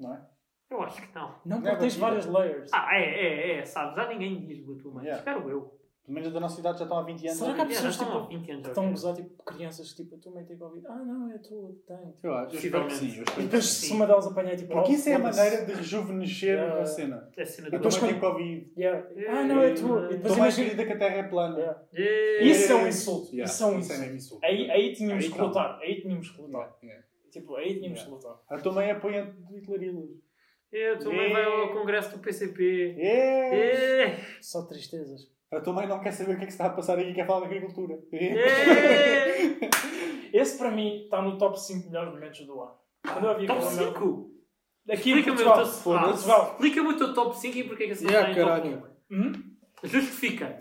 Não 0.00 0.12
é? 0.12 0.26
Eu 0.72 0.82
acho 0.82 1.02
que 1.02 1.14
não. 1.14 1.28
Não, 1.28 1.36
Não 1.44 1.60
porque 1.60 1.76
é 1.76 1.76
tens 1.76 1.96
várias 1.96 2.26
layers. 2.26 2.70
Ah, 2.72 2.88
é, 2.94 3.02
é, 3.02 3.58
é, 3.58 3.64
sabe? 3.64 3.94
Já 3.94 4.08
ninguém 4.08 4.46
diz 4.46 4.66
a 4.66 4.82
tua 4.82 4.92
mãe. 4.92 5.04
Yeah. 5.04 5.18
Espero 5.18 5.50
eu. 5.50 5.78
Pelo 6.02 6.14
menos 6.14 6.32
da 6.32 6.40
nossa 6.40 6.58
idade 6.58 6.78
já 6.78 6.84
estão 6.84 6.98
há 6.98 7.02
20 7.02 7.26
anos. 7.26 7.38
Será 7.38 7.54
que 7.54 7.60
há 7.60 7.66
pessoas, 7.66 8.00
há 8.00 8.04
tipo, 8.04 8.26
20 8.26 8.50
anos. 8.50 8.62
que 8.62 8.68
estão 8.70 8.86
a 8.86 8.90
gozar, 8.90 9.14
tipo, 9.14 9.42
crianças, 9.44 9.92
tipo, 9.92 10.14
a 10.16 10.18
tua 10.18 10.32
mãe 10.32 10.44
tem 10.44 10.56
Covid. 10.56 10.86
Ah, 10.88 10.96
não, 10.96 11.30
é 11.30 11.36
a 11.36 11.38
tua, 11.38 11.76
tem. 11.86 12.14
Eu 12.22 12.34
acho, 12.34 12.56
eu 12.56 12.58
espero 12.58 12.86
que 12.86 12.94
sim. 12.94 13.22
E 13.38 13.42
depois, 13.42 13.64
se 13.66 13.92
uma 13.92 14.06
delas 14.06 14.26
apanhar, 14.26 14.56
tipo, 14.56 14.72
Porque 14.72 14.90
oh, 14.90 14.94
isso 14.94 15.08
é 15.10 15.14
a 15.14 15.18
maneira 15.18 15.64
de 15.64 15.72
rejuvenescer 15.74 16.58
Yeah. 16.58 16.80
a 16.80 16.86
cena. 16.86 17.30
É 17.36 17.42
a 17.42 17.46
cena 17.46 17.70
do 17.70 17.70
Depois 17.70 17.96
tem 17.96 18.18
Covid. 18.18 18.72
Yeah. 18.76 19.08
Ah, 19.28 19.44
não, 19.44 19.62
é 19.62 19.70
a 19.70 19.74
tua. 19.74 20.06
E 20.06 20.16
depois 20.16 20.36
imagina. 20.36 20.66
acredita 20.66 20.86
que 20.86 20.92
a 20.92 20.98
Terra 20.98 21.16
é 21.16 21.22
plana. 21.28 21.58
Yeah. 21.58 21.82
Yeah. 21.92 22.44
Isso 22.46 22.72
é 22.72 22.74
um 22.74 22.88
insulto. 22.88 23.26
Yeah, 23.28 23.52
Isso 23.52 23.62
é 23.62 23.66
um 23.66 24.02
é 24.02 24.14
insulto. 24.14 24.44
Aí, 24.44 24.70
aí 24.70 24.92
tínhamos 24.94 25.24
Aí 25.24 25.30
que 25.30 25.40
lutar. 25.40 25.78
Aí 25.80 26.00
tínhamos 26.00 26.30
que 26.30 26.42
lutar. 26.42 26.78
Tipo, 27.30 27.56
aí 27.56 27.78
tínhamos 27.78 28.02
que 28.02 28.10
lutar. 28.10 28.40
A 28.48 28.58
tua 28.58 28.72
mãe 28.72 28.90
apoia 28.90 29.24
de 29.48 29.56
Hitlerilas. 29.56 30.10
Yeah, 30.72 30.98
a 30.98 31.02
tua 31.02 31.12
mãe 31.12 31.32
vai 31.32 31.44
ao 31.44 31.68
congresso 31.72 32.12
do 32.16 32.18
PCP. 32.22 32.94
Yeah. 32.98 33.54
Yeah. 33.56 34.18
Só 34.40 34.62
tristezas. 34.66 35.30
A 35.52 35.60
tua 35.60 35.72
mãe 35.74 35.86
não 35.86 36.00
quer 36.00 36.12
saber 36.12 36.32
o 36.34 36.36
que 36.38 36.44
é 36.44 36.46
que 36.46 36.52
se 36.52 36.56
está 36.58 36.66
a 36.66 36.70
passar 36.74 36.98
aqui 36.98 37.10
e 37.10 37.14
quer 37.14 37.26
falar 37.26 37.40
de 37.40 37.46
agricultura. 37.54 37.98
Yeah. 38.12 38.40
Esse 40.32 40.56
para 40.56 40.70
mim 40.70 41.02
está 41.04 41.20
no 41.20 41.36
top 41.36 41.60
5 41.60 41.88
melhores 41.88 42.12
momentos 42.14 42.40
do 42.46 42.60
ano. 42.60 42.72
Quando 43.02 43.24
eu 43.24 43.30
havia 43.32 43.46
Top 43.46 43.58
aquela 43.60 43.76
merda- 43.76 43.98
5? 44.00 44.32
Aqui 44.90 45.12
em 45.12 45.18
Explica-me 45.18 45.42
o 45.42 45.54
teu. 45.54 46.12
Explica-me 46.14 46.88
o 46.88 46.96
teu 46.96 47.14
top 47.14 47.38
5 47.38 47.58
e 47.58 47.64
porque 47.64 47.82
é 47.84 47.86
que 47.86 47.92
esse 47.92 48.04
não 48.04 48.10
Yeah, 48.10 48.30
está 48.30 48.58
em 48.66 48.72
top 48.72 48.92
Hum? 49.10 49.32
1. 49.84 49.88
Justifica. 49.88 50.58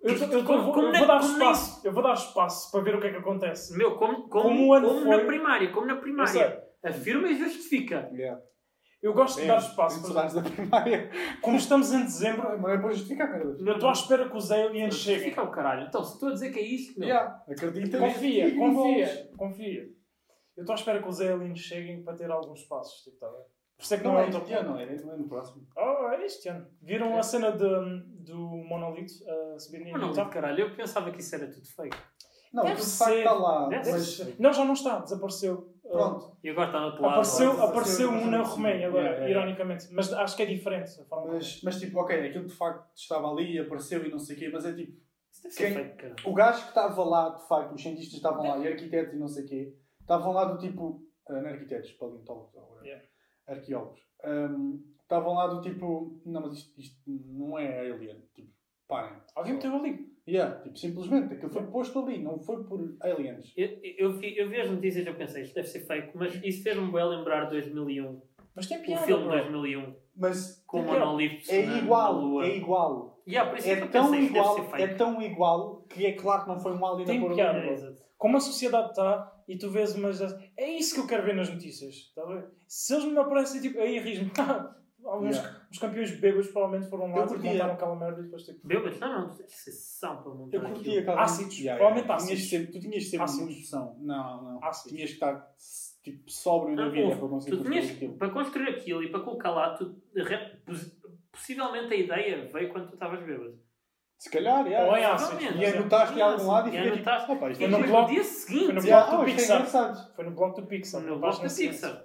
Eu, 0.00 0.16
eu, 0.16 0.32
eu, 0.32 0.44
Como- 0.44 0.62
vou, 0.64 0.72
como 0.72 0.86
eu 0.88 0.92
nem- 0.92 0.98
vou 1.00 1.08
dar 1.08 1.20
nem- 1.20 1.30
espaço. 1.32 1.86
Eu 1.86 1.92
vou 1.92 2.02
dar 2.02 2.14
espaço 2.14 2.72
para 2.72 2.80
ver 2.80 2.96
o 2.96 3.00
que 3.00 3.06
é 3.08 3.10
que 3.10 3.16
acontece. 3.18 3.76
Meu, 3.76 3.94
como, 3.96 4.26
como, 4.28 4.48
Como 4.48 4.80
como 4.80 5.00
foi- 5.02 5.08
na 5.16 5.24
primária, 5.24 5.70
como 5.70 5.86
na 5.86 5.92
Eu 5.94 6.00
primária. 6.00 6.64
Afirma 6.82 7.28
e 7.28 7.38
justifica. 7.38 8.10
Yeah. 8.12 8.40
Eu 9.02 9.12
gosto 9.14 9.38
de 9.38 9.44
É, 9.44 9.48
dar 9.48 9.58
espaço. 9.58 10.12
Para... 10.14 10.28
da 10.28 10.42
primária. 10.48 11.10
Como 11.42 11.56
estamos 11.56 11.92
em 11.92 12.02
dezembro, 12.04 12.58
Mas 12.60 12.72
é 12.74 12.78
para 12.78 12.90
justificar 12.92 13.30
merdas. 13.30 13.60
eu 13.60 13.72
estou 13.74 13.88
à 13.88 13.92
espera 13.92 14.28
que 14.30 14.36
os 14.36 14.50
aliens 14.52 14.94
cheguem. 14.94 15.18
Justifica 15.18 15.42
o 15.42 15.50
caralho. 15.50 15.86
Então, 15.88 16.04
se 16.04 16.14
estou 16.14 16.28
a 16.28 16.32
dizer 16.32 16.52
que 16.52 16.58
é 16.60 16.62
isto, 16.62 16.98
meu. 17.00 17.08
Yeah. 17.08 17.42
Acredita 17.48 17.98
Confia, 17.98 18.46
e 18.46 18.50
gols. 18.52 18.74
confia, 18.76 19.30
confia. 19.36 19.82
Eu 20.56 20.60
estou 20.62 20.72
à 20.74 20.76
espera 20.78 21.02
que 21.02 21.08
os 21.08 21.20
aliens 21.20 21.58
cheguem 21.58 22.02
para 22.04 22.14
ter 22.14 22.30
alguns 22.30 22.62
passos. 22.64 23.02
Tipo, 23.02 23.16
tá 23.18 23.26
ver? 23.28 23.38
Por 23.76 23.82
isso 23.84 23.94
é 23.94 23.96
que 23.98 24.04
não, 24.04 24.12
Não 24.12 24.20
é 24.20 24.28
é 24.28 24.30
top 24.30 24.44
este 24.44 24.54
ano, 24.54 24.70
não 24.70 24.78
é? 24.78 24.94
Não 24.96 25.12
é 25.12 25.16
no 25.16 25.28
próximo. 25.28 25.66
Oh, 25.76 26.08
é 26.12 26.24
este 26.24 26.48
ano. 26.48 26.66
Viram 26.80 27.18
a 27.18 27.22
cena 27.24 27.50
de, 27.50 27.64
do 28.24 28.38
monolito 28.68 29.12
a 29.28 29.58
subir 29.58 29.84
não, 29.90 30.08
Utah? 30.10 30.26
caralho, 30.26 30.60
eu 30.60 30.76
pensava 30.76 31.10
que 31.10 31.18
isso 31.20 31.34
era 31.34 31.48
tudo 31.48 31.66
fake. 31.66 31.96
Não, 32.52 32.62
Deve 32.64 32.76
tu 32.76 32.84
de 32.84 32.90
facto 32.96 33.10
ser. 33.12 33.18
está 33.18 33.32
lá. 33.32 33.68
Deve 33.68 33.90
Mas 33.90 34.02
ser. 34.16 34.36
Não, 34.38 34.52
já 34.52 34.64
não 34.64 34.74
está, 34.74 34.98
desapareceu. 35.00 35.71
Pronto. 35.90 36.36
E 36.42 36.48
agora 36.50 36.66
está 36.68 36.80
no 36.80 36.86
outro 36.86 37.02
lado. 37.02 37.10
Apareceu, 37.12 37.50
Desapareceu, 37.50 38.08
apareceu 38.08 38.10
um 38.10 38.30
na. 38.30 38.42
Roménia 38.42 38.86
agora, 38.88 39.04
Yeah, 39.04 39.24
yeah, 39.26 39.40
ironicamente. 39.40 39.88
Mas 39.92 40.12
acho 40.12 40.36
que 40.36 40.42
é 40.42 40.46
diferente 40.46 41.00
a 41.00 41.04
forma 41.04 41.32
Mas, 41.34 41.60
mas 41.62 41.78
tipo, 41.80 41.98
ok, 42.00 42.28
aquilo 42.28 42.46
de 42.46 42.54
facto 42.54 42.88
estava 42.94 43.30
ali, 43.30 43.58
apareceu 43.58 44.04
e 44.04 44.10
não 44.10 44.18
sei 44.18 44.36
o 44.36 44.38
quê, 44.38 44.48
mas 44.52 44.64
é 44.64 44.72
tipo, 44.74 44.96
Quem- 45.56 45.94
cara. 45.96 46.14
o 46.24 46.32
gajo 46.34 46.62
que 46.62 46.68
estava 46.68 47.04
lá, 47.04 47.30
de 47.30 47.46
facto, 47.48 47.74
os 47.74 47.82
cientistas 47.82 48.14
estavam 48.14 48.46
lá, 48.46 48.58
e 48.58 48.68
arquitetos 48.68 49.14
e 49.14 49.18
não 49.18 49.26
sei 49.28 49.44
o 49.44 49.48
quê, 49.48 49.74
estavam 50.00 50.32
lá 50.32 50.44
do 50.44 50.58
tipo, 50.58 51.02
ah, 51.28 51.32
não 51.40 51.50
arquitetos, 51.50 51.90
paleontólogos, 51.92 52.54
whatever, 52.54 52.84
Yeah. 52.86 53.04
arqueólogos, 53.48 54.00
estavam 55.02 55.34
lá 55.34 55.46
do 55.48 55.60
tipo, 55.60 56.20
não, 56.24 56.42
mas 56.42 56.58
isto, 56.58 56.80
isto 56.80 57.00
não 57.06 57.58
é 57.58 57.90
alien, 57.90 58.22
tipo, 58.34 58.52
parem. 58.86 59.16
Alguém 59.34 59.54
meteu 59.54 59.74
ali. 59.74 60.11
Yeah, 60.28 60.60
tipo, 60.62 60.78
simplesmente, 60.78 61.34
aquilo 61.34 61.50
foi 61.50 61.62
posto 61.66 61.98
ali, 61.98 62.18
não 62.22 62.38
foi 62.38 62.62
por 62.64 62.96
aliens. 63.00 63.52
Eu, 63.56 63.68
eu, 63.98 64.12
vi, 64.12 64.36
eu 64.38 64.48
vi 64.48 64.60
as 64.60 64.70
notícias 64.70 65.04
e 65.04 65.08
eu 65.08 65.14
pensei, 65.16 65.42
isto 65.42 65.54
deve 65.54 65.66
ser 65.68 65.80
fake, 65.80 66.10
mas 66.16 66.34
isso 66.44 66.62
fez-me 66.62 66.92
bem 66.92 67.04
lembrar 67.04 67.46
2001. 67.46 68.20
Mas 68.54 68.66
tem 68.66 68.78
O 68.78 68.82
piada. 68.82 69.04
filme 69.06 69.24
bro. 69.24 69.32
2001, 69.32 69.94
Mas 70.16 70.62
com 70.66 70.80
o 70.80 70.84
Tem 70.84 70.92
monolito 70.92 71.50
é 71.50 71.62
na, 71.66 71.72
na 71.72 71.78
igual, 71.78 72.12
lua. 72.20 72.44
é 72.46 72.56
igual. 72.56 73.22
Yeah, 73.26 73.50
por 73.50 73.58
isso 73.58 73.68
é, 73.70 73.76
que 73.76 73.80
É 73.80 73.84
eu 73.84 73.90
tão 73.90 74.04
pensei, 74.10 74.20
isto 74.20 74.36
igual, 74.36 74.54
deve 74.56 74.70
ser 74.70 74.82
é 74.82 74.94
tão 74.94 75.22
igual 75.22 75.82
que 75.88 76.06
é 76.06 76.12
claro 76.12 76.42
que 76.42 76.48
não 76.50 76.60
foi 76.60 76.72
um 76.72 76.86
alien 76.86 77.06
Tem 77.06 77.18
a 77.18 77.20
pôr 77.20 77.34
piada, 77.34 77.58
ali. 77.58 77.68
É, 77.68 77.72
exato. 77.72 78.02
Como 78.18 78.36
a 78.36 78.40
sociedade 78.40 78.90
está 78.90 79.32
e 79.48 79.56
tu 79.58 79.70
vês 79.70 79.94
umas. 79.96 80.20
É 80.56 80.68
isso 80.70 80.94
que 80.94 81.00
eu 81.00 81.06
quero 81.06 81.24
ver 81.24 81.34
nas 81.34 81.48
notícias. 81.48 81.94
Está 81.94 82.22
a 82.22 82.26
ver? 82.26 82.44
Se 82.68 82.94
eles 82.94 83.06
me 83.06 83.18
aparecem 83.18 83.60
tipo. 83.60 83.80
Aí 83.80 83.98
rismo. 83.98 84.30
Alguns 85.04 85.36
Yeah. 85.36 85.60
os 85.70 85.78
campeões 85.78 86.10
bêbados 86.20 86.48
provavelmente 86.48 86.88
foram 86.90 87.06
lá 87.12 87.24
e 87.26 87.38
montaram 87.38 87.72
aquela 87.74 87.96
merda 87.96 88.20
e 88.20 88.24
depois 88.24 88.42
tipo. 88.44 88.66
Bêbados? 88.66 88.98
Não, 89.00 89.26
não, 89.28 89.36
são 89.48 90.22
para 90.22 90.32
montar 90.34 90.56
Eu 90.56 90.62
curti 90.62 90.80
aquilo. 90.80 91.00
aquela... 91.00 91.22
Ácidos, 91.22 91.58
Yeah, 91.58 91.78
provavelmente 91.78 92.06
yeah. 92.06 92.22
Tu 92.22 92.26
tinhas 92.26 92.40
ácidos. 92.40 92.42
de 92.42 92.48
ser- 92.48 92.72
Tu 92.72 92.80
tinhas 92.80 93.02
de 93.04 93.10
ser 93.10 93.20
Ácidos. 93.22 93.70
Não, 94.00 94.42
não. 94.42 94.64
Ácidos. 94.64 94.92
Tinhas 94.92 95.08
que 95.10 95.14
estar 95.16 95.52
tipo, 96.02 96.30
sóbrio 96.30 96.76
na 96.76 96.84
Não, 96.86 96.92
vida 96.92 97.16
para 97.16 97.28
conseguir 97.28 97.50
tu 97.56 97.58
construir 97.58 97.80
tinhas, 97.80 97.96
aquilo. 97.96 98.14
para 98.14 98.30
construir 98.30 98.68
aquilo 98.70 99.02
e 99.02 99.10
para 99.10 99.20
colocar 99.20 99.50
lá, 99.50 99.74
tu, 99.74 99.94
possivelmente 101.30 101.92
a 101.92 101.96
ideia 101.96 102.48
veio 102.52 102.68
quando 102.72 102.88
tu 102.88 102.94
estavas 102.94 103.20
bêbado. 103.24 103.58
Se 104.18 104.30
calhar, 104.30 104.64
yeah. 104.66 104.88
Ou 104.88 104.96
em 104.96 105.04
ácidos. 105.04 105.42
E 105.56 105.64
anotaste 105.66 106.16
em 106.16 106.22
algum 106.22 106.46
lado 106.46 106.68
e 106.68 106.72
fica 106.72 106.92
tipo, 106.96 107.32
opa, 107.32 107.50
isto 107.50 107.60
E 107.60 107.64
é 107.64 107.68
no 107.68 108.06
dia 108.06 108.22
seguinte, 108.22 108.66
foi 108.66 108.74
no 108.74 108.82
blog 108.82 109.16
do 109.16 109.24
Pixar. 109.24 109.66
Foi 110.14 110.24
no 110.24 110.30
blog 110.30 110.54
do 110.60 110.66
Pixar. 110.66 111.00
no 111.02 111.18
bloco 111.18 111.48
seguinte. 111.48 111.72
Pixar. 111.72 112.04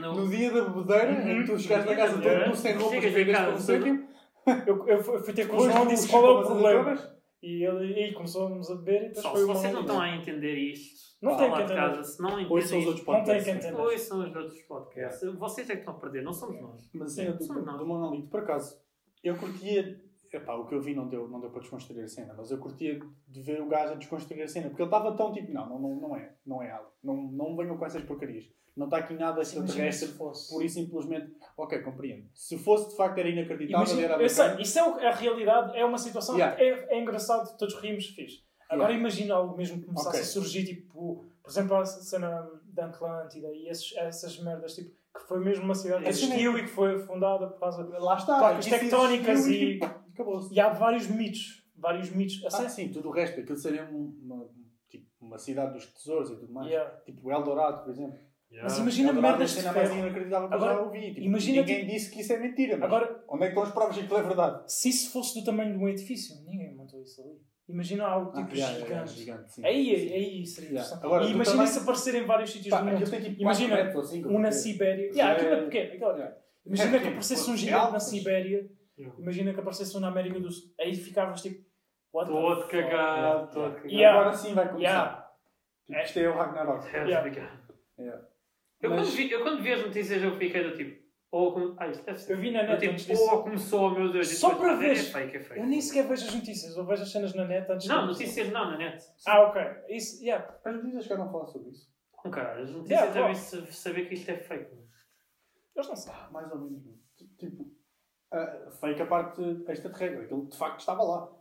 No- 0.00 0.14
No 0.14 0.28
dia 0.28 0.50
da 0.52 0.64
bebedeira, 0.68 1.12
Uhum. 1.12 1.30
em 1.30 1.44
que 1.44 1.52
tu 1.52 1.58
chegaste 1.58 1.86
No 1.86 1.92
a 1.92 1.94
dia 1.94 2.04
casa 2.04 2.20
todo 2.20 2.48
nu, 2.48 2.56
sem 2.56 2.72
roupas, 2.74 2.90
chegas 2.90 3.10
a 3.10 3.14
pegas 3.14 3.36
casa 3.36 3.44
para 3.46 3.52
não 3.52 3.60
sei 3.60 3.76
o 3.76 3.84
todo- 3.84 3.98
quê. 3.98 4.70
Eu, 4.70 4.88
eu 4.88 5.02
fui 5.24 5.32
ter 5.34 5.48
com 5.48 5.56
o 5.56 5.60
João 5.60 5.82
e 5.82 5.84
do 5.84 5.90
disse 5.90 6.08
qual 6.08 6.24
é 6.26 6.30
o 6.30 6.42
problema. 6.46 7.16
E 7.42 7.64
ele 7.64 7.92
e 7.92 8.04
aí 8.04 8.12
começamos 8.14 8.70
a 8.70 8.74
beber 8.76 8.94
e 8.94 8.98
depois 9.08 9.14
Pessoal, 9.16 9.34
foi 9.34 9.42
se 9.42 9.46
vocês 9.48 9.72
não 9.74 9.80
estão 9.82 10.00
a 10.00 10.16
entender 10.16 10.54
isto, 10.56 10.96
Não 11.22 11.36
tem 11.36 11.50
que 11.50 11.56
de 11.56 11.62
entender. 11.62 11.80
casa, 11.80 12.02
se 12.04 12.22
não 12.22 12.28
Hoje 12.30 12.44
entendem 12.44 12.62
são 12.66 12.78
os 12.78 12.86
outros 12.86 13.00
isto, 13.00 13.06
Não 13.12 13.14
tem 13.16 13.24
que 13.24 13.30
podcasts. 13.44 13.66
entender. 13.66 13.98
são 13.98 14.18
os 14.20 14.36
outros 14.36 14.62
podcasts. 14.62 15.34
Vocês 15.38 15.70
é 15.70 15.72
que 15.74 15.78
estão 15.80 15.94
a 15.94 15.98
perder, 15.98 16.22
não 16.22 16.32
somos 16.32 16.60
nós. 16.60 16.90
Mas 16.94 17.12
cena 17.14 17.32
do, 17.32 17.44
Somos 17.44 17.64
nós. 17.64 17.78
do 17.78 17.86
monolito, 17.86 18.28
por 18.28 18.40
acaso, 18.40 18.76
eu 19.24 19.36
curtia. 19.36 20.00
Epá, 20.36 20.54
o 20.54 20.66
que 20.66 20.74
eu 20.74 20.80
vi 20.80 20.94
não 20.94 21.08
deu, 21.08 21.28
não 21.28 21.40
deu 21.40 21.50
para 21.50 21.60
desconstruir 21.60 22.04
a 22.04 22.08
cena, 22.08 22.34
mas 22.36 22.50
eu 22.50 22.58
curtia 22.58 23.00
de 23.28 23.40
ver 23.40 23.60
o 23.62 23.66
gajo 23.68 23.92
a 23.92 23.96
desconstruir 23.96 24.42
a 24.42 24.48
cena, 24.48 24.68
porque 24.68 24.82
ele 24.82 24.88
estava 24.88 25.16
tão 25.16 25.32
tipo, 25.32 25.52
não, 25.52 25.66
não, 25.68 25.96
não, 25.96 26.16
é, 26.16 26.34
não 26.44 26.62
é 26.62 26.70
algo, 26.70 26.90
não, 27.02 27.16
não 27.32 27.56
venham 27.56 27.76
com 27.78 27.86
essas 27.86 28.02
porcarias, 28.04 28.44
não 28.76 28.86
está 28.86 28.98
aqui 28.98 29.14
nada 29.14 29.40
extraterrestre, 29.40 30.08
por 30.18 30.62
isso 30.62 30.74
simplesmente, 30.74 31.32
ok, 31.56 31.80
compreendo. 31.80 32.28
Se 32.34 32.58
fosse 32.58 32.90
de 32.90 32.96
facto 32.96 33.18
era 33.18 33.28
inacreditável, 33.28 33.86
Imagina, 33.86 34.14
era 34.14 34.28
sei, 34.28 34.60
isso 34.60 34.78
é 34.78 35.06
a 35.06 35.14
realidade, 35.14 35.76
é 35.76 35.84
uma 35.84 35.98
situação 35.98 36.36
Yeah. 36.36 36.60
é, 36.62 36.96
é 36.96 37.00
engraçado, 37.00 37.56
todos 37.56 37.74
rimos, 37.80 38.06
fixe. 38.08 38.44
Agora 38.68 38.90
Yeah. 38.90 39.00
imagina 39.00 39.34
algo 39.34 39.56
mesmo 39.56 39.78
que 39.80 39.86
começasse 39.86 40.08
Ok. 40.08 40.20
a 40.20 40.24
surgir, 40.24 40.64
tipo, 40.66 41.24
por 41.42 41.50
exemplo, 41.50 41.76
a 41.76 41.86
cena 41.86 42.46
da 42.64 42.86
Atlântida 42.86 43.48
e 43.54 43.68
esses, 43.68 43.96
essas 43.96 44.38
merdas, 44.42 44.74
tipo, 44.74 44.90
que 44.90 45.22
foi 45.28 45.40
mesmo 45.42 45.64
uma 45.64 45.74
cidade 45.74 46.02
que 46.02 46.08
é- 46.08 46.10
existiu 46.10 46.58
e 46.58 46.62
que 46.62 46.68
foi 46.68 46.98
fundada 46.98 47.46
por 47.46 47.58
causa 47.58 47.82
de... 47.84 47.90
Lá 47.98 48.16
está, 48.16 48.38
Placas 48.38 48.66
tectónicas 48.66 49.46
e- 49.46 49.78
tipo, 49.78 50.05
acabou-se. 50.16 50.52
E 50.54 50.58
há 50.60 50.68
vários 50.70 51.06
mitos, 51.08 51.62
vários 51.76 52.10
mitos. 52.10 52.42
Ah, 52.46 52.50
sério? 52.50 52.70
sim, 52.70 52.88
tudo 52.88 53.08
o 53.08 53.12
resto, 53.12 53.40
aquilo 53.40 53.56
seria 53.58 53.84
um- 53.84 54.18
uma, 54.22 54.48
tipo, 54.90 55.06
uma 55.20 55.38
cidade 55.38 55.74
dos 55.74 55.86
tesouros 55.86 56.30
e 56.30 56.36
tudo 56.36 56.52
mais. 56.52 56.68
Yeah. 56.68 56.90
Tipo 57.04 57.30
Eldorado, 57.30 57.84
por 57.84 57.90
exemplo. 57.90 58.18
Mas 58.62 58.78
imagina 58.78 59.08
Eldorado 59.10 59.34
é 59.34 59.38
merdas 59.38 59.50
de 59.56 59.62
ferro. 59.62 59.98
inacreditável 59.98 60.48
que 60.48 60.54
eu 60.54 60.58
Agora, 60.58 60.74
já 60.74 60.80
ouvi. 60.80 61.00
Tipo, 61.14 61.20
imagina, 61.20 61.60
ninguém 61.62 61.86
disse 61.86 62.10
que 62.10 62.20
isso 62.20 62.32
é 62.32 62.38
mentira, 62.38 62.76
mas 62.76 62.84
Agora, 62.86 63.24
onde 63.28 63.42
é 63.42 63.46
que 63.46 63.52
estão 63.52 63.62
as 63.64 63.72
provas 63.72 63.94
de 63.94 64.00
que 64.00 64.06
aquilo 64.06 64.20
é 64.20 64.22
verdade? 64.22 64.72
se 64.72 64.88
isso 64.88 65.12
fosse 65.12 65.38
do 65.38 65.44
tamanho 65.44 65.76
de 65.76 65.84
um 65.84 65.88
edifício, 65.88 66.36
ninguém 66.46 66.74
montou 66.74 67.02
isso 67.02 67.20
ali. 67.20 67.38
Imagina 67.68 68.04
algo 68.06 68.30
tipo 68.30 68.48
Ah, 68.52 68.54
yeah, 68.54 68.76
yeah, 68.78 69.04
gigante. 69.06 69.18
gigante, 69.18 69.52
sim. 69.52 69.66
Aí, 69.66 69.84
Sim. 69.84 70.14
aí 70.14 70.46
seria 70.46 70.68
Yeah. 70.68 70.86
interessante. 70.86 71.04
Agora, 71.04 71.24
e 71.24 71.30
imagina 71.32 71.56
também- 71.56 71.66
se 71.72 71.78
aparecer 71.80 72.14
em 72.14 72.24
vários 72.24 72.50
sítios 72.52 72.70
Pá, 72.70 72.80
do 72.80 72.86
mundo. 72.86 73.04
tipo 73.04 73.42
Imagina, 73.42 73.92
Um 74.28 74.38
na 74.38 74.52
Sibéria. 74.52 75.06
Yeah, 75.10 75.32
aquilo 75.32 75.50
é 75.50 75.58
É- 75.58 75.64
pequeno. 75.64 75.94
Yeah. 76.12 76.36
Imagina 76.64 76.96
É 76.96 77.00
que 77.00 77.06
aparecesse 77.08 77.50
um 77.50 77.54
é 77.54 77.56
gigante 77.56 77.92
na 77.92 78.00
Sibéria. 78.00 78.70
Yeah. 78.98 79.14
Imagina 79.20 79.52
que 79.52 79.60
aparecesse 79.60 79.96
um 79.96 80.00
na 80.00 80.08
América 80.08 80.40
do 80.40 80.50
Sul. 80.50 80.72
Aí 80.80 80.94
ficavas 80.94 81.42
tipo. 81.42 81.64
Todo 82.12 82.66
cagado, 82.68 83.52
todo 83.52 83.74
cagado. 83.74 83.88
Yeah. 83.88 84.18
Agora 84.20 84.36
sim 84.36 84.54
vai 84.54 84.68
começar. 84.68 84.80
Yeah. 84.80 85.26
Tipo, 85.86 86.00
isto 86.00 86.18
é 86.18 86.28
o 86.28 86.34
Ragnarok. 86.36 86.86
É, 86.96 87.04
Yeah. 87.04 87.28
Yeah. 87.98 88.26
Eu, 88.80 88.90
Mas- 88.90 89.00
quando 89.08 89.16
vi, 89.16 89.30
eu 89.30 89.42
quando 89.42 89.62
vi 89.62 89.72
as 89.72 89.86
notícias 89.86 90.22
eu 90.22 90.36
fiquei 90.36 90.62
do 90.62 90.76
tipo, 90.76 91.02
ou 91.30 91.52
come... 91.52 91.74
ah, 91.78 91.88
isto 91.88 92.04
deve 92.04 92.18
ser. 92.18 92.32
Eu 92.34 92.38
vi 92.38 92.50
na 92.50 92.62
Eu, 92.62 92.68
net 92.68 92.80
tipo, 92.80 92.94
disso. 92.94 93.30
ou 93.30 93.42
começou, 93.42 93.90
meu 93.90 94.12
Deus, 94.12 94.28
Só 94.38 94.54
para 94.54 94.70
ah, 94.70 94.74
é 94.74 94.76
ver. 94.76 94.96
fake, 94.96 95.36
é 95.36 95.40
fake. 95.40 95.60
Eu 95.60 95.66
nem 95.66 95.80
sequer 95.80 96.06
vejo 96.06 96.26
as 96.26 96.34
notícias. 96.34 96.76
Eu 96.76 96.86
vejo 96.86 97.02
as 97.02 97.10
cenas 97.12 97.34
na 97.34 97.44
net 97.46 97.70
antes 97.70 97.86
Não, 97.86 98.06
notícias 98.06 98.50
não, 98.50 98.70
na 98.70 98.76
net. 98.78 99.04
Ah, 99.26 99.42
ok. 99.42 99.62
Isso, 99.88 100.22
yeah. 100.22 100.58
As 100.64 100.74
notícias 100.74 101.04
chegaram 101.04 101.24
a 101.24 101.32
falar 101.32 101.46
sobre 101.46 101.70
isso. 101.70 101.90
Não, 102.24 102.30
caralho, 102.30 102.62
as 102.64 102.70
notícias 102.70 103.00
Yeah, 103.00 103.20
devem 103.20 103.34
saber 103.72 104.08
que 104.08 104.14
isto 104.14 104.30
é 104.30 104.36
fake. 104.36 104.70
Eles 105.74 105.88
não 105.88 105.96
sabem. 105.96 106.20
Ah, 106.22 106.30
mais 106.32 106.50
ou 106.50 106.58
menos. 106.58 106.82
Tipo, 107.38 107.75
ah, 108.36 108.70
fake 108.70 109.02
a 109.02 109.06
parte 109.06 109.40
extraterrestre. 109.68 110.24
Aquilo 110.24 110.46
de 110.46 110.56
facto 110.56 110.80
estava 110.80 111.02
lá. 111.02 111.32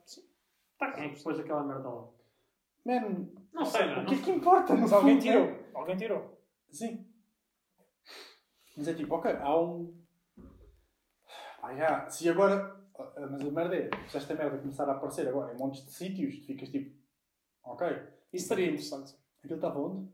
Tá, 0.78 0.92
quem 0.92 1.06
é 1.06 1.10
que 1.10 1.24
pôs 1.24 1.40
aquela 1.40 1.64
merda 1.64 1.90
lá? 1.90 2.08
Man, 2.86 3.28
Não 3.54 3.66
sei, 3.66 3.86
não. 3.88 4.04
o 4.04 4.06
que 4.06 4.16
é 4.16 4.22
que 4.22 4.32
importa? 4.32 4.76
Mas 4.76 4.92
alguém 4.94 5.14
fundo, 5.16 5.24
tirou. 5.24 5.46
né? 5.46 5.60
Alguém 5.74 5.98
tirou. 5.98 6.40
Sim. 6.72 7.06
Mas 8.78 8.88
é 8.88 8.94
tipo, 8.94 9.16
ok, 9.16 9.32
há 9.32 9.60
um. 9.62 9.96
Ah, 11.62 11.74
já, 11.76 12.10
se 12.10 12.30
agora. 12.30 12.76
ah, 13.00 13.28
Mas 13.32 13.42
a 13.42 13.52
merda 13.52 13.76
é, 13.76 13.90
se 14.08 14.18
esta 14.18 14.36
merda 14.36 14.58
começar 14.60 14.88
a 14.90 14.92
aparecer 14.94 15.28
agora 15.28 15.54
em 15.54 15.58
montes 15.58 15.84
de 15.86 15.92
sítios, 15.92 16.40
tu 16.40 16.46
ficas 16.48 16.70
tipo, 16.70 16.96
ok. 17.64 17.88
Isso 18.34 18.48
seria 18.50 18.66
interessante. 18.68 19.16
Aquilo 19.44 19.56
estava 19.56 19.80
onde? 19.80 20.10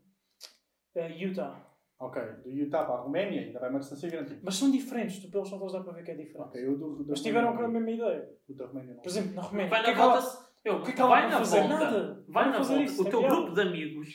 Eh, 0.94 1.08
Utah. 1.24 1.60
Ok, 2.02 2.20
do 2.42 2.50
Utah 2.50 2.82
para 2.84 2.96
a 2.96 3.00
Roménia 3.02 3.42
ainda 3.42 3.60
vai 3.60 3.70
uma 3.70 3.78
distância 3.78 4.10
grande. 4.10 4.40
Mas 4.42 4.56
são 4.56 4.72
diferentes, 4.72 5.20
tu 5.20 5.30
pelos 5.30 5.48
fotos 5.48 5.72
dá 5.72 5.80
para 5.82 5.92
ver 5.92 6.02
que 6.02 6.10
é 6.10 6.14
diferente. 6.16 6.40
Ok, 6.48 6.66
eu 6.66 6.76
do, 6.76 6.96
do 6.96 7.06
Mas 7.10 7.22
tiveram 7.22 7.56
com 7.56 7.62
a 7.62 7.68
mesma 7.68 7.90
ideia. 7.92 8.28
O 8.48 8.54
da 8.54 8.66
Roménia 8.66 8.94
não. 8.94 9.02
Por 9.02 9.08
exemplo, 9.08 9.34
na 9.34 9.42
Roménia. 9.42 9.70
Vai 9.70 9.80
o 9.80 9.84
que 9.84 9.90
na 9.90 9.92
é 9.92 9.94
que 9.94 10.00
ela- 10.02 10.20
volta. 10.20 10.52
Eu, 10.64 10.76
o 10.76 10.82
que 10.82 10.90
é 10.90 10.94
que 10.94 11.00
ela 11.00 11.10
vai 11.10 11.30
na 11.30 11.38
fazer? 11.38 11.60
volta. 11.60 11.74
Nada. 11.78 12.24
Vai 12.28 12.46
na 12.46 12.52
fazer 12.54 12.74
volta. 12.74 12.90
isso, 12.90 13.02
o 13.02 13.10
teu 13.10 13.18
piada. 13.20 13.34
grupo 13.36 13.54
de 13.54 13.60
amigos 13.60 14.08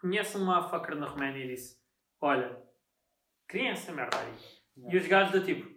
conhece 0.00 0.36
uma 0.36 0.54
motherfucker 0.60 0.96
na 0.96 1.06
Roménia 1.08 1.44
e 1.44 1.48
disse: 1.48 1.76
Olha, 2.20 2.58
essa 3.52 3.92
merda 3.92 4.16
aí. 4.18 4.32
E 4.92 4.96
os 4.96 5.06
gajos 5.08 5.32
da 5.32 5.44
tipo: 5.44 5.68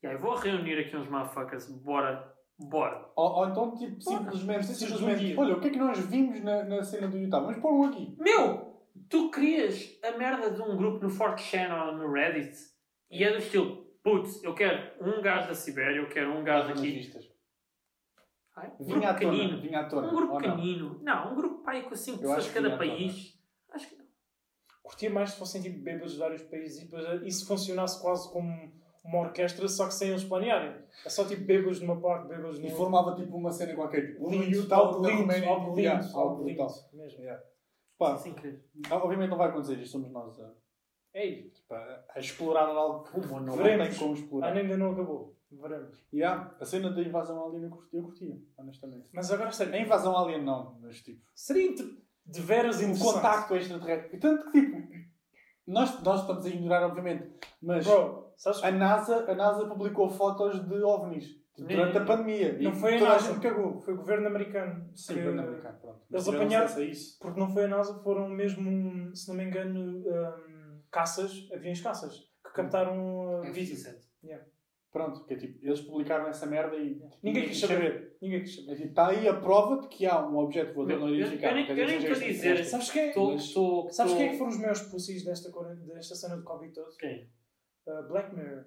E 0.00 0.06
aí, 0.06 0.16
vou 0.16 0.36
reunir 0.36 0.78
aqui 0.78 0.96
uns 0.96 1.08
motherfuckers, 1.08 1.68
bora, 1.82 2.32
bora. 2.58 3.10
Ou, 3.16 3.30
ou 3.32 3.48
então, 3.48 3.76
tipo, 3.76 4.00
simplesmente, 4.00 4.70
um 4.70 4.74
simplesmente 4.74 5.36
olha, 5.36 5.56
o 5.56 5.60
que 5.60 5.66
é 5.66 5.70
que 5.70 5.78
nós 5.78 5.98
vimos 6.06 6.40
na, 6.42 6.62
na 6.64 6.82
cena 6.84 7.08
do 7.08 7.18
Utah? 7.18 7.40
Vamos 7.40 7.58
pôr 7.58 7.72
um 7.72 7.84
aqui. 7.84 8.16
Meu, 8.18 8.63
tu 9.08 9.30
crias 9.30 9.98
a 10.02 10.12
merda 10.16 10.50
de 10.50 10.60
um 10.62 10.76
grupo 10.76 11.04
no 11.04 11.10
4chan 11.10 11.86
ou 11.86 11.96
no 11.96 12.12
Reddit 12.12 12.56
e 13.10 13.22
é 13.24 13.30
do 13.30 13.38
estilo: 13.38 13.84
Putz, 14.02 14.42
eu 14.42 14.54
quero 14.54 14.92
um 15.00 15.20
gajo 15.22 15.48
da 15.48 15.54
Sibéria, 15.54 15.98
eu 15.98 16.08
quero 16.08 16.32
um 16.32 16.44
gajo 16.44 16.68
Nas 16.70 16.78
aqui. 16.78 16.92
vistas. 16.92 17.30
Ai, 18.56 18.72
Um 18.78 18.84
Vinha 18.84 19.08
à 19.08 19.12
grupo 19.12 19.20
tona. 19.24 19.32
pequenino. 19.32 19.60
Vinha 19.60 19.80
à 19.80 19.84
tona. 19.88 20.08
Um 20.08 20.14
grupo 20.14 20.34
ou 20.34 20.40
não? 20.40 20.98
Não, 21.02 21.32
um 21.32 21.34
grupo 21.34 21.62
pai 21.64 21.82
com 21.82 21.94
5 21.96 22.22
Eu 22.22 22.32
acho 22.32 22.46
pessoas 22.48 22.64
de 22.64 22.68
cada 22.70 22.76
país. 22.78 23.38
Acho 23.72 23.88
que 23.88 23.96
não. 23.96 24.04
Curtia 24.82 25.10
mais 25.10 25.30
se 25.30 25.38
fossem 25.38 25.62
tipo 25.62 25.78
bêbados 25.80 26.12
de 26.12 26.18
vários 26.18 26.42
países 26.42 26.82
e 26.82 26.84
depois 26.84 27.22
isso 27.22 27.46
funcionasse 27.46 28.00
quase 28.00 28.30
como 28.30 28.72
uma 29.02 29.18
orquestra, 29.20 29.66
só 29.66 29.86
que 29.86 29.94
sem 29.94 30.10
eles 30.10 30.24
planearem. 30.24 30.76
É 31.04 31.08
só 31.08 31.24
tipo 31.24 31.42
bêbados 31.44 31.80
numa 31.80 32.00
parte, 32.00 32.28
bêbados 32.28 32.58
E 32.58 32.62
numa 32.62 32.76
formava 32.76 33.16
tipo 33.16 33.36
uma 33.36 33.50
cena 33.50 33.74
qualquer. 33.74 34.08
Tipo, 34.12 34.28
um 34.28 34.30
no 34.30 34.42
Lindo, 34.44 34.74
algo 34.74 35.00
na 35.00 35.08
lindo, 35.08 35.48
algo 35.48 35.74
lindo, 35.74 35.88
algo 35.90 36.18
algo 36.18 36.44
lindo 36.44 36.66
mesmo. 36.92 37.20
Yeah. 37.20 37.42
Pá, 37.98 38.16
Sem 38.18 38.34
querer. 38.34 38.64
obviamente 38.90 39.30
não 39.30 39.36
vai 39.38 39.48
acontecer 39.48 39.74
isto, 39.78 39.92
somos 39.92 40.10
nós 40.10 40.38
a, 40.40 40.50
tipo, 41.14 41.74
a, 41.74 42.04
a 42.14 42.18
explorar 42.18 42.66
algo 42.68 43.04
que 43.04 43.18
Uma 43.20 43.40
não. 43.40 43.56
Veremos. 43.56 43.88
tem 43.90 43.98
como 43.98 44.14
a 44.14 44.18
explorar. 44.18 44.52
ainda 44.56 44.76
não 44.76 44.92
acabou. 44.92 45.36
Veremos. 45.50 46.04
A 46.60 46.64
cena 46.64 46.90
da 46.90 47.00
invasão 47.00 47.46
alien 47.46 47.64
eu 47.64 47.70
curtia, 47.70 47.98
eu 48.00 48.02
curtia 48.04 48.36
honestamente. 48.58 49.08
Mas 49.12 49.30
agora 49.30 49.52
sério, 49.52 49.72
A 49.74 49.78
invasão 49.78 50.16
alien 50.18 50.42
não, 50.42 50.76
mas 50.80 51.00
tipo. 51.00 51.22
seria 51.34 51.70
inter- 51.70 51.96
de 52.26 52.40
veras 52.40 52.78
O 52.78 52.82
interessante. 52.82 53.12
contacto 53.14 53.54
extraterrestre. 53.54 54.18
Tanto 54.18 54.50
que 54.50 54.60
tipo. 54.60 55.04
Nós, 55.66 56.02
nós 56.02 56.20
estamos 56.22 56.44
a 56.44 56.48
ignorar, 56.48 56.82
obviamente, 56.84 57.32
mas 57.62 57.86
Bro, 57.86 58.32
sabes? 58.36 58.62
a 58.64 58.70
NASA, 58.70 59.30
a 59.30 59.34
NASA 59.34 59.66
publicou 59.66 60.10
fotos 60.10 60.62
de 60.68 60.82
ovnis 60.82 61.40
durante 61.62 61.98
a 61.98 62.04
pandemia. 62.04 62.58
Não 62.60 62.70
e 62.70 62.74
foi 62.74 62.96
a 62.96 63.00
NASA. 63.00 63.32
gente 63.32 63.42
cagou. 63.42 63.80
Foi 63.80 63.94
o 63.94 63.96
governo 63.96 64.26
americano. 64.26 64.90
Sim, 64.94 65.14
que- 65.14 65.20
governo 65.20 65.42
americano, 65.42 65.78
pronto. 65.80 66.00
Eles 66.10 66.28
apanharam- 66.28 66.82
isso. 66.84 67.18
Porque 67.20 67.40
não 67.40 67.48
foi 67.48 67.64
a 67.64 67.68
NASA, 67.68 67.94
foram 68.02 68.28
mesmo, 68.28 69.14
se 69.14 69.28
não 69.28 69.34
me 69.36 69.44
engano, 69.44 69.98
hum, 70.00 70.80
caças, 70.90 71.48
aviões 71.52 71.80
caças, 71.80 72.18
que 72.44 72.52
captaram 72.52 73.40
uh, 73.40 73.42
vídeos. 73.52 73.82
27. 73.84 74.04
Pronto, 74.92 75.24
que 75.24 75.34
é 75.34 75.36
tipo, 75.36 75.58
eles 75.66 75.80
publicaram 75.80 76.28
essa 76.28 76.46
merda 76.46 76.76
e 76.76 77.02
Ninguém 77.20 77.48
quis 77.48 77.58
saber. 77.58 78.16
Ninguém 78.22 78.42
quis 78.42 78.58
É 78.58 78.60
saber. 78.62 78.76
tipo, 78.76 78.88
está 78.90 79.08
aí 79.08 79.26
a 79.26 79.34
prova 79.34 79.80
de 79.80 79.88
que 79.88 80.06
há 80.06 80.24
um 80.24 80.36
objeto 80.36 80.72
voador 80.72 81.00
não 81.00 81.08
eu- 81.08 81.16
identificado. 81.16 81.58
eu 81.58 81.64
nem- 81.66 81.68
eu 81.96 81.96
estou 82.12 82.12
a 82.12 82.28
dizer-. 82.30 82.64
Sabes 82.64 82.90
quem, 82.92 83.12
tô- 83.12 83.36
quem 84.16 84.26
é 84.26 84.28
que 84.30 84.38
foram 84.38 84.50
os 84.52 84.56
maiores 84.58 84.82
pussies 84.82 85.24
desta, 85.24 85.50
cena 86.14 86.36
do 86.36 86.44
Covid 86.44 86.72
todo? 86.72 86.96
Quem? 86.96 87.28
Uh, 87.88 88.06
Black 88.06 88.36
Mirror. 88.36 88.66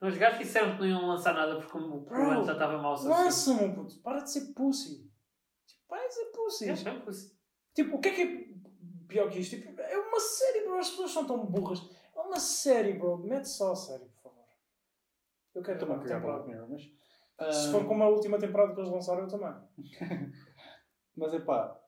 Os 0.00 0.16
gajos 0.16 0.38
disseram 0.38 0.74
que 0.74 0.80
não 0.80 0.86
iam 0.86 1.06
lançar 1.06 1.34
nada 1.34 1.56
porque 1.56 1.76
o 1.76 2.02
programa 2.02 2.42
já 2.42 2.54
estava 2.54 2.78
mal 2.78 2.94
o 2.94 2.96
suficiente. 2.96 3.24
Lança, 3.24 3.54
meu 3.54 3.74
puto. 3.74 4.00
Para 4.00 4.20
de 4.20 4.30
ser 4.30 4.54
pussy. 4.54 5.10
Tipo, 5.66 5.82
para 5.88 6.08
de 6.08 6.14
ser 6.14 6.24
pussy. 6.26 6.64
É, 6.68 6.72
é 6.72 7.00
possível. 7.00 7.36
Tipo, 7.74 7.96
o 7.96 8.00
que 8.00 8.08
é 8.08 8.14
que 8.14 8.22
é 8.22 9.06
pior 9.06 9.30
que 9.30 9.40
isto? 9.40 9.56
Tipo, 9.56 9.80
é 9.80 9.98
uma 9.98 10.20
série, 10.20 10.64
bro. 10.64 10.78
As 10.78 10.90
pessoas 10.90 11.10
são 11.10 11.26
tão 11.26 11.44
burras. 11.44 11.80
É 12.16 12.20
uma 12.20 12.40
série, 12.40 12.94
bro. 12.94 13.18
Mete 13.18 13.46
só 13.46 13.72
a 13.72 13.76
série, 13.76 14.06
por 14.06 14.22
favor. 14.22 14.44
Eu 15.54 15.62
quero 15.62 15.92
o 15.92 16.00
temporada. 16.02 16.44
Mirror, 16.44 16.68
mas... 16.70 16.82
Se 16.82 17.68
ah, 17.68 17.72
for 17.72 17.86
como 17.86 18.02
a 18.02 18.08
última 18.08 18.38
temporada 18.38 18.74
que 18.74 18.80
eles 18.80 18.90
lançaram, 18.92 19.22
eu 19.22 19.28
também. 19.28 19.54
Mas 21.16 21.34
é 21.34 21.40
pá, 21.40 21.80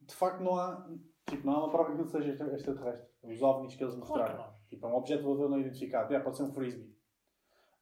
de 0.00 0.14
facto 0.14 0.42
não 0.42 0.56
há, 0.58 0.88
tipo, 1.28 1.46
não 1.46 1.54
há 1.54 1.58
uma 1.64 1.70
prova 1.70 1.86
que 1.86 1.92
aquilo 1.92 2.08
seja 2.08 2.30
extra- 2.30 2.54
extraterrestre. 2.54 3.10
Os 3.22 3.42
ovnis 3.42 3.74
que 3.74 3.82
eles 3.82 3.94
Claro 3.94 4.10
mostraram. 4.10 4.55
Que. 4.76 4.82
Tipo, 4.82 4.86
é 4.86 4.90
um 4.90 4.96
objeto 4.96 5.22
voador 5.24 5.48
não 5.50 5.58
identificado. 5.60 6.14
É, 6.14 6.20
pode 6.20 6.36
ser 6.36 6.42
um 6.44 6.52
frisbee. 6.52 6.94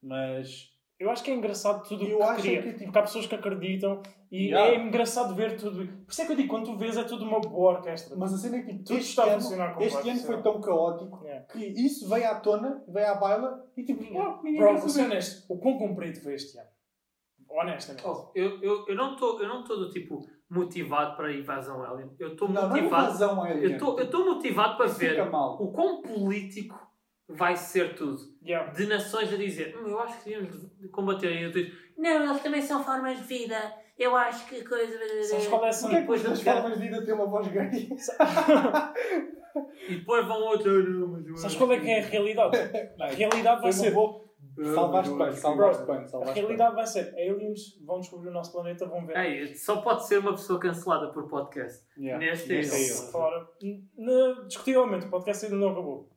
Mas 0.03 0.73
Eu 0.99 1.11
acho 1.11 1.25
que 1.25 1.31
é 1.31 1.35
engraçado 1.35 1.83
tudo 1.89 2.05
o 2.05 2.09
Eu 2.09 2.19
que 2.19 2.23
acho 2.23 2.43
cria. 2.43 2.63
que, 2.63 2.73
tipo- 2.73 2.85
Porque 2.85 2.99
há 2.99 3.03
pessoas 3.03 3.27
que 3.27 3.35
acreditam 3.35 4.01
e 4.31 4.47
Yeah. 4.49 4.71
é 4.73 4.87
engraçado 4.87 5.35
ver 5.35 5.57
tudo. 5.57 5.87
Por 5.87 6.11
isso 6.13 6.23
é 6.23 6.27
que 6.27 6.33
eu 6.33 6.37
digo, 6.37 6.49
quando 6.49 6.67
tu 6.67 6.77
vês 6.77 6.97
é 6.97 7.03
tudo 7.05 7.25
uma 7.25 7.41
boa 7.41 7.73
orquestra. 7.75 8.17
Mas 8.17 8.33
a 8.33 8.39
cena 8.39 8.57
é 8.59 8.63
que 8.63 8.73
tipo, 8.73 8.85
Tudo 8.85 8.99
este, 8.99 9.11
está 9.11 9.25
a 9.25 9.27
ano, 9.27 9.41
funcionar 9.43 9.75
como 9.75 9.85
este 9.87 10.09
ano 10.11 10.21
foi 10.21 10.43
tão 10.43 10.61
caótico 10.61 11.25
Yeah. 11.25 11.47
que 11.47 11.59
isso 11.67 12.09
veio 12.09 12.31
à 12.31 12.37
tona, 12.41 12.85
veio 12.89 13.07
à 13.09 13.15
baila 13.17 13.65
e 13.77 13.83
tipo, 13.85 14.03
oh, 14.17 14.43
ninguém 14.43 14.61
Bro, 14.61 14.79
vou 14.79 14.89
ser 14.89 15.05
honesto. 15.05 15.53
O 15.53 15.59
quão 15.59 15.77
comprido 15.79 16.21
foi 16.21 16.35
este 16.35 16.57
ano? 16.59 16.69
Honestamente. 17.51 18.07
Oh, 18.07 18.31
eu, 18.35 18.61
eu, 18.63 18.85
eu 18.89 18.95
não 18.97 19.13
estou 19.15 19.37
do 19.39 19.91
tipo 19.91 20.25
motivado 20.51 21.17
para 21.17 21.27
a 21.29 21.33
invasão 21.33 21.83
alien. 21.83 22.11
Eu 22.19 22.33
estou 22.33 22.49
Não, 22.49 22.69
não 22.69 22.77
é 22.77 22.81
motivado. 22.81 23.05
invasão 23.07 23.43
alien. 23.43 23.63
eu 23.81 23.99
estou 24.05 24.25
motivado 24.25 24.77
para 24.77 24.87
Isso 24.87 24.99
ver 24.99 25.11
fica 25.11 25.27
mal. 25.27 25.61
o 25.63 25.73
quão 25.73 26.03
político 26.03 26.84
vai 27.29 27.57
ser 27.57 27.95
tudo. 27.95 28.19
Yeah. 28.45 28.71
De 28.73 28.87
nações 28.87 29.33
a 29.33 29.37
dizer, 29.37 29.77
"Hum, 29.77 29.89
eu 29.89 29.99
acho 30.01 30.19
que 30.19 30.31
devíamos 30.31 30.71
de 30.79 30.89
combater 30.89 31.33
e 31.33 31.47
outros, 31.47 31.67
não, 31.97 32.25
eles 32.31 32.43
também 32.43 32.61
são 32.61 32.83
formas 32.85 33.19
de 33.19 33.25
vida. 33.25 33.57
Eu 33.97 34.17
acho 34.17 34.47
que 34.49 34.63
coisa. 34.65 34.99
Sabes 35.25 35.47
qual 35.47 35.65
é 35.65 35.71
a 35.71 35.73
que 35.73 35.89
depois 36.01 36.21
as 36.21 36.25
vamos 36.27 36.41
ver- 36.43 36.53
formas 36.53 36.75
de 36.75 36.81
vida 36.89 37.05
têm 37.05 37.15
uma 37.15 37.27
voz 37.27 37.47
gay? 37.49 37.71
E 39.89 39.97
depois 39.97 40.27
vão 40.27 40.41
outros. 40.43 40.89
"Não, 40.89 41.07
mas 41.09 41.27
eu 41.27 41.37
Sabes 41.37 41.57
qual 41.57 41.73
é 41.73 41.79
que-" 41.81 41.89
é 41.89 42.01
a 42.01 42.07
realidade? 42.07 42.57
A 43.01 43.07
realidade 43.07 43.61
vai 43.63 43.73
ser. 43.73 43.95
Salvaste 44.73 45.15
bem, 45.15 45.33
salvaste 45.33 45.85
bem, 45.85 45.97
A 45.97 46.07
salvaste 46.07 46.41
realidade 46.41 46.75
vai 46.75 46.87
ser. 46.87 47.09
Aliens 47.15 47.61
vão 47.85 47.99
descobrir 48.01 48.29
o 48.29 48.33
nosso 48.33 48.53
planeta, 48.53 48.87
vão 48.87 49.05
ver. 49.07 49.17
Ei, 49.17 49.55
só 49.55 49.81
pode 49.81 50.07
ser 50.07 50.19
uma 50.19 50.33
pessoa 50.33 50.59
cancelada 50.61 51.13
por 51.13 51.29
podcast. 51.29 51.85
Yeah. 51.99 52.25
Neste 52.25 52.53
é 52.53 52.61
ele. 52.61 54.45
Discutivelmente, 54.47 55.07
o 55.07 55.11
podcast 55.11 55.45
ainda 55.47 55.57
não 55.57 55.71
acabou. 55.71 56.09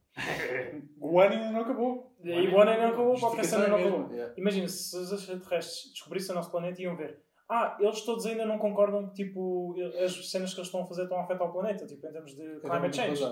O 0.99 1.19
ano 1.19 1.33
ainda 1.33 1.51
não 1.51 1.61
acabou. 1.61 2.15
E 2.23 2.47
o 2.47 2.59
ano 2.59 2.71
ainda 2.71 2.83
não 2.83 2.93
acabou, 2.93 3.15
o 3.15 3.19
podcast 3.19 3.49
Justificação 3.49 3.59
ainda 3.59 3.69
não 3.69 3.77
é 3.77 3.81
acabou. 3.81 4.13
Yeah. 4.13 4.33
Imagina, 4.37 4.67
se 4.67 4.97
os 4.97 5.11
extraterrestres 5.11 5.91
descobrissem 5.91 6.31
o 6.31 6.35
nosso 6.35 6.51
planeta, 6.51 6.81
iam 6.81 6.95
ver. 6.95 7.21
Ah, 7.49 7.77
eles 7.79 8.01
todos 8.01 8.25
ainda 8.25 8.45
não 8.45 8.57
concordam 8.57 9.07
que 9.07 9.23
tipo, 9.23 9.75
as 10.03 10.29
cenas 10.29 10.53
que 10.53 10.59
eles 10.59 10.67
estão 10.67 10.81
a 10.81 10.85
fazer 10.85 11.03
estão 11.03 11.17
a 11.17 11.23
afetar 11.23 11.47
o 11.47 11.53
planeta, 11.53 11.85
tipo, 11.85 12.05
em 12.05 12.11
termos 12.11 12.35
de 12.35 12.59
climate 12.59 12.95
change. 12.95 13.23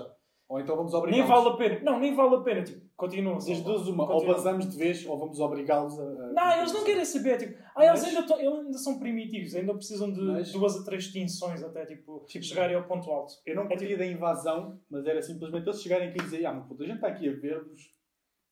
Ou 0.48 0.60
então 0.60 0.76
vamos 0.76 0.92
Nem 0.92 1.00
obrigá-los. 1.02 1.28
vale 1.28 1.48
a 1.48 1.56
pena. 1.56 1.80
Não, 1.90 1.98
nem 1.98 2.14
vale 2.14 2.36
a 2.36 2.40
pena. 2.40 2.62
Tipo, 2.62 2.80
continuam. 2.96 3.34
Das 3.38 3.60
duas, 3.62 3.88
uma. 3.88 4.04
Ou 4.04 4.08
Continuam. 4.10 4.34
basamos 4.36 4.70
de 4.70 4.76
vez, 4.78 5.04
ou 5.04 5.18
vamos 5.18 5.40
obrigá-los 5.40 5.98
a. 5.98 6.02
a- 6.04 6.32
Não, 6.32 6.52
eles 6.58 6.72
não 6.72 6.84
querem 6.84 7.04
saber. 7.04 7.36
Tipo, 7.38 7.58
ah, 7.74 7.84
eles, 7.84 8.02
Mas- 8.02 8.16
ainda 8.16 8.34
eles 8.40 8.58
ainda 8.60 8.78
são 8.78 8.98
primitivos, 9.00 9.54
ainda 9.56 9.74
precisam 9.74 10.12
de 10.12 10.20
Mas- 10.20 10.52
duas 10.52 10.76
a 10.76 10.84
três 10.84 11.04
extinções 11.04 11.64
até 11.64 11.84
tipo, 11.84 12.24
Tipo, 12.28 12.44
chegarem 12.44 12.76
ao 12.76 12.84
ponto 12.84 13.10
alto. 13.10 13.34
Eu 13.44 13.56
não 13.56 13.62
É 13.64 13.66
tipo- 13.68 13.80
queria 13.80 13.98
da 13.98 14.06
invasão, 14.06 14.78
mas 14.88 15.04
era 15.04 15.20
simplesmente 15.20 15.66
eles 15.66 15.82
chegarem 15.82 16.08
aqui 16.10 16.18
e 16.20 16.22
dizer: 16.22 16.46
Ah, 16.46 16.52
meu 16.52 16.62
puto, 16.62 16.84
a 16.84 16.86
gente 16.86 16.94
está 16.96 17.08
aqui 17.08 17.28
a 17.28 17.32
ver-vos. 17.32 17.96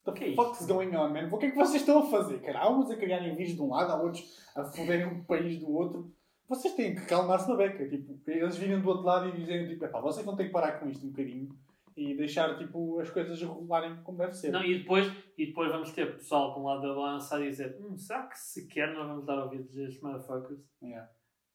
The 0.05 0.11
é 0.33 0.35
fuck 0.35 0.61
is 0.61 0.67
going 0.67 0.95
on, 0.97 1.09
man? 1.11 1.31
O 1.33 1.39
que 1.39 1.47
é 1.47 1.51
que 1.51 1.57
vocês 1.57 1.81
estão 1.81 2.01
a 2.01 2.07
fazer? 2.07 2.39
Cara, 2.43 2.59
há 2.59 2.71
uns 2.71 2.91
a 2.91 2.97
cagarem 2.97 3.35
vírus 3.37 3.55
de 3.55 3.63
um 3.63 3.69
lado, 3.71 3.91
há 3.93 4.03
outros 4.03 4.23
a 4.55 4.63
foderem 4.65 5.07
um 5.07 5.25
país 5.25 5.59
do 5.61 5.73
outro. 5.73 6.13
Vocês 6.47 6.75
têm 6.75 6.95
que 6.95 7.07
calmar-se 7.07 7.49
na 7.49 7.57
beca. 7.57 7.89
Tipo, 7.89 8.19
eles 8.27 8.57
virem 8.59 8.79
do 8.81 8.87
outro 8.89 9.05
lado 9.05 9.29
e 9.29 9.33
dizerem: 9.33 9.67
tipo, 9.69 9.85
"Epá, 9.85 10.01
vocês 10.01 10.27
vão 10.27 10.37
ter 10.37 10.45
que 10.45 10.51
parar 10.51 10.73
com 10.79 10.89
isto 10.91 11.07
um 11.07 11.11
bocadinho 11.11 11.49
e 11.97 12.15
deixar 12.17 12.57
tipo, 12.59 12.99
as 13.01 13.11
coisas 13.11 13.41
rolarem 13.43 14.03
como 14.03 14.19
deve 14.19 14.33
ser. 14.33 14.51
Não, 14.51 14.65
e, 14.65 14.79
depois, 14.81 15.07
e 15.39 15.47
depois 15.47 15.71
vamos 15.71 15.93
ter 15.93 16.17
pessoal 16.17 16.53
de 16.55 16.61
um 16.61 16.65
lado 16.65 16.83
da 16.83 16.89
balança 16.95 17.37
a 17.37 17.41
dizer: 17.41 17.77
hum, 17.81 17.97
será 17.97 18.27
que 18.27 18.39
sequer 18.39 18.93
nós 18.95 19.07
vamos 19.07 19.25
dar 19.25 19.39
ouvidos 19.43 19.77
a 19.79 19.83
estes 19.83 20.03
motherfuckers? 20.03 20.61
Yeah. 20.83 21.09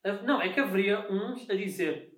Ah, 0.06 0.14
Não, 0.24 0.42
é 0.42 0.50
que 0.54 0.60
haveria 0.60 1.12
uns 1.12 1.50
a 1.50 1.54
dizer: 1.56 2.18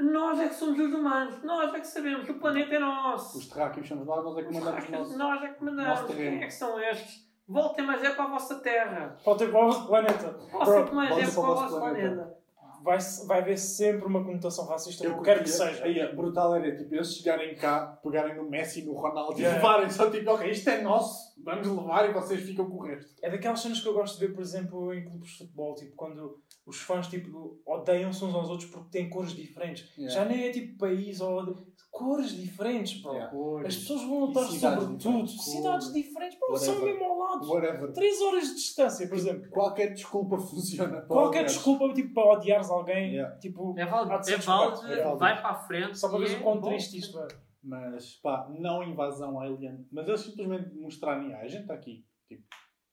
nós 0.00 0.40
é 0.40 0.48
que 0.48 0.54
somos 0.54 0.78
os 0.78 0.92
humanos, 0.92 1.42
nós 1.44 1.72
é 1.72 1.78
que 1.80 1.86
sabemos, 1.86 2.28
o 2.28 2.34
planeta 2.40 2.74
é 2.74 2.78
nosso. 2.78 3.38
Os 3.38 3.46
terráqueos 3.48 3.86
somos 3.86 4.06
nós, 4.06 4.24
nós 4.24 4.38
é 4.38 4.42
que 4.42 4.48
Os 4.48 4.54
mandamos 4.56 4.72
o 4.78 4.80
hackers, 4.86 4.98
nosso. 4.98 5.18
nós 5.18 5.42
é 5.44 5.48
que 5.48 5.64
mandamos. 5.64 6.14
Quem 6.14 6.42
é 6.42 6.46
que 6.46 6.50
são 6.50 6.80
estes? 6.80 7.30
Voltem, 7.46 7.84
mas 7.84 8.02
é 8.02 8.14
para 8.14 8.24
a 8.24 8.28
vossa 8.28 8.60
terra. 8.60 9.16
Ter 9.22 9.50
para 9.50 9.60
o 9.60 9.66
vosso 9.66 9.86
planeta. 9.86 10.36
Mas 10.52 10.68
voltem 10.68 10.78
é 11.24 11.30
para 11.30 11.40
o 11.40 11.42
vosso 11.42 11.78
planeta. 11.78 12.08
planeta. 12.14 12.41
Vai, 12.82 12.98
vai 13.26 13.38
haver 13.40 13.58
sempre 13.58 14.06
uma 14.06 14.22
conotação 14.24 14.66
racista, 14.66 15.04
Eu 15.04 15.20
quero 15.22 15.42
que 15.42 15.48
seja. 15.48 15.84
Aí, 15.84 16.14
brutal 16.14 16.54
era 16.54 16.76
tipo 16.76 16.94
eles 16.94 17.14
chegarem 17.14 17.54
cá, 17.54 17.98
pegarem 18.02 18.36
no 18.36 18.48
Messi 18.48 18.80
e 18.80 18.84
no 18.84 18.92
Ronaldo 18.92 19.38
e 19.38 19.42
Yeah. 19.42 19.56
levarem 19.56 19.90
só 19.90 20.10
tipo, 20.10 20.30
ok, 20.30 20.50
isto 20.50 20.68
é 20.70 20.82
nosso. 20.82 21.31
Vamos 21.44 21.66
levar 21.66 22.08
e 22.08 22.12
vocês 22.12 22.40
ficam 22.42 22.68
com 22.68 22.76
o 22.76 22.82
resto. 22.82 23.12
É 23.22 23.30
daquelas 23.30 23.60
cenas 23.60 23.80
que 23.80 23.88
eu 23.88 23.94
gosto 23.94 24.18
de 24.18 24.26
ver, 24.26 24.32
por 24.34 24.42
exemplo, 24.42 24.92
em 24.94 25.04
clubes 25.04 25.30
de 25.30 25.38
futebol, 25.38 25.74
tipo, 25.74 25.94
quando 25.96 26.38
os 26.66 26.78
fãs 26.80 27.06
tipo, 27.08 27.60
odeiam-se 27.66 28.24
uns 28.24 28.34
aos 28.34 28.48
outros 28.48 28.70
porque 28.70 28.90
têm 28.90 29.10
cores 29.10 29.32
diferentes. 29.34 29.88
Yeah. 29.96 30.14
Já 30.20 30.24
nem 30.24 30.44
é 30.44 30.50
tipo 30.50 30.78
país 30.78 31.20
ou 31.20 31.66
cores 31.90 32.30
diferentes, 32.30 33.02
bro. 33.02 33.12
Yeah. 33.12 33.66
As 33.66 33.76
pessoas 33.76 34.02
vão 34.02 34.20
lutar 34.26 34.44
sobre 34.44 34.96
tudo. 34.96 35.26
Cidades 35.28 35.92
diferentes, 35.92 36.38
bro, 36.38 36.56
são 36.56 36.80
mesmo 36.82 37.04
ao 37.04 37.18
lado. 37.18 37.48
Whatever. 37.48 37.92
3 37.92 38.20
horas 38.22 38.48
de 38.48 38.54
distância, 38.54 39.08
por 39.08 39.16
exemplo. 39.18 39.50
Qualquer 39.50 39.92
desculpa 39.92 40.38
funciona. 40.38 40.98
para 41.00 41.06
Qualquer 41.06 41.44
desculpa 41.44 41.92
tipo, 41.92 42.14
para 42.14 42.32
odiares 42.32 42.70
alguém, 42.70 43.12
Yeah. 43.12 43.36
tipo, 43.38 43.74
É 43.78 43.84
válido, 43.84 44.12
é 44.14 44.36
válido, 44.36 44.86
é 44.86 44.96
válido. 45.02 45.18
vai 45.18 45.40
para 45.42 45.50
a 45.50 45.54
frente. 45.54 45.98
só 45.98 46.08
para 46.08 46.18
veres 46.18 46.34
é 46.34 46.38
o 46.38 46.42
quão 46.42 46.60
triste 46.60 46.98
isto 46.98 47.18
é. 47.18 47.28
Mas 47.62 48.16
pá, 48.16 48.48
não 48.58 48.82
invasão 48.82 49.40
alien. 49.40 49.86
Mas 49.92 50.08
eles 50.08 50.20
simplesmente 50.20 50.74
mostrarem, 50.74 51.32
ah, 51.32 51.40
a 51.40 51.46
gente 51.46 51.62
está 51.62 51.74
aqui. 51.74 52.04
Tipo, 52.28 52.42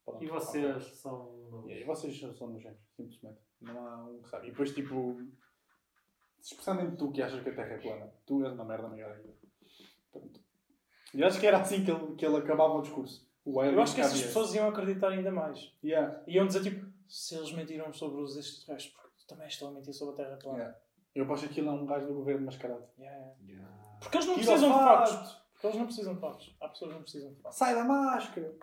pronto, 0.04 0.22
E 0.22 0.30
ok. 0.30 0.38
vocês 0.38 0.84
são. 0.96 1.64
E 1.68 1.84
vocês 1.84 2.18
são 2.36 2.48
nojentos, 2.48 2.86
simplesmente. 2.94 3.40
Não 3.60 3.86
há 3.86 4.06
um 4.06 4.22
que 4.22 4.28
sabe. 4.28 4.46
E 4.46 4.50
depois, 4.50 4.72
tipo, 4.74 5.20
especialmente 6.40 6.96
tu 6.96 7.10
que 7.10 7.20
achas 7.22 7.42
que 7.42 7.48
a 7.50 7.54
Terra 7.54 7.74
é 7.74 7.78
plana, 7.78 8.12
tu 8.24 8.44
és 8.44 8.52
uma 8.52 8.64
merda 8.64 8.88
maior 8.88 9.12
ainda. 9.12 9.34
Pronto. 10.12 10.40
E 11.12 11.24
acho 11.24 11.40
que 11.40 11.46
era 11.46 11.58
assim 11.60 11.84
que 11.84 11.90
ele, 11.90 12.14
que 12.14 12.24
ele 12.24 12.36
acabava 12.36 12.74
o 12.74 12.82
discurso. 12.82 13.28
O 13.44 13.58
alien 13.60 13.74
Eu 13.74 13.82
acho 13.82 13.94
que 13.94 14.00
essas 14.00 14.22
pessoas 14.22 14.54
iam 14.54 14.68
acreditar 14.68 15.08
ainda 15.08 15.32
mais. 15.32 15.74
Yeah, 15.82 16.22
Iam 16.28 16.46
dizer 16.46 16.62
tipo, 16.62 16.86
se 17.08 17.34
eles 17.34 17.52
mentiram 17.52 17.92
sobre 17.92 18.20
os 18.22 18.36
extraterrestres, 18.36 18.94
porque 18.94 19.10
também 19.26 19.48
estão 19.48 19.68
a 19.68 19.72
mentir 19.72 19.92
sobre 19.92 20.14
a 20.14 20.16
Terra 20.24 20.36
plana. 20.36 20.58
yeah. 20.58 20.78
Eu 21.12 21.32
acho 21.32 21.42
que 21.46 21.50
aquilo 21.50 21.68
é 21.70 21.72
um 21.72 21.86
gajo 21.86 22.06
do 22.06 22.14
governo 22.14 22.46
mascarado. 22.46 22.86
Yeah, 22.96 23.34
yeah. 23.44 23.89
Porque 24.00 24.16
eles 24.16 24.26
não 24.26 24.34
Tira 24.34 24.46
precisam 24.46 24.72
de 24.72 24.78
fato. 24.78 25.10
factos. 25.12 25.40
Porque 25.52 25.66
eles 25.66 25.76
não 25.78 25.84
precisam 25.86 26.14
de 26.14 26.20
factos. 26.20 26.56
Há 26.60 26.68
pessoas 26.68 26.88
que 26.90 26.94
não 26.96 27.02
precisam 27.02 27.30
de 27.32 27.40
factos. 27.40 27.58
Sai 27.58 27.74
da 27.74 27.84
máscara! 27.84 28.56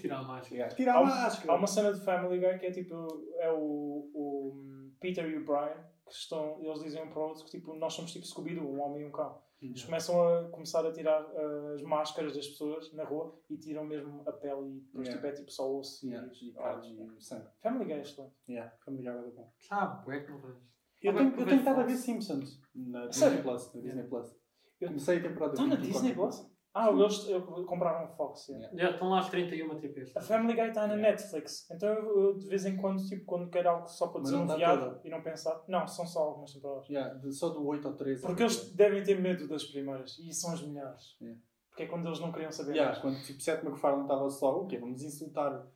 Tirar 0.00 0.22
mais. 0.22 0.50
Yeah. 0.50 0.74
Tira 0.74 0.92
Há, 0.92 0.96
a 0.96 1.00
um- 1.00 1.06
máscara! 1.06 1.52
há 1.52 1.56
uma 1.56 1.66
cena 1.66 1.92
de 1.92 2.00
Family 2.04 2.38
Guy 2.40 2.58
que 2.58 2.66
é 2.66 2.70
tipo, 2.70 2.94
é 3.38 3.50
o, 3.52 4.10
o 4.14 4.90
Peter 5.00 5.24
e 5.28 5.36
o 5.36 5.44
Brian, 5.44 5.76
que 6.06 6.12
estão, 6.12 6.58
eles 6.62 6.82
dizem 6.82 7.02
um 7.02 7.08
para 7.08 7.20
o 7.20 7.28
outro 7.28 7.44
que 7.44 7.50
tipo, 7.50 7.74
nós 7.74 7.92
somos 7.94 8.12
tipo 8.12 8.26
Scooby-Doo, 8.26 8.64
um 8.66 8.80
homem 8.82 9.02
e 9.02 9.06
um 9.06 9.12
cão. 9.12 9.40
Eles 9.60 9.84
começam 9.84 10.20
a 10.22 10.48
começar 10.50 10.86
a 10.86 10.92
tirar 10.92 11.20
uh, 11.22 11.74
as 11.74 11.82
máscaras 11.82 12.34
das 12.34 12.46
pessoas 12.46 12.92
na 12.92 13.02
rua 13.04 13.36
e 13.50 13.56
tiram 13.56 13.84
mesmo 13.84 14.22
a 14.26 14.32
pele 14.32 14.68
e 14.76 14.80
depois 14.80 15.06
Yeah. 15.08 15.12
tipo, 15.12 15.26
é 15.26 15.32
tipo 15.32 15.50
só 15.52 15.72
osso 15.76 16.06
Yeah. 16.06 16.28
e, 16.32 16.48
E 16.48 16.52
carne 16.52 17.08
e 17.18 17.22
sangue. 17.22 17.46
Family 17.60 17.84
Guy 17.86 17.92
é 17.94 18.00
excelente. 18.00 18.34
Yeah. 18.48 18.72
Familiar 18.84 19.16
é 19.16 19.30
bom. 19.30 19.52
Sabe, 19.58 20.16
é 20.16 20.20
que 20.20 20.30
não 20.30 20.38
vejo. 20.38 20.60
Eu 21.02 21.14
tenho, 21.14 21.30
eu 21.30 21.46
tenho 21.46 21.58
estado 21.58 21.80
a 21.80 21.84
ver. 21.84 21.96
Simpsons 21.96 22.60
na 22.74 23.06
Disney? 23.06 23.42
Plus. 23.42 23.74
Na 23.74 23.80
Disney 23.80 24.02
Plus. 24.04 24.36
Eu- 24.80 24.88
Comecei 24.88 25.18
a 25.18 25.22
temporada 25.22 25.52
Está 25.54 25.66
na 25.66 25.74
20 25.76 25.84
Disney 25.92 26.14
Plus? 26.14 26.46
Ah, 26.74 26.90
eles 26.90 27.26
eu, 27.28 27.42
compraram 27.64 28.04
o 28.04 28.16
Fox. 28.16 28.48
yeah. 28.48 28.68
Yeah. 28.72 28.92
Estão 28.94 29.08
lá 29.08 29.18
as 29.20 29.28
31 29.30 29.80
TPs. 29.80 30.16
A 30.16 30.20
Family 30.20 30.54
Guy 30.54 30.68
está 30.68 30.86
na 30.86 30.94
Yeah. 30.94 31.10
Netflix. 31.10 31.68
Então 31.70 31.88
eu, 31.88 32.36
de 32.36 32.46
vez 32.46 32.64
em 32.66 32.76
quando, 32.76 33.02
tipo, 33.04 33.24
quando 33.24 33.50
quero 33.50 33.68
algo 33.70 33.88
só 33.88 34.08
para 34.08 34.20
está 34.22 34.36
desanuviar 34.36 34.78
toda. 34.78 35.00
e 35.04 35.10
não 35.10 35.22
pensar. 35.22 35.60
Não, 35.66 35.86
são 35.88 36.06
só 36.06 36.20
algumas 36.20 36.52
temporadas. 36.52 36.88
Yeah, 36.88 37.14
de- 37.14 37.32
só 37.32 37.48
do 37.48 37.66
8 37.66 37.88
ao 37.88 37.94
13. 37.94 38.22
Porque 38.22 38.42
eles 38.42 38.72
devem 38.74 39.02
ter 39.02 39.18
medo 39.20 39.48
das 39.48 39.64
primeiras 39.64 40.18
e 40.20 40.32
são 40.32 40.52
as 40.52 40.62
melhores. 40.62 41.16
Yeah. 41.20 41.40
Porque 41.70 41.82
é 41.82 41.86
quando 41.86 42.06
eles 42.06 42.20
não 42.20 42.30
queriam 42.30 42.52
saber 42.52 42.72
Yeah, 42.72 42.90
mais. 42.92 43.02
quando 43.02 43.24
tipo, 43.24 43.40
Seth 43.40 43.62
MacFarlane 43.64 44.02
estava 44.04 44.28
só, 44.30 44.60
o 44.62 44.66
quê? 44.66 44.78
Vamos 44.78 45.02
insultar 45.02 45.66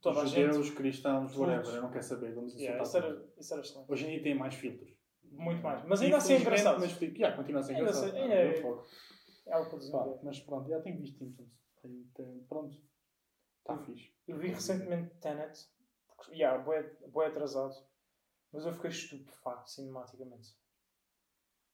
Toda 0.00 0.20
a 0.20 0.24
os 0.24 0.30
gente. 0.30 0.46
judeus, 0.52 0.70
cristãos, 0.70 1.32
Todos. 1.32 1.36
whatever. 1.48 1.74
Eu 1.76 1.82
não 1.82 1.90
quero 1.90 2.04
saber. 2.04 2.34
Vamos 2.34 2.54
insultar 2.54 2.64
Yeah, 2.76 2.82
isso, 2.84 2.96
era, 2.96 3.26
isso 3.38 3.52
era 3.54 3.62
excelente. 3.62 3.92
Hoje 3.92 4.04
em 4.06 4.08
dia 4.10 4.22
tem 4.22 4.34
mais 4.34 4.54
filtros. 4.54 4.90
Muito 5.24 5.62
mais. 5.62 5.84
Mas 5.84 6.00
ainda 6.02 6.16
assim 6.18 6.34
é 6.34 6.40
engraçado. 6.40 6.80
Mas 6.80 7.00
yeah, 7.00 7.36
continua 7.36 7.60
a 7.60 7.64
ser 7.64 7.72
Ainda 7.72 7.82
engraçado. 7.82 8.08
assim- 8.08 8.18
Ah, 8.18 8.22
ainda 8.22 8.34
é- 8.34 8.58
eu 8.58 8.62
fogo. 8.62 8.86
É 9.46 9.52
algo 9.52 9.70
para 9.70 9.78
desenvolver. 9.78 10.20
Mas 10.24 10.40
pronto, 10.40 10.68
já 10.68 10.80
tenho 10.80 10.98
visto 10.98 11.18
Simpsons. 11.18 11.48
Tem- 11.82 12.10
tem- 12.14 12.44
Pronto. 12.48 12.76
Está 13.60 13.76
fixe. 13.78 14.12
Eu 14.28 14.38
vi 14.38 14.48
recentemente 14.48 15.14
Tenet. 15.16 15.66
Porque, 16.08 16.32
yeah, 16.34 16.62
bué 16.62 17.26
atrasado. 17.26 17.74
Mas 18.52 18.64
eu 18.64 18.72
fiquei 18.72 18.90
estupefacto 18.90 19.70
cinematicamente. 19.70 20.56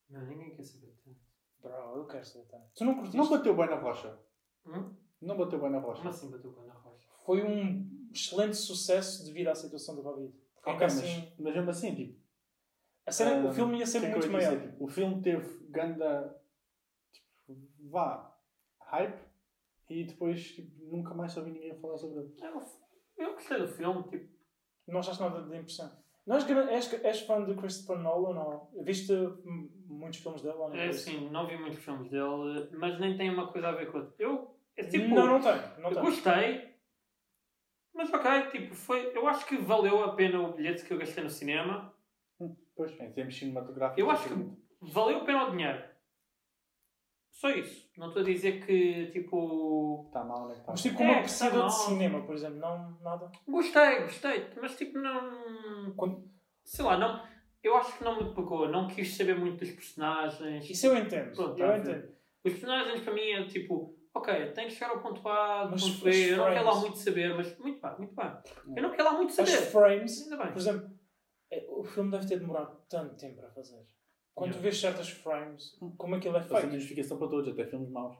Não, 0.08 0.24
ninguém 0.26 0.54
quer 0.54 0.62
saber. 0.64 0.94
Bro, 1.60 1.96
eu 1.96 2.06
quero 2.06 2.24
ser 2.24 2.44
Tenet. 2.46 2.70
Tu 2.74 2.84
não 2.84 2.94
curtiste? 2.94 3.16
Não 3.16 3.28
bateu 3.30 3.56
bem 3.56 3.66
na 3.68 3.76
rocha. 3.76 4.18
Hum? 4.66 4.94
Não 5.20 5.36
bateu 5.36 5.60
bem 5.60 5.70
na 5.70 5.78
rocha. 5.78 5.98
Como 5.98 6.08
assim 6.10 6.30
bateu 6.30 6.52
com 6.52 6.60
a 6.68 6.74
rocha? 6.74 7.08
Foi 7.24 7.42
um 7.42 8.01
excelente 8.12 8.56
sucesso 8.56 9.24
devido 9.24 9.48
à 9.48 9.54
situação 9.54 9.96
do 9.96 10.02
Covid. 10.02 10.32
Porque 10.54 10.70
mas, 10.70 10.98
assim, 10.98 11.32
mas 11.38 11.54
mesmo 11.54 11.70
assim, 11.70 11.94
tipo. 11.94 12.20
a 13.06 13.12
cena, 13.12 13.42
ah, 13.42 13.50
o 13.50 13.52
filme 13.52 13.78
ia 13.78 13.86
ser 13.86 14.00
que 14.00 14.06
é 14.06 14.08
que 14.10 14.18
muito 14.18 14.30
ia 14.30 14.38
dizer? 14.38 14.50
maior. 14.50 14.70
Tipo, 14.70 14.84
o 14.84 14.88
filme 14.88 15.22
teve 15.22 15.66
ganda. 15.70 16.40
Tipo, 17.12 17.60
vá. 17.90 18.36
Hype. 18.80 19.32
E 19.88 20.04
depois 20.04 20.54
tipo, 20.54 20.84
nunca 20.86 21.12
mais 21.12 21.36
ouvi 21.36 21.50
ninguém 21.50 21.78
falar 21.78 21.98
sobre 21.98 22.20
ele. 22.20 22.34
Eu, 22.40 22.62
eu 23.18 23.34
gostei 23.34 23.58
do 23.58 23.68
filme, 23.68 24.02
tipo, 24.04 24.32
Não 24.86 25.00
achaste 25.00 25.22
nada 25.22 25.42
de 25.42 25.56
impressão. 25.56 26.02
Não 26.26 26.36
és, 26.36 26.48
és, 26.48 27.04
és 27.04 27.20
fã 27.22 27.44
de 27.44 27.54
Christopher 27.54 27.98
Nolan 27.98 28.40
ou 28.40 28.84
viste 28.84 29.12
muitos 29.86 30.20
filmes 30.20 30.40
dele 30.40 30.54
ou 30.54 30.68
não? 30.68 30.76
é 30.76 30.88
assim, 30.88 31.28
não 31.30 31.46
vi 31.46 31.56
muitos 31.56 31.80
filmes 31.80 32.10
dele, 32.10 32.68
mas 32.78 32.98
nem 33.00 33.16
tem 33.16 33.30
uma 33.30 33.50
coisa 33.50 33.68
a 33.68 33.72
ver 33.72 33.90
com 33.90 33.98
outra. 33.98 34.14
Eu, 34.18 34.56
é 34.76 34.84
tipo, 34.84 35.08
não, 35.08 35.26
não 35.26 35.40
tem. 35.40 35.82
Não 35.82 35.90
eu 35.90 35.94
tem. 35.94 36.04
gostei, 36.04 36.71
mas 37.94 38.12
ok, 38.12 38.42
tipo, 38.50 38.74
foi, 38.74 39.10
eu 39.16 39.26
acho 39.28 39.46
que 39.46 39.56
valeu 39.56 40.02
a 40.04 40.14
pena 40.14 40.40
o 40.40 40.52
bilhete 40.52 40.84
que 40.84 40.92
eu 40.92 40.98
gastei 40.98 41.22
no 41.24 41.30
cinema, 41.30 41.92
Pois, 42.74 42.98
em 43.00 43.12
termos 43.12 43.36
cinematográficos. 43.38 43.98
Eu 44.02 44.10
acho 44.10 44.28
que- 44.28 44.56
valeu 44.80 45.18
a 45.18 45.24
pena 45.24 45.46
o 45.46 45.50
dinheiro. 45.50 45.82
Só 47.30 47.50
isso. 47.50 47.90
Não 47.96 48.08
estou 48.08 48.22
a 48.22 48.24
dizer 48.24 48.64
que, 48.64 49.06
tipo, 49.10 50.04
Está 50.06 50.24
mal, 50.24 50.48
né? 50.48 50.54
Tá 50.56 50.64
Mas 50.72 50.82
tipo 50.82 50.94
É, 50.94 50.98
como 50.98 51.10
que 51.12 51.18
apreciador 51.18 51.60
tá 51.62 51.66
de 51.66 51.74
cinema, 51.84 52.22
por 52.24 52.34
exemplo, 52.34 52.58
não 52.58 52.98
nada. 53.02 53.30
gostei, 53.48 54.00
gostei, 54.02 54.46
mas 54.60 54.76
tipo, 54.76 54.98
não. 54.98 55.92
Quando- 55.96 56.30
Sei 56.64 56.84
lá, 56.84 56.96
não. 56.96 57.22
Eu 57.62 57.76
acho 57.76 57.96
que 57.98 58.04
não 58.04 58.22
me 58.22 58.34
pegou, 58.34 58.68
não 58.68 58.86
quis 58.88 59.16
saber 59.16 59.36
muito 59.38 59.58
dos 59.58 59.70
personagens. 59.70 60.68
Isso 60.68 60.86
eu 60.86 60.96
entendo. 60.96 61.34
Pronto, 61.34 61.58
eu 61.60 61.66
tá 61.68 61.78
entendo. 61.78 62.08
Os 62.44 62.52
personagens 62.52 63.00
para 63.02 63.12
mim 63.12 63.20
é 63.30 63.44
tipo, 63.46 63.96
ok, 64.14 64.52
tenho 64.52 64.68
que 64.68 64.74
chegar 64.74 64.90
ao 64.90 65.00
ponto 65.00 65.26
A, 65.28 65.64
do 65.64 65.70
Mas 65.72 65.82
ponto 65.82 66.04
B, 66.04 66.32
eu 66.32 66.36
não 66.36 66.44
quero 66.52 66.64
lá 66.66 66.74
muito 66.80 66.98
saber, 66.98 67.34
mas 67.34 67.58
muito 67.58 67.80
bem, 67.80 67.98
muito 67.98 68.14
bem. 68.14 68.32
Eu 68.76 68.82
não 68.82 68.90
quero 68.90 69.04
lá 69.04 69.12
muito 69.14 69.30
As 69.30 69.34
saber. 69.36 69.66
frames, 69.70 70.22
Ainda 70.22 70.36
bem. 70.36 70.52
por 70.52 70.58
exemplo, 70.58 70.90
é- 71.50 71.66
o 71.70 71.82
filme 71.84 72.10
deve 72.10 72.26
ter 72.26 72.38
demorado 72.38 72.76
tanto 72.88 73.16
tempo 73.16 73.44
a 73.44 73.50
fazer. 73.50 73.84
Quando 74.34 74.50
tu 74.52 74.54
Yeah. 74.54 74.62
vês 74.62 74.80
certas 74.80 75.10
frames, 75.10 75.78
como 75.98 76.14
aquilo 76.14 76.36
é 76.36 76.42
feito. 76.42 76.66
notificação 76.68 77.18
para 77.18 77.28
todos, 77.28 77.52
até 77.52 77.66
filmes 77.66 77.90
maus. 77.90 78.16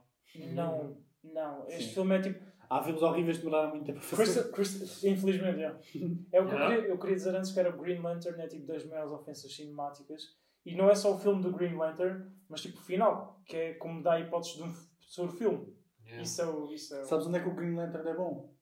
Não, 0.55 0.99
não. 1.25 1.67
Este 1.69 1.85
Sim. 1.85 1.95
filme 1.95 2.17
é 2.17 2.21
tipo. 2.21 2.53
Há 2.69 2.83
filmes 2.83 3.03
horríveis 3.03 3.37
que 3.39 3.45
demoraram 3.45 3.71
muito 3.71 3.85
tempo 3.87 3.99
a 3.99 4.03
fazer. 4.03 4.51
Christa- 4.51 5.07
infelizmente, 5.09 5.59
yeah. 5.59 5.79
é 6.33 6.41
o 6.41 6.47
que 6.47 6.53
Yeah. 6.55 6.65
eu, 6.65 6.69
queria, 6.81 6.91
eu 6.91 6.99
queria 6.99 7.17
dizer 7.17 7.35
antes 7.35 7.53
que 7.53 7.61
era 7.61 7.69
o 7.71 7.79
Green 7.79 8.01
Lantern, 8.01 8.41
é 8.43 8.47
tipo 8.47 8.67
das 8.67 8.85
maiores 8.87 9.13
ofensas 9.13 9.55
cinemáticas. 9.55 10.23
E 10.65 10.75
não 10.77 10.89
é 10.91 10.95
só 10.95 11.15
o 11.15 11.19
filme 11.19 11.43
do 11.43 11.51
Green 11.53 11.75
Lantern, 11.77 12.31
mas 12.49 12.61
tipo 12.63 12.79
o 12.79 12.83
final, 12.83 13.41
que 13.47 13.57
é 13.57 13.75
como 13.75 14.03
dá 14.03 14.19
hipóteses 14.21 14.57
de 14.57 14.63
um 14.63 14.73
futuro 14.73 15.33
filme. 15.33 15.77
Yeah. 16.05 16.23
Isso 16.23 16.43
é 16.43 16.47
o. 16.47 16.73
Isso 16.73 16.95
é 16.95 17.03
o... 17.03 17.07
Sabes 17.07 17.27
onde 17.27 17.39
é 17.39 17.43
que 17.43 17.49
o 17.49 17.55
Green 17.55 17.75
Lantern 17.75 18.09
é 18.09 18.15
bom? 18.15 18.55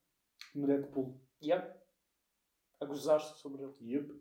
No 0.55 0.67
Deadpool. 0.67 1.21
Yep. 1.43 1.75
A 2.81 2.85
gozar-se 2.87 3.39
sobre 3.39 3.63
ele. 3.63 3.75
Yep. 3.83 4.13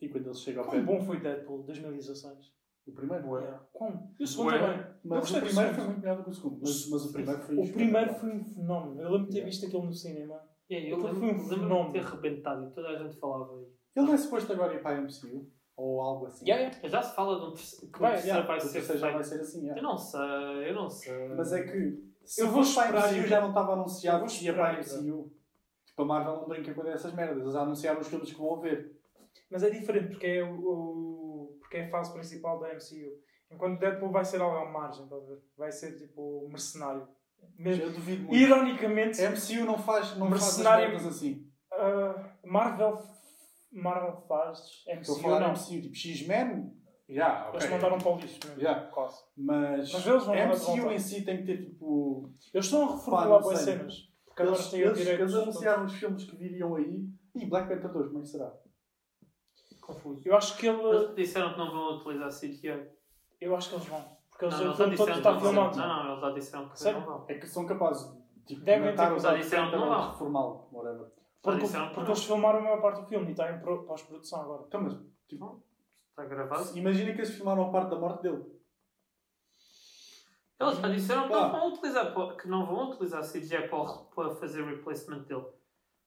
E 0.00 0.08
quando 0.08 0.26
ele 0.26 0.34
chega 0.34 0.60
ao 0.60 0.66
pé. 0.70 0.82
Quão 0.82 0.84
bom 0.98 1.04
foi 1.04 1.20
Deadpool 1.20 1.62
2016? 1.64 2.54
O 2.86 2.92
primeiro 2.92 3.36
é. 3.38 3.40
Yeah. 3.42 3.66
Quão? 3.72 4.14
E 4.18 4.22
o 4.22 4.26
segundo 4.26 4.50
também. 4.52 4.86
Mas 5.04 5.30
o 5.30 5.40
primeiro 5.40 5.74
foi 5.74 5.84
muito 5.84 6.00
melhor 6.00 6.16
do 6.18 6.24
que 6.24 6.30
o 6.30 6.34
segundo. 6.34 6.60
Mas, 6.60 6.88
mas 6.90 7.04
o 7.06 7.12
primeiro 7.12 7.40
foi. 7.42 7.56
O 7.56 7.72
primeiro 7.72 8.14
foi 8.14 8.32
um 8.32 8.44
fenómeno. 8.44 9.00
Eu 9.02 9.10
lembro 9.10 9.26
de 9.26 9.32
ter 9.32 9.38
Yeah. 9.38 9.50
visto 9.50 9.66
aquilo 9.66 9.84
no 9.84 9.92
cinema. 9.92 10.40
Yeah, 10.70 10.90
eu 10.90 10.96
lembro- 10.96 11.14
foi 11.14 11.22
um 11.22 11.30
lembro-me 11.32 11.48
de 11.48 11.54
fenómeno. 11.60 11.92
ter 11.92 11.98
arrebentado 12.00 12.64
e 12.66 12.70
toda 12.72 12.88
a 12.88 12.96
gente 13.02 13.16
falava 13.18 13.56
aí. 13.58 13.66
Ele 13.96 14.06
não 14.06 14.14
é 14.14 14.18
suposto 14.18 14.52
agora 14.52 14.74
ir 14.74 14.82
para 14.82 14.98
a 14.98 15.00
MCU? 15.00 15.50
Ou 15.76 16.00
algo 16.00 16.26
assim? 16.26 16.44
Yeah, 16.48 16.64
yeah. 16.68 16.88
Já 16.88 17.02
se 17.02 17.14
fala 17.14 17.38
de 17.38 17.46
um 17.46 17.52
terceiro, 17.52 17.92
que 17.92 17.98
o 17.98 18.00
Vai, 18.00 18.12
terceiro 18.12 18.36
yeah, 18.38 18.46
vai 18.48 18.56
O 18.56 18.60
ser 18.60 18.72
terceiro 18.72 19.00
já 19.00 19.10
vai 19.10 19.24
ser 19.24 19.40
assim, 19.40 19.68
Eu 19.68 19.82
não 19.82 19.96
sei, 19.98 20.70
eu 20.70 20.74
não 20.74 20.90
sei. 20.90 21.28
Mas 21.28 21.52
é 21.52 21.62
que. 21.64 22.15
Se 22.26 22.42
Eu 22.42 22.50
vou 22.50 22.62
esperar 22.62 23.12
MCU 23.12 23.24
e 23.24 23.26
já 23.28 23.36
ver. 23.36 23.42
não 23.42 23.48
estava 23.50 23.72
anunciado 23.74 24.20
vou 24.20 24.28
que 24.28 24.44
ia 24.44 24.52
para 24.54 24.70
a 24.70 24.72
MCU. 24.78 25.32
Tipo, 25.86 26.02
a 26.02 26.04
Marvel 26.04 26.34
não 26.36 26.48
brinca 26.48 26.74
com 26.74 26.86
essas 26.88 27.14
merdas. 27.14 27.38
Eles 27.42 27.52
já 27.54 27.60
anunciaram 27.62 28.00
os 28.00 28.08
filmes 28.08 28.32
que 28.32 28.38
vão 28.38 28.60
ver. 28.60 28.94
Mas 29.50 29.62
é 29.62 29.70
diferente 29.70 30.08
porque 30.08 30.26
é, 30.26 30.42
o, 30.44 30.54
o- 30.54 31.56
porque 31.60 31.76
é 31.78 31.86
a 31.86 31.90
fase 31.90 32.12
principal 32.12 32.58
da 32.58 32.68
MCU. 32.74 33.12
Enquanto 33.50 33.78
Deadpool 33.78 34.10
vai 34.10 34.24
ser 34.24 34.40
algo 34.42 34.56
à 34.56 34.70
margem? 34.70 35.08
Vai 35.56 35.70
ser 35.70 35.96
tipo 35.96 36.48
mercenário. 36.48 37.06
Mesmo. 37.58 37.84
Eu 37.84 37.92
duvido 37.92 38.24
muito. 38.24 38.34
Ironicamente, 38.36 39.22
A 39.24 39.30
MCU 39.30 39.64
não 39.64 39.78
faz, 39.78 40.16
não 40.16 40.28
faz 40.30 40.42
Mercenário- 40.42 40.88
merdas 40.90 41.06
assim. 41.06 41.46
uh, 41.72 42.48
Marvel, 42.48 42.98
Marvel 43.70 44.16
faz, 44.26 44.58
Estou 44.88 44.92
a 44.92 44.96
MCU 44.96 45.22
falar 45.22 45.40
não. 45.40 45.50
MCU. 45.52 45.80
Tipo, 45.82 45.94
X-Men. 45.94 46.72
Já, 47.08 47.48
Eles 47.50 47.64
ok. 47.64 47.70
mandaram 47.76 47.98
para 47.98 48.10
o 48.12 48.16
lixo 48.18 48.40
mesmo. 48.46 48.60
Yeah. 48.60 48.86
Quase. 48.88 49.22
Mas, 49.36 49.92
Mas 49.92 50.06
eles 50.06 50.24
vão 50.24 50.34
a 50.34 50.46
de 50.46 50.46
MCU 50.76 50.90
em 50.90 50.98
si 50.98 51.24
tem 51.24 51.36
que 51.38 51.44
ter 51.44 51.64
tipo. 51.64 52.30
Eles 52.52 52.66
estão 52.66 52.82
a 52.88 52.92
reformular 52.96 53.40
boas 53.42 53.58
cenas. 53.60 54.10
Porque 54.26 54.42
agora 54.42 54.56
Eles, 54.58 54.72
eles, 54.74 54.98
direito. 54.98 55.20
eles 55.22 55.34
anunciaram 55.34 55.84
os 55.84 55.94
filmes 55.94 56.24
que 56.24 56.36
viriam 56.36 56.74
aí. 56.74 57.08
E 57.36 57.46
Black 57.46 57.68
Panther 57.68 57.92
2, 57.92 58.06
como 58.08 58.18
é 58.18 58.22
que 58.22 58.28
será? 58.28 58.52
Confuso. 59.80 60.22
Eu 60.24 60.36
acho 60.36 60.56
que 60.56 60.66
ele. 60.66 60.82
Eles 60.82 61.14
disseram 61.14 61.52
que 61.52 61.58
não 61.58 61.70
vão 61.70 61.96
utilizar 61.98 62.28
CGI. 62.28 62.88
Eu 63.40 63.54
acho 63.54 63.68
que 63.68 63.74
eles 63.76 63.86
vão. 63.86 64.04
Porque 64.30 64.44
eles, 64.46 64.58
Não, 64.58 64.64
eles 64.66 64.76
já 64.78 64.86
disseram 64.88 65.16
está 65.18 65.28
que 65.36 65.44
não 65.44 65.50
filmado. 65.52 65.76
Não, 65.78 65.86
não, 66.04 66.10
eles 66.10 66.20
já 66.20 66.30
disseram 66.32 66.68
que 66.68 66.78
Sério? 66.80 67.00
não 67.00 67.06
vão. 67.06 67.24
É 67.28 67.34
que 67.34 67.46
são 67.46 67.66
capazes 67.66 68.16
Tipo, 68.46 68.60
Devem 68.64 68.94
ter 68.94 69.02
usado, 69.12 69.16
atores 69.26 69.44
disseram 69.44 69.70
que 69.70 69.76
não 69.76 69.88
vão. 69.88 70.10
reformal, 70.10 70.68
whatever. 70.72 71.06
Porque, 71.42 71.66
que 71.66 71.94
porque 71.94 72.10
eles 72.10 72.24
filmaram 72.24 72.58
a 72.58 72.62
maior 72.62 72.80
parte 72.82 73.00
do 73.00 73.06
filme 73.08 73.28
e 73.28 73.30
está 73.32 73.50
em 73.52 73.58
pro- 73.60 73.84
pós-produção 73.84 74.40
agora. 74.42 74.64
Então, 74.68 74.82
mas, 74.82 74.96
tipo, 75.28 75.62
Está 76.16 76.24
gravado. 76.24 76.78
imagina 76.78 77.12
que 77.12 77.18
eles 77.18 77.34
filmaram 77.34 77.68
a 77.68 77.70
parte 77.70 77.90
da 77.90 77.98
morte 77.98 78.22
dele. 78.22 78.42
Eles 80.58 80.78
já 80.78 80.88
disseram 80.88 81.24
que 81.26 81.34
não 81.34 81.50
vão 81.52 81.68
utilizar, 81.74 82.36
que 82.38 82.48
não 82.48 82.66
vão 82.66 82.90
utilizar 82.90 83.22
CGI 83.22 83.68
para, 83.68 83.76
o- 83.82 84.04
para 84.06 84.34
fazer 84.36 84.64
replacement 84.64 85.24
dele. 85.24 85.44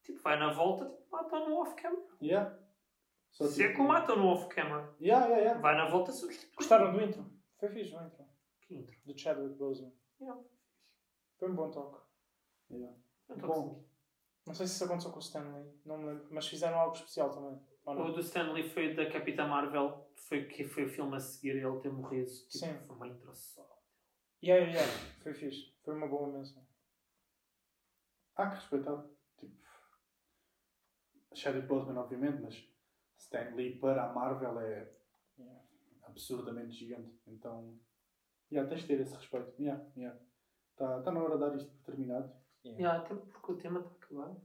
Tipo, 0.01 0.20
vai 0.24 0.39
na 0.39 0.51
volta, 0.51 0.86
tipo, 0.89 1.12
matam 1.12 1.47
no 1.49 1.57
off-camera. 1.62 2.01
Yeah. 2.20 2.57
Só, 3.30 3.45
Se 3.45 3.62
é 3.64 3.68
tipo, 3.68 3.76
que 3.78 3.82
o 3.86 3.88
matam 3.88 4.16
no 4.16 4.26
off-camera, 4.30 4.95
Yeah, 4.99 5.26
yeah, 5.28 5.41
yeah. 5.43 5.62
vai 5.62 5.76
na 5.76 5.88
volta 5.88 6.12
substituir. 6.12 6.55
Gostaram 6.55 6.91
do 6.91 6.99
intro? 6.99 7.24
Foi 7.60 7.70
fixe 7.70 7.95
o 7.95 8.01
intro. 8.01 8.26
Que 8.62 8.76
intro. 8.78 8.95
Do 9.05 9.16
Chadwick 9.16 9.53
Boseman. 9.55 9.93
Yeah. 10.20 10.41
Foi 11.38 11.51
um 11.51 11.55
bom 11.55 11.70
toque. 11.70 12.01
Yeah. 12.72 12.97
Tô 13.28 13.36
Bom. 13.47 13.86
Não 14.47 14.55
sei 14.55 14.66
se 14.66 14.74
isso 14.74 14.86
aconteceu 14.86 15.12
com 15.12 15.18
o 15.18 15.22
Stanley, 15.22 15.80
não 15.86 15.99
me 15.99 16.05
lembro, 16.07 16.28
mas 16.32 16.47
fizeram 16.47 16.80
algo 16.80 16.95
especial 16.95 17.30
também. 17.30 17.62
O 17.97 18.11
do 18.11 18.19
Stanley 18.19 18.69
foi 18.69 18.93
da 18.93 19.09
Capitã 19.09 19.47
Marvel, 19.47 20.11
foi, 20.15 20.45
que 20.45 20.63
foi 20.67 20.85
o 20.85 20.89
filme 20.89 21.15
a 21.15 21.19
seguir 21.19 21.55
ele 21.55 21.79
ter 21.79 21.91
morrido. 21.91 22.29
Tipo, 22.29 22.51
Sim. 22.51 22.77
Foi 22.85 22.95
uma 22.95 23.07
intro 23.07 23.33
só. 23.33 23.61
Yeah, 24.43 24.65
yeah, 24.65 24.85
yeah. 24.85 25.13
Foi 25.21 25.33
fixe. 25.33 25.73
Foi 25.83 25.95
uma 25.95 26.07
boa 26.07 26.31
menção. 26.31 26.65
Há 28.35 28.49
que 28.49 28.55
respeitar. 28.55 29.05
Tipo, 29.37 29.55
Chadwick 31.33 31.67
Boseman, 31.67 31.97
obviamente, 31.99 32.41
mas 32.41 32.69
Stan 33.17 33.55
Lee 33.55 33.79
para 33.79 34.05
a 34.09 34.13
Marvel 34.13 34.59
é 34.59 34.99
Yeah. 35.37 35.61
absurdamente 36.03 36.73
gigante. 36.73 37.17
Então, 37.25 37.79
yeah, 38.51 38.69
tens 38.69 38.81
de 38.81 38.87
ter 38.87 38.99
esse 38.99 39.15
respeito. 39.15 39.47
Está 39.51 39.61
yeah, 39.63 39.85
yeah. 39.95 40.19
Tá, 40.75 41.01
tá 41.01 41.11
na 41.11 41.23
hora 41.23 41.35
de 41.35 41.39
dar 41.39 41.55
isto 41.55 41.71
por 41.71 41.81
terminado. 41.83 42.33
Yeah, 42.65 42.99
até 42.99 43.15
porque 43.15 43.51
o 43.53 43.57
tema 43.57 43.79
está 43.79 43.91
acabado. 43.91 44.41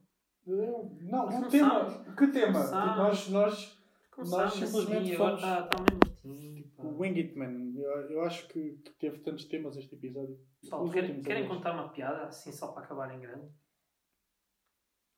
Não, 0.46 1.26
o 1.26 1.48
tema. 1.48 2.04
Que 2.16 2.26
tema? 2.28 2.62
Tipo, 2.62 2.74
nós, 2.76 3.28
nós 3.30 4.52
simplesmente 4.52 5.08
assim, 5.08 5.16
fomos- 5.16 5.34
está 5.34 5.62
tá 5.66 5.82
meio 5.82 6.00
mortinho. 6.04 6.68
pá. 6.76 6.82
O 6.84 6.98
Wing 6.98 7.18
It 7.20 7.38
Man, 7.38 7.72
eu, 7.76 8.10
eu 8.10 8.22
acho 8.22 8.46
que, 8.48 8.72
que 8.84 8.90
teve 8.92 9.18
tantos 9.18 9.46
temas 9.46 9.76
este 9.76 9.94
episódio. 9.94 10.38
Pessoal, 10.60 10.88
querem, 10.90 11.48
contar 11.48 11.72
uma 11.72 11.88
piada 11.90 12.24
assim 12.26 12.52
só 12.52 12.68
para 12.72 12.84
acabar 12.84 13.14
em 13.14 13.20
grande? 13.20 13.48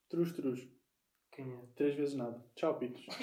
Trus, 0.09 0.33
trus. 0.33 0.67
Quem 1.33 1.53
é? 1.53 1.59
Três 1.75 1.95
vezes 1.97 2.15
nada. 2.15 2.43
Tchau, 2.55 2.79
Pitos. 2.79 3.05